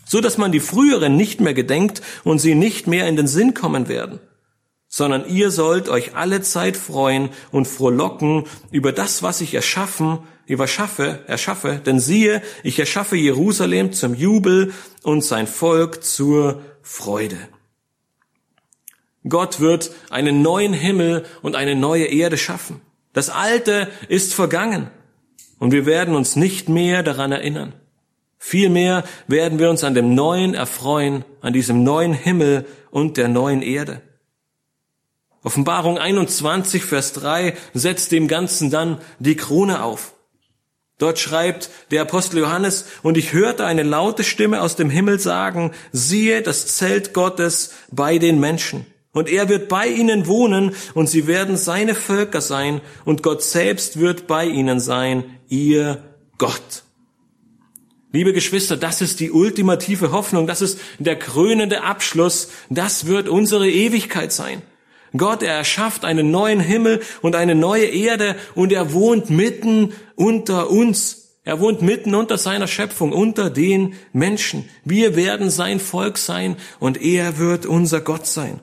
so 0.05 0.22
dass 0.22 0.38
man 0.38 0.51
die 0.51 0.59
früheren 0.59 1.15
nicht 1.15 1.41
mehr 1.41 1.53
gedenkt 1.53 2.01
und 2.24 2.39
sie 2.39 2.55
nicht 2.55 2.88
mehr 2.88 3.07
in 3.07 3.15
den 3.15 3.28
Sinn 3.28 3.53
kommen 3.53 3.88
werden, 3.88 4.20
sondern 4.88 5.30
ihr 5.30 5.51
sollt 5.51 5.89
euch 5.89 6.15
alle 6.15 6.41
Zeit 6.41 6.78
freuen 6.78 7.30
und 7.51 7.67
frohlocken 7.67 8.45
über 8.72 8.91
das, 8.91 9.22
was 9.22 9.41
ich 9.41 9.53
erschaffen 9.53 10.20
überschaffe, 10.49 11.24
erschaffe, 11.28 11.80
denn 11.86 11.99
siehe, 11.99 12.41
ich 12.63 12.80
erschaffe 12.80 13.15
Jerusalem 13.15 13.93
zum 13.93 14.15
Jubel 14.15 14.74
und 15.03 15.24
sein 15.24 15.45
Volk 15.45 16.03
zur 16.03 16.63
Freude. 16.82 17.38
Gott 19.28 19.59
wird 19.59 19.91
einen 20.09 20.41
neuen 20.41 20.74
Himmel 20.74 21.24
und 21.43 21.55
eine 21.55 21.76
neue 21.76 22.05
Erde 22.05 22.38
schaffen. 22.38 22.82
Das 23.14 23.30
Alte 23.30 23.89
ist 24.07 24.34
vergangen 24.34 24.89
und 25.57 25.72
wir 25.72 25.86
werden 25.86 26.16
uns 26.16 26.36
nicht 26.36 26.70
mehr 26.70 27.03
daran 27.03 27.32
erinnern. 27.32 27.74
Vielmehr 28.38 29.03
werden 29.28 29.60
wir 29.60 29.70
uns 29.70 29.84
an 29.84 29.93
dem 29.93 30.16
Neuen 30.16 30.53
erfreuen, 30.53 31.26
an 31.41 31.53
diesem 31.53 31.84
neuen 31.84 32.14
Himmel 32.14 32.66
und 32.89 33.18
der 33.18 33.28
neuen 33.28 33.62
Erde. 33.62 34.01
Offenbarung 35.43 35.97
21, 35.97 36.84
Vers 36.84 37.14
3 37.14 37.55
setzt 37.74 38.12
dem 38.12 38.28
Ganzen 38.28 38.70
dann 38.70 38.99
die 39.20 39.36
Krone 39.36 39.84
auf. 39.84 40.14
Dort 40.97 41.18
schreibt 41.18 41.70
der 41.91 42.01
Apostel 42.01 42.39
Johannes, 42.39 42.86
und 43.03 43.18
ich 43.18 43.32
hörte 43.32 43.66
eine 43.66 43.84
laute 43.84 44.26
Stimme 44.26 44.62
aus 44.62 44.76
dem 44.76 44.89
Himmel 44.89 45.20
sagen, 45.20 45.72
siehe 45.93 46.41
das 46.41 46.76
Zelt 46.76 47.14
Gottes 47.14 47.74
bei 47.89 48.18
den 48.18 48.39
Menschen. 48.39 48.86
Und 49.12 49.28
er 49.28 49.49
wird 49.49 49.70
bei 49.70 49.88
ihnen 49.88 50.28
wohnen, 50.28 50.76
und 50.93 51.10
sie 51.10 51.26
werden 51.26 51.57
seine 51.57 51.95
Völker 51.95 52.41
sein, 52.41 52.82
und 53.05 53.24
Gott 53.24 53.41
selbst 53.41 53.99
wird 53.99 54.28
bei 54.28 54.45
ihnen 54.45 54.80
sein, 54.80 55.24
ihr 55.47 56.03
Gott. 56.38 56.84
Liebe 58.12 58.34
Geschwister, 58.34 58.76
das 58.76 59.01
ist 59.01 59.20
die 59.20 59.32
ultimative 59.32 60.12
Hoffnung, 60.12 60.47
das 60.47 60.62
ist 60.62 60.80
der 60.97 61.16
krönende 61.16 61.84
Abschluss, 61.84 62.49
das 62.70 63.05
wird 63.05 63.30
unsere 63.30 63.70
Ewigkeit 63.70 64.32
sein. 64.32 64.64
Gott, 65.16 65.43
er 65.43 65.53
erschafft 65.53 66.05
einen 66.05 66.32
neuen 66.32 66.60
Himmel 66.60 67.01
und 67.22 67.36
eine 67.36 67.55
neue 67.55 67.86
Erde 67.86 68.36
und 68.55 68.72
er 68.72 68.93
wohnt 68.93 69.30
mitten 69.30 69.93
unter 70.16 70.70
uns. 70.70 71.38
Er 71.43 71.60
wohnt 71.60 71.82
mitten 71.82 72.14
unter 72.14 72.38
seiner 72.38 72.68
Schöpfung, 72.68 73.12
unter 73.12 73.49
den 73.49 73.95
Menschen. 74.14 74.70
Wir 74.86 75.16
werden 75.16 75.49
sein 75.49 75.80
Volk 75.80 76.18
sein 76.18 76.57
und 76.80 77.01
er 77.01 77.39
wird 77.39 77.66
unser 77.66 78.01
Gott 78.01 78.28
sein. 78.28 78.60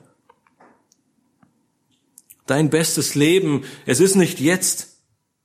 Dein 2.47 2.69
bestes 2.69 3.13
Leben, 3.13 3.63
es 3.85 3.99
ist 3.99 4.15
nicht 4.15 4.39
jetzt. 4.39 4.97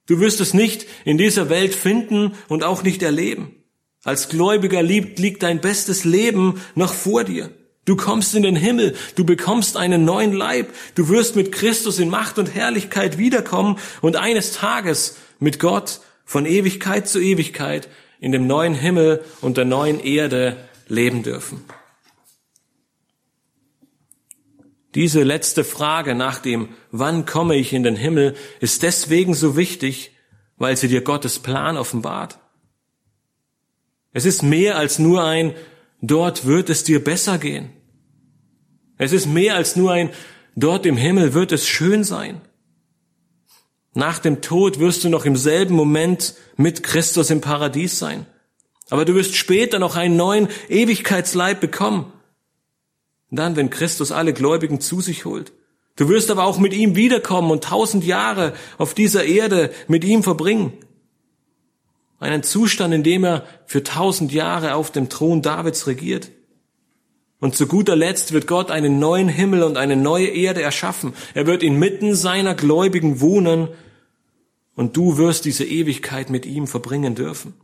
Du 0.07 0.21
wirst 0.21 0.41
es 0.41 0.55
nicht 0.55 0.87
in 1.05 1.19
dieser 1.19 1.49
Welt 1.49 1.75
finden 1.75 2.33
und 2.49 2.65
auch 2.65 2.83
nicht 2.83 3.03
erleben. 3.03 3.57
Als 4.05 4.29
Gläubiger 4.29 4.83
liegt, 4.83 5.19
liegt 5.19 5.43
dein 5.43 5.61
bestes 5.61 6.05
Leben 6.05 6.61
noch 6.75 6.93
vor 6.93 7.25
dir. 7.25 7.51
Du 7.85 7.97
kommst 7.97 8.35
in 8.35 8.45
den 8.45 8.57
Himmel, 8.57 8.95
du 9.17 9.25
bekommst 9.25 9.77
einen 9.77 10.05
neuen 10.05 10.33
Leib, 10.33 10.73
du 10.95 11.09
wirst 11.09 11.35
mit 11.35 11.51
Christus 11.51 11.99
in 11.99 12.09
Macht 12.09 12.39
und 12.39 12.55
Herrlichkeit 12.55 13.19
wiederkommen 13.19 13.79
und 14.01 14.17
eines 14.17 14.53
Tages 14.53 15.17
mit 15.41 15.59
Gott 15.59 16.01
von 16.25 16.47
Ewigkeit 16.47 17.09
zu 17.09 17.21
Ewigkeit 17.21 17.89
in 18.21 18.31
dem 18.31 18.47
neuen 18.47 18.75
Himmel 18.75 19.25
und 19.41 19.57
der 19.57 19.65
neuen 19.65 19.99
Erde 19.99 20.57
leben 20.87 21.25
dürfen. 21.25 21.65
Diese 24.95 25.23
letzte 25.23 25.65
Frage 25.65 26.15
nach 26.15 26.39
dem, 26.39 26.69
wann 26.91 27.25
komme 27.25 27.57
ich 27.57 27.73
in 27.73 27.83
den 27.83 27.97
Himmel, 27.97 28.35
ist 28.61 28.83
deswegen 28.83 29.35
so 29.35 29.57
wichtig, 29.57 30.13
weil 30.59 30.77
sie 30.77 30.89
dir 30.89 31.01
Gottes 31.01 31.39
Plan 31.39 31.77
offenbart. 31.77 32.39
Es 34.13 34.27
ist 34.27 34.43
mehr 34.43 34.77
als 34.77 34.99
nur 34.99 35.25
ein, 35.25 35.55
dort 36.03 36.47
wird 36.47 36.69
es 36.69 36.85
dir 36.85 37.03
besser 37.03 37.39
gehen. 37.39 37.71
Es 38.99 39.13
ist 39.13 39.27
mehr 39.27 39.57
als 39.57 39.77
nur 39.77 39.93
ein, 39.93 40.11
dort 40.55 40.85
im 40.85 40.97
Himmel 40.97 41.33
wird 41.33 41.53
es 41.53 41.67
schön 41.67 42.05
sein. 42.05 42.41
Nach 43.95 44.19
dem 44.19 44.41
Tod 44.43 44.79
wirst 44.79 45.05
du 45.05 45.09
noch 45.09 45.25
im 45.25 45.37
selben 45.37 45.75
Moment 45.75 46.35
mit 46.57 46.83
Christus 46.83 47.31
im 47.31 47.41
Paradies 47.41 47.99
sein. 47.99 48.27
Aber 48.91 49.05
du 49.05 49.15
wirst 49.15 49.37
später 49.37 49.79
noch 49.79 49.97
einen 49.97 50.17
neuen 50.17 50.49
Ewigkeitsleib 50.69 51.61
bekommen. 51.61 52.13
Dann, 53.33 53.57
wenn 53.57 53.71
Christus 53.71 54.13
alle 54.13 54.35
Gläubigen 54.35 54.81
zu 54.81 55.01
sich 55.01 55.25
holt. 55.25 55.53
Du 55.97 56.09
wirst 56.09 56.31
aber 56.31 56.45
auch 56.45 56.59
mit 56.59 56.75
ihm 56.75 56.97
wiederkommen 56.97 57.51
und 57.51 57.65
tausend 57.65 58.05
Jahre 58.05 58.53
auf 58.77 58.93
dieser 58.93 59.25
Erde 59.25 59.73
mit 59.89 60.05
ihm 60.05 60.23
verbringen. 60.23 60.75
Einen 62.21 62.43
Zustand, 62.43 62.93
in 62.93 63.03
dem 63.03 63.25
er 63.25 63.45
für 63.67 63.83
tausend 63.83 64.33
Jahre 64.33 64.75
auf 64.75 64.91
dem 64.91 65.09
Thron 65.09 65.41
Davids 65.41 65.87
regiert. 65.87 66.31
Und 67.41 67.57
zu 67.57 67.67
guter 67.67 67.97
Letzt 67.97 68.33
wird 68.33 68.47
Gott 68.47 68.71
einen 68.71 68.99
neuen 68.99 69.29
Himmel 69.29 69.63
und 69.63 69.79
eine 69.79 69.97
neue 69.97 70.29
Erde 70.29 70.61
erschaffen. 70.63 71.15
Er 71.33 71.47
wird 71.47 71.63
inmitten 71.63 72.15
seiner 72.15 72.55
Gläubigen 72.55 73.21
wohnen 73.21 73.69
und 74.77 74.97
du 74.97 75.17
wirst 75.17 75.47
diese 75.47 75.65
Ewigkeit 75.65 76.29
mit 76.29 76.45
ihm 76.45 76.67
verbringen 76.67 77.15
dürfen. 77.15 77.55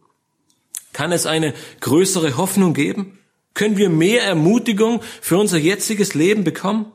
Kann 0.95 1.13
es 1.13 1.27
eine 1.27 1.53
größere 1.81 2.39
Hoffnung 2.39 2.73
geben? 2.73 3.18
Können 3.55 3.77
wir 3.77 3.91
mehr 3.91 4.23
Ermutigung 4.23 5.03
für 5.21 5.39
unser 5.39 5.59
jetziges 5.59 6.15
Leben 6.15 6.45
bekommen? 6.45 6.93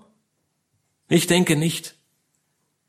Ich 1.09 1.27
denke 1.27 1.55
nicht. 1.55 1.95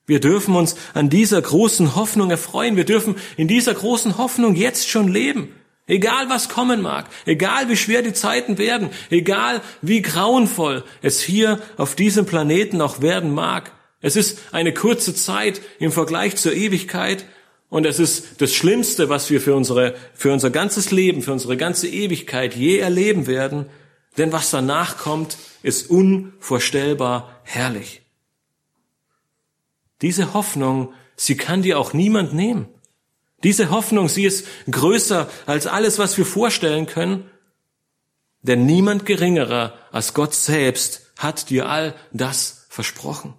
Wir 0.06 0.20
dürfen 0.20 0.54
uns 0.54 0.76
an 0.92 1.08
dieser 1.08 1.40
großen 1.40 1.96
Hoffnung 1.96 2.30
erfreuen. 2.30 2.76
Wir 2.76 2.84
dürfen 2.84 3.16
in 3.36 3.48
dieser 3.48 3.74
großen 3.74 4.18
Hoffnung 4.18 4.54
jetzt 4.54 4.88
schon 4.88 5.08
leben. 5.08 5.54
Egal 5.86 6.30
was 6.30 6.48
kommen 6.48 6.80
mag, 6.80 7.10
egal 7.26 7.68
wie 7.68 7.76
schwer 7.76 8.00
die 8.00 8.14
Zeiten 8.14 8.56
werden, 8.56 8.88
egal 9.10 9.60
wie 9.82 10.00
grauenvoll 10.00 10.82
es 11.02 11.20
hier 11.20 11.60
auf 11.76 11.94
diesem 11.94 12.24
Planeten 12.24 12.80
auch 12.80 13.02
werden 13.02 13.34
mag. 13.34 13.70
Es 14.00 14.16
ist 14.16 14.38
eine 14.52 14.72
kurze 14.72 15.14
Zeit 15.14 15.60
im 15.78 15.92
Vergleich 15.92 16.36
zur 16.36 16.54
Ewigkeit 16.54 17.26
und 17.74 17.86
es 17.86 17.98
ist 17.98 18.40
das 18.40 18.54
Schlimmste, 18.54 19.08
was 19.08 19.30
wir 19.30 19.40
für 19.40 19.56
unsere, 19.56 19.96
für 20.14 20.32
unser 20.32 20.50
ganzes 20.50 20.92
Leben, 20.92 21.22
für 21.22 21.32
unsere 21.32 21.56
ganze 21.56 21.88
Ewigkeit 21.88 22.54
je 22.54 22.78
erleben 22.78 23.26
werden. 23.26 23.66
Denn 24.16 24.30
was 24.30 24.52
danach 24.52 24.96
kommt, 24.96 25.36
ist 25.64 25.90
unvorstellbar 25.90 27.40
herrlich. 27.42 28.02
Diese 30.02 30.34
Hoffnung, 30.34 30.92
sie 31.16 31.36
kann 31.36 31.62
dir 31.62 31.80
auch 31.80 31.94
niemand 31.94 32.32
nehmen. 32.32 32.68
Diese 33.42 33.70
Hoffnung, 33.70 34.08
sie 34.08 34.24
ist 34.24 34.46
größer 34.70 35.28
als 35.44 35.66
alles, 35.66 35.98
was 35.98 36.16
wir 36.16 36.26
vorstellen 36.26 36.86
können. 36.86 37.28
Denn 38.42 38.66
niemand 38.66 39.04
geringerer 39.04 39.76
als 39.90 40.14
Gott 40.14 40.36
selbst 40.36 41.10
hat 41.18 41.50
dir 41.50 41.68
all 41.68 41.96
das 42.12 42.66
versprochen. 42.68 43.34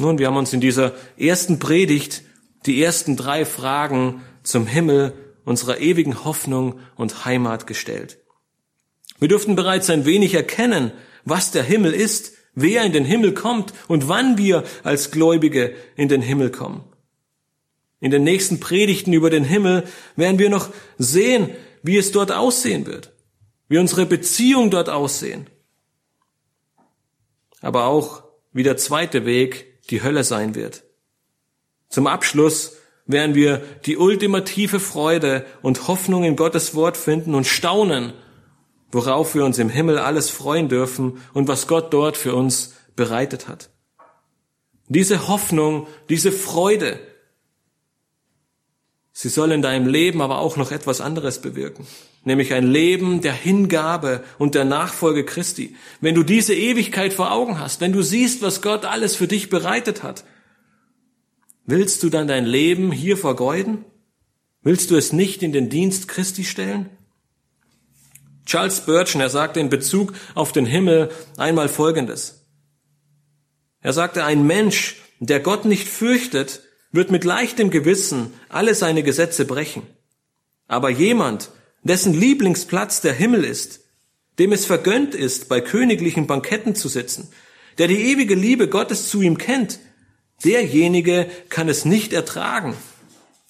Nun, 0.00 0.18
wir 0.18 0.26
haben 0.26 0.36
uns 0.36 0.52
in 0.52 0.60
dieser 0.60 0.94
ersten 1.18 1.58
Predigt 1.58 2.22
die 2.66 2.82
ersten 2.82 3.16
drei 3.16 3.44
Fragen 3.44 4.22
zum 4.42 4.66
Himmel, 4.66 5.12
unserer 5.44 5.78
ewigen 5.78 6.24
Hoffnung 6.24 6.80
und 6.96 7.24
Heimat 7.24 7.66
gestellt. 7.66 8.18
Wir 9.18 9.28
dürften 9.28 9.56
bereits 9.56 9.90
ein 9.90 10.06
wenig 10.06 10.34
erkennen, 10.34 10.92
was 11.24 11.50
der 11.50 11.62
Himmel 11.62 11.92
ist, 11.92 12.32
wer 12.54 12.84
in 12.84 12.92
den 12.92 13.04
Himmel 13.04 13.34
kommt 13.34 13.72
und 13.88 14.08
wann 14.08 14.38
wir 14.38 14.64
als 14.82 15.10
Gläubige 15.10 15.74
in 15.96 16.08
den 16.08 16.22
Himmel 16.22 16.50
kommen. 16.50 16.84
In 18.00 18.10
den 18.10 18.24
nächsten 18.24 18.60
Predigten 18.60 19.12
über 19.12 19.28
den 19.28 19.44
Himmel 19.44 19.84
werden 20.16 20.38
wir 20.38 20.48
noch 20.48 20.70
sehen, 20.96 21.50
wie 21.82 21.98
es 21.98 22.12
dort 22.12 22.32
aussehen 22.32 22.86
wird, 22.86 23.12
wie 23.68 23.78
unsere 23.78 24.06
Beziehung 24.06 24.70
dort 24.70 24.88
aussehen. 24.88 25.48
Aber 27.60 27.84
auch, 27.84 28.24
wie 28.52 28.62
der 28.62 28.78
zweite 28.78 29.26
Weg 29.26 29.69
die 29.90 30.02
Hölle 30.02 30.24
sein 30.24 30.54
wird. 30.54 30.84
Zum 31.88 32.06
Abschluss 32.06 32.76
werden 33.06 33.34
wir 33.34 33.58
die 33.86 33.96
ultimative 33.96 34.80
Freude 34.80 35.44
und 35.62 35.88
Hoffnung 35.88 36.24
in 36.24 36.36
Gottes 36.36 36.74
Wort 36.74 36.96
finden 36.96 37.34
und 37.34 37.46
staunen, 37.46 38.12
worauf 38.92 39.34
wir 39.34 39.44
uns 39.44 39.58
im 39.58 39.68
Himmel 39.68 39.98
alles 39.98 40.30
freuen 40.30 40.68
dürfen 40.68 41.20
und 41.32 41.48
was 41.48 41.66
Gott 41.66 41.92
dort 41.92 42.16
für 42.16 42.34
uns 42.34 42.74
bereitet 42.96 43.48
hat. 43.48 43.70
Diese 44.88 45.28
Hoffnung, 45.28 45.86
diese 46.08 46.32
Freude, 46.32 46.98
sie 49.12 49.28
soll 49.28 49.52
in 49.52 49.62
deinem 49.62 49.86
Leben 49.86 50.20
aber 50.20 50.38
auch 50.38 50.56
noch 50.56 50.72
etwas 50.72 51.00
anderes 51.00 51.40
bewirken, 51.40 51.86
nämlich 52.24 52.52
ein 52.52 52.66
Leben 52.66 53.20
der 53.22 53.32
Hingabe 53.32 54.22
und 54.38 54.54
der 54.54 54.64
Nachfolge 54.64 55.24
Christi. 55.24 55.76
Wenn 56.00 56.14
du 56.14 56.22
diese 56.22 56.54
Ewigkeit 56.54 57.12
vor 57.12 57.32
Augen 57.32 57.58
hast, 57.58 57.80
wenn 57.80 57.92
du 57.92 58.02
siehst, 58.02 58.42
was 58.42 58.62
Gott 58.62 58.84
alles 58.84 59.16
für 59.16 59.26
dich 59.26 59.48
bereitet 59.48 60.02
hat, 60.02 60.24
willst 61.66 62.02
du 62.02 62.10
dann 62.10 62.28
dein 62.28 62.44
Leben 62.44 62.92
hier 62.92 63.16
vergeuden? 63.16 63.84
Willst 64.62 64.90
du 64.90 64.96
es 64.96 65.12
nicht 65.12 65.42
in 65.42 65.52
den 65.52 65.70
Dienst 65.70 66.08
Christi 66.08 66.44
stellen? 66.44 66.90
Charles 68.44 68.78
Spurgeon, 68.78 69.20
er 69.20 69.30
sagte 69.30 69.60
in 69.60 69.70
Bezug 69.70 70.12
auf 70.34 70.52
den 70.52 70.66
Himmel 70.66 71.10
einmal 71.36 71.68
Folgendes. 71.68 72.46
Er 73.80 73.92
sagte, 73.92 74.24
ein 74.24 74.46
Mensch, 74.46 74.96
der 75.20 75.40
Gott 75.40 75.64
nicht 75.64 75.88
fürchtet, 75.88 76.62
wird 76.92 77.10
mit 77.10 77.24
leichtem 77.24 77.70
Gewissen 77.70 78.34
alle 78.48 78.74
seine 78.74 79.02
Gesetze 79.02 79.44
brechen. 79.44 79.82
Aber 80.66 80.90
jemand, 80.90 81.50
dessen 81.82 82.14
Lieblingsplatz 82.14 83.00
der 83.00 83.12
Himmel 83.12 83.44
ist, 83.44 83.80
dem 84.38 84.52
es 84.52 84.66
vergönnt 84.66 85.14
ist, 85.14 85.48
bei 85.48 85.60
königlichen 85.60 86.26
Banketten 86.26 86.74
zu 86.74 86.88
sitzen, 86.88 87.28
der 87.78 87.88
die 87.88 88.10
ewige 88.12 88.34
Liebe 88.34 88.68
Gottes 88.68 89.08
zu 89.08 89.22
ihm 89.22 89.38
kennt, 89.38 89.78
derjenige 90.44 91.28
kann 91.48 91.68
es 91.68 91.84
nicht 91.84 92.12
ertragen, 92.12 92.74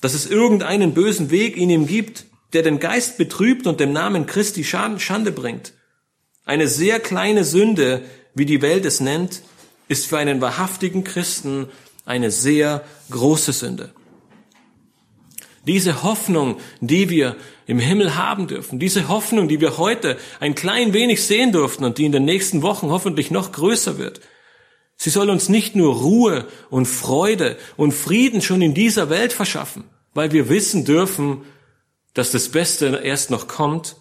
dass 0.00 0.14
es 0.14 0.26
irgendeinen 0.26 0.94
bösen 0.94 1.30
Weg 1.30 1.56
in 1.56 1.70
ihm 1.70 1.86
gibt, 1.86 2.26
der 2.52 2.62
den 2.62 2.80
Geist 2.80 3.18
betrübt 3.18 3.66
und 3.66 3.80
dem 3.80 3.92
Namen 3.92 4.26
Christi 4.26 4.64
Schande 4.64 5.32
bringt. 5.32 5.72
Eine 6.44 6.66
sehr 6.68 6.98
kleine 6.98 7.44
Sünde, 7.44 8.02
wie 8.34 8.46
die 8.46 8.62
Welt 8.62 8.84
es 8.84 9.00
nennt, 9.00 9.42
ist 9.88 10.06
für 10.06 10.18
einen 10.18 10.40
wahrhaftigen 10.40 11.04
Christen 11.04 11.68
eine 12.04 12.30
sehr 12.30 12.84
große 13.10 13.52
Sünde. 13.52 13.92
Diese 15.66 16.02
Hoffnung, 16.02 16.58
die 16.80 17.10
wir 17.10 17.36
im 17.66 17.78
Himmel 17.78 18.16
haben 18.16 18.46
dürfen, 18.46 18.78
diese 18.78 19.08
Hoffnung, 19.08 19.46
die 19.48 19.60
wir 19.60 19.76
heute 19.76 20.16
ein 20.40 20.54
klein 20.54 20.94
wenig 20.94 21.22
sehen 21.22 21.52
durften 21.52 21.84
und 21.84 21.98
die 21.98 22.06
in 22.06 22.12
den 22.12 22.24
nächsten 22.24 22.62
Wochen 22.62 22.90
hoffentlich 22.90 23.30
noch 23.30 23.52
größer 23.52 23.98
wird, 23.98 24.20
sie 24.96 25.10
soll 25.10 25.28
uns 25.28 25.48
nicht 25.50 25.76
nur 25.76 25.96
Ruhe 25.96 26.46
und 26.70 26.86
Freude 26.86 27.58
und 27.76 27.92
Frieden 27.92 28.40
schon 28.40 28.62
in 28.62 28.72
dieser 28.72 29.10
Welt 29.10 29.34
verschaffen, 29.34 29.84
weil 30.14 30.32
wir 30.32 30.48
wissen 30.48 30.86
dürfen, 30.86 31.42
dass 32.14 32.30
das 32.30 32.48
Beste 32.48 33.00
erst 33.04 33.30
noch 33.30 33.46
kommt, 33.46 33.96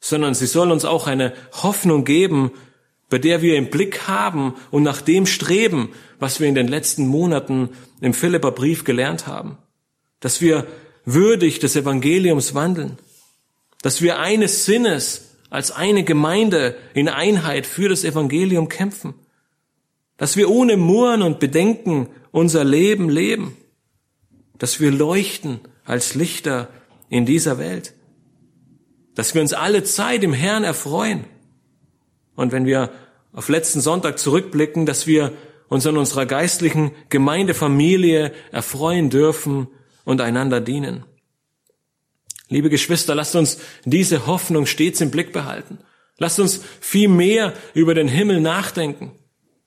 sondern 0.00 0.34
sie 0.34 0.46
soll 0.46 0.72
uns 0.72 0.84
auch 0.84 1.06
eine 1.06 1.32
Hoffnung 1.62 2.04
geben, 2.04 2.50
bei 3.08 3.18
der 3.18 3.42
wir 3.42 3.56
im 3.56 3.70
Blick 3.70 4.08
haben 4.08 4.54
und 4.70 4.82
nach 4.82 5.00
dem 5.00 5.26
streben, 5.26 5.90
was 6.18 6.40
wir 6.40 6.48
in 6.48 6.54
den 6.54 6.68
letzten 6.68 7.06
Monaten 7.06 7.70
im 8.00 8.14
Philipperbrief 8.14 8.84
gelernt 8.84 9.26
haben. 9.26 9.58
Dass 10.20 10.40
wir 10.40 10.66
würdig 11.04 11.58
des 11.58 11.76
Evangeliums 11.76 12.54
wandeln. 12.54 12.98
Dass 13.82 14.02
wir 14.02 14.18
eines 14.18 14.64
Sinnes 14.64 15.36
als 15.50 15.72
eine 15.72 16.04
Gemeinde 16.04 16.76
in 16.94 17.08
Einheit 17.08 17.66
für 17.66 17.88
das 17.88 18.04
Evangelium 18.04 18.68
kämpfen. 18.68 19.14
Dass 20.16 20.36
wir 20.36 20.50
ohne 20.50 20.76
Murren 20.76 21.22
und 21.22 21.40
Bedenken 21.40 22.08
unser 22.30 22.64
Leben 22.64 23.08
leben. 23.08 23.56
Dass 24.58 24.78
wir 24.78 24.90
leuchten 24.90 25.60
als 25.84 26.14
Lichter 26.14 26.68
in 27.08 27.26
dieser 27.26 27.58
Welt. 27.58 27.94
Dass 29.14 29.34
wir 29.34 29.42
uns 29.42 29.52
alle 29.52 29.82
Zeit 29.82 30.22
im 30.22 30.32
Herrn 30.32 30.62
erfreuen 30.62 31.24
und 32.40 32.52
wenn 32.52 32.64
wir 32.64 32.88
auf 33.34 33.50
letzten 33.50 33.82
Sonntag 33.82 34.18
zurückblicken, 34.18 34.86
dass 34.86 35.06
wir 35.06 35.34
uns 35.68 35.86
an 35.86 35.98
unserer 35.98 36.24
geistlichen 36.24 36.92
Gemeindefamilie 37.10 38.32
erfreuen 38.50 39.10
dürfen 39.10 39.68
und 40.10 40.20
einander 40.20 40.60
dienen. 40.60 41.04
Liebe 42.48 42.68
Geschwister, 42.68 43.14
lasst 43.14 43.36
uns 43.36 43.58
diese 43.84 44.26
Hoffnung 44.26 44.66
stets 44.66 45.00
im 45.00 45.10
Blick 45.10 45.32
behalten. 45.32 45.78
Lasst 46.18 46.40
uns 46.40 46.60
viel 46.80 47.08
mehr 47.08 47.54
über 47.74 47.94
den 47.94 48.08
Himmel 48.08 48.40
nachdenken. 48.40 49.12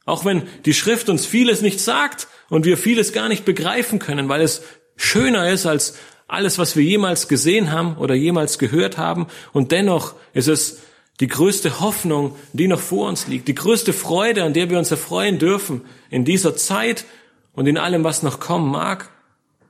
Auch 0.05 0.25
wenn 0.25 0.43
die 0.65 0.73
Schrift 0.73 1.07
uns 1.09 1.25
vieles 1.25 1.61
nicht 1.61 1.79
sagt 1.79 2.27
und 2.49 2.65
wir 2.65 2.77
vieles 2.77 3.13
gar 3.13 3.29
nicht 3.29 3.45
begreifen 3.45 3.99
können, 3.99 4.27
weil 4.27 4.41
es 4.41 4.61
schöner 4.97 5.49
ist 5.49 5.65
als 5.65 5.95
alles, 6.27 6.57
was 6.57 6.75
wir 6.75 6.83
jemals 6.83 7.29
gesehen 7.29 7.71
haben 7.71 7.95
oder 7.97 8.15
jemals 8.15 8.59
gehört 8.59 8.97
haben. 8.97 9.27
Und 9.53 9.71
dennoch 9.71 10.15
ist 10.33 10.49
es 10.49 10.81
die 11.21 11.27
größte 11.27 11.79
Hoffnung, 11.79 12.35
die 12.51 12.67
noch 12.67 12.81
vor 12.81 13.07
uns 13.07 13.27
liegt, 13.27 13.47
die 13.47 13.55
größte 13.55 13.93
Freude, 13.93 14.43
an 14.43 14.53
der 14.53 14.69
wir 14.69 14.77
uns 14.77 14.91
erfreuen 14.91 15.39
dürfen 15.39 15.81
in 16.09 16.25
dieser 16.25 16.55
Zeit 16.57 17.05
und 17.53 17.65
in 17.67 17.77
allem, 17.77 18.03
was 18.03 18.23
noch 18.23 18.41
kommen 18.41 18.69
mag. 18.69 19.09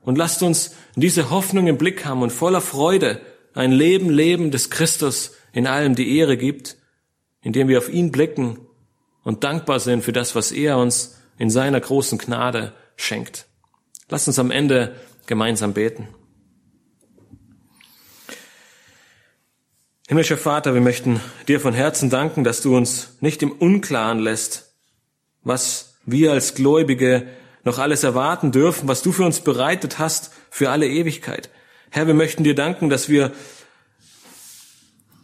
Und 0.03 0.17
lasst 0.17 0.43
uns 0.43 0.75
diese 0.95 1.29
Hoffnung 1.29 1.67
im 1.67 1.77
Blick 1.77 2.05
haben 2.05 2.21
und 2.21 2.31
voller 2.31 2.61
Freude 2.61 3.21
ein 3.53 3.71
Leben 3.71 4.09
leben, 4.09 4.51
das 4.51 4.69
Christus 4.69 5.33
in 5.53 5.67
allem 5.67 5.95
die 5.95 6.17
Ehre 6.17 6.37
gibt, 6.37 6.77
indem 7.41 7.67
wir 7.67 7.77
auf 7.77 7.89
ihn 7.89 8.11
blicken 8.11 8.59
und 9.23 9.43
dankbar 9.43 9.79
sind 9.79 10.03
für 10.03 10.13
das, 10.13 10.35
was 10.35 10.51
er 10.51 10.77
uns 10.77 11.19
in 11.37 11.49
seiner 11.49 11.79
großen 11.79 12.17
Gnade 12.17 12.73
schenkt. 12.95 13.47
Lasst 14.09 14.27
uns 14.27 14.39
am 14.39 14.51
Ende 14.51 14.95
gemeinsam 15.25 15.73
beten. 15.73 16.07
Himmlischer 20.07 20.37
Vater, 20.37 20.73
wir 20.73 20.81
möchten 20.81 21.21
dir 21.47 21.59
von 21.59 21.73
Herzen 21.73 22.09
danken, 22.09 22.43
dass 22.43 22.61
du 22.61 22.75
uns 22.75 23.15
nicht 23.21 23.41
im 23.41 23.51
Unklaren 23.51 24.19
lässt, 24.19 24.75
was 25.43 25.95
wir 26.05 26.33
als 26.33 26.55
Gläubige 26.55 27.27
noch 27.63 27.79
alles 27.79 28.03
erwarten 28.03 28.51
dürfen, 28.51 28.87
was 28.87 29.01
du 29.01 29.11
für 29.11 29.23
uns 29.23 29.39
bereitet 29.39 29.99
hast 29.99 30.31
für 30.49 30.69
alle 30.69 30.87
Ewigkeit. 30.87 31.49
Herr, 31.89 32.07
wir 32.07 32.13
möchten 32.13 32.43
dir 32.43 32.55
danken, 32.55 32.89
dass 32.89 33.09
wir 33.09 33.31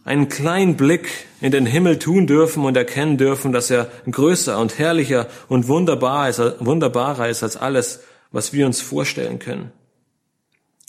einen 0.05 0.29
kleinen 0.29 0.75
Blick 0.75 1.09
in 1.41 1.51
den 1.51 1.65
Himmel 1.65 1.99
tun 1.99 2.25
dürfen 2.25 2.63
und 2.65 2.75
erkennen 2.75 3.17
dürfen, 3.17 3.51
dass 3.51 3.69
er 3.69 3.91
größer 4.09 4.57
und 4.57 4.79
herrlicher 4.79 5.27
und 5.47 5.67
wunderbar 5.67 6.29
ist, 6.29 6.41
wunderbarer 6.59 7.29
ist 7.29 7.43
als 7.43 7.57
alles, 7.57 8.03
was 8.31 8.53
wir 8.53 8.65
uns 8.65 8.81
vorstellen 8.81 9.39
können. 9.39 9.71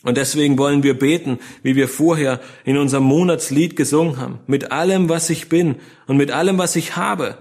Und 0.02 0.16
deswegen 0.16 0.56
wollen 0.56 0.82
wir 0.82 0.98
beten, 0.98 1.38
wie 1.62 1.76
wir 1.76 1.88
vorher 1.88 2.40
in 2.64 2.78
unserem 2.78 3.04
Monatslied 3.04 3.76
gesungen 3.76 4.16
haben. 4.16 4.38
Mit 4.46 4.72
allem, 4.72 5.10
was 5.10 5.28
ich 5.28 5.50
bin 5.50 5.76
und 6.06 6.16
mit 6.16 6.30
allem, 6.30 6.56
was 6.56 6.74
ich 6.76 6.96
habe, 6.96 7.36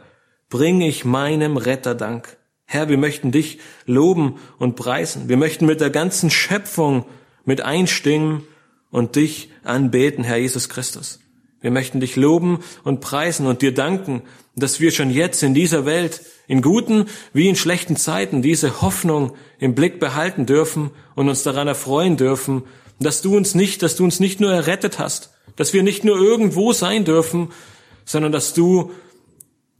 bringe 0.49 0.87
ich 0.87 1.05
meinem 1.05 1.55
Retter 1.55 1.95
Dank. 1.95 2.38
Herr, 2.71 2.87
wir 2.87 2.99
möchten 2.99 3.31
dich 3.31 3.57
loben 3.87 4.35
und 4.59 4.75
preisen. 4.75 5.27
Wir 5.27 5.37
möchten 5.37 5.65
mit 5.65 5.81
der 5.81 5.89
ganzen 5.89 6.29
Schöpfung 6.29 7.03
mit 7.43 7.61
einstimmen 7.61 8.43
und 8.91 9.15
dich 9.15 9.49
anbeten, 9.63 10.23
Herr 10.23 10.37
Jesus 10.37 10.69
Christus. 10.69 11.19
Wir 11.61 11.71
möchten 11.71 11.99
dich 11.99 12.15
loben 12.15 12.59
und 12.83 13.01
preisen 13.01 13.47
und 13.47 13.63
dir 13.63 13.73
danken, 13.73 14.21
dass 14.55 14.79
wir 14.79 14.91
schon 14.91 15.09
jetzt 15.09 15.41
in 15.41 15.55
dieser 15.55 15.87
Welt, 15.87 16.21
in 16.45 16.61
guten 16.61 17.07
wie 17.33 17.49
in 17.49 17.55
schlechten 17.55 17.95
Zeiten, 17.95 18.43
diese 18.43 18.83
Hoffnung 18.83 19.33
im 19.57 19.73
Blick 19.73 19.99
behalten 19.99 20.45
dürfen 20.45 20.91
und 21.15 21.27
uns 21.27 21.41
daran 21.41 21.67
erfreuen 21.67 22.17
dürfen, 22.17 22.61
dass 22.99 23.23
du 23.23 23.35
uns 23.35 23.55
nicht, 23.55 23.81
dass 23.81 23.95
du 23.95 24.03
uns 24.03 24.19
nicht 24.19 24.39
nur 24.39 24.53
errettet 24.53 24.99
hast, 24.99 25.31
dass 25.55 25.73
wir 25.73 25.81
nicht 25.81 26.03
nur 26.03 26.19
irgendwo 26.19 26.71
sein 26.71 27.03
dürfen, 27.03 27.49
sondern 28.05 28.31
dass 28.31 28.53
du 28.53 28.91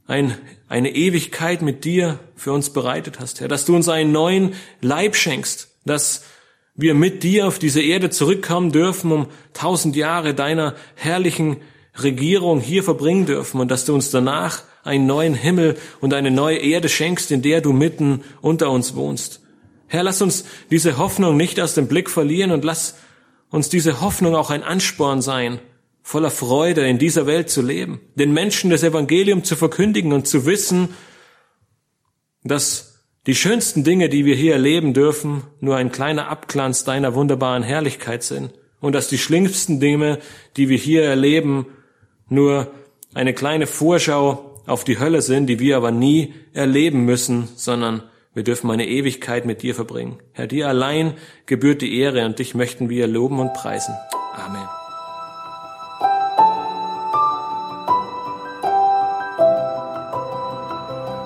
ein, 0.08 0.36
eine 0.70 0.94
Ewigkeit 0.94 1.62
mit 1.62 1.84
dir 1.84 2.20
für 2.36 2.52
uns 2.52 2.70
bereitet 2.70 3.18
hast, 3.18 3.40
Herr, 3.40 3.48
dass 3.48 3.64
du 3.64 3.74
uns 3.74 3.88
einen 3.88 4.12
neuen 4.12 4.54
Leib 4.80 5.16
schenkst, 5.16 5.74
dass 5.84 6.22
wir 6.76 6.94
mit 6.94 7.24
dir 7.24 7.48
auf 7.48 7.58
diese 7.58 7.82
Erde 7.82 8.08
zurückkommen 8.10 8.70
dürfen, 8.70 9.10
um 9.10 9.26
tausend 9.52 9.96
Jahre 9.96 10.32
deiner 10.32 10.76
herrlichen 10.94 11.56
Regierung 12.00 12.60
hier 12.60 12.84
verbringen 12.84 13.26
dürfen 13.26 13.60
und 13.60 13.68
dass 13.68 13.84
du 13.84 13.94
uns 13.94 14.12
danach 14.12 14.62
einen 14.84 15.06
neuen 15.06 15.34
Himmel 15.34 15.76
und 16.00 16.14
eine 16.14 16.30
neue 16.30 16.58
Erde 16.58 16.88
schenkst, 16.88 17.32
in 17.32 17.42
der 17.42 17.60
du 17.60 17.72
mitten 17.72 18.22
unter 18.40 18.70
uns 18.70 18.94
wohnst. 18.94 19.40
Herr, 19.88 20.04
lass 20.04 20.22
uns 20.22 20.44
diese 20.70 20.98
Hoffnung 20.98 21.36
nicht 21.36 21.60
aus 21.60 21.74
dem 21.74 21.88
Blick 21.88 22.08
verlieren 22.08 22.52
und 22.52 22.64
lass 22.64 22.94
uns 23.50 23.68
diese 23.70 24.00
Hoffnung 24.00 24.36
auch 24.36 24.50
ein 24.50 24.62
Ansporn 24.62 25.20
sein, 25.20 25.58
voller 26.02 26.30
Freude 26.30 26.86
in 26.86 26.98
dieser 26.98 27.26
Welt 27.26 27.50
zu 27.50 27.62
leben, 27.62 28.00
den 28.14 28.32
Menschen 28.32 28.70
das 28.70 28.82
Evangelium 28.82 29.44
zu 29.44 29.56
verkündigen 29.56 30.12
und 30.12 30.26
zu 30.26 30.46
wissen, 30.46 30.90
dass 32.42 33.04
die 33.26 33.34
schönsten 33.34 33.84
Dinge, 33.84 34.08
die 34.08 34.24
wir 34.24 34.34
hier 34.34 34.54
erleben 34.54 34.94
dürfen, 34.94 35.42
nur 35.60 35.76
ein 35.76 35.92
kleiner 35.92 36.28
Abglanz 36.28 36.84
deiner 36.84 37.14
wunderbaren 37.14 37.62
Herrlichkeit 37.62 38.22
sind 38.22 38.52
und 38.80 38.94
dass 38.94 39.08
die 39.08 39.18
schlimmsten 39.18 39.78
Dinge, 39.78 40.18
die 40.56 40.68
wir 40.68 40.78
hier 40.78 41.04
erleben, 41.04 41.66
nur 42.28 42.70
eine 43.12 43.34
kleine 43.34 43.66
Vorschau 43.66 44.62
auf 44.66 44.84
die 44.84 44.98
Hölle 44.98 45.20
sind, 45.20 45.46
die 45.46 45.58
wir 45.58 45.76
aber 45.76 45.90
nie 45.90 46.34
erleben 46.54 47.04
müssen, 47.04 47.48
sondern 47.56 48.02
Wir 48.32 48.44
dürfen 48.44 48.70
eine 48.70 48.86
Ewigkeit 48.86 49.44
mit 49.44 49.62
dir 49.62 49.74
verbringen. 49.74 50.18
Herr, 50.32 50.46
dir 50.46 50.68
allein 50.68 51.14
gebührt 51.46 51.82
die 51.82 51.98
Ehre 51.98 52.24
und 52.26 52.38
dich 52.38 52.54
möchten 52.54 52.88
wir 52.88 53.06
loben 53.08 53.40
und 53.40 53.54
preisen. 53.54 53.94
Amen. 54.34 54.79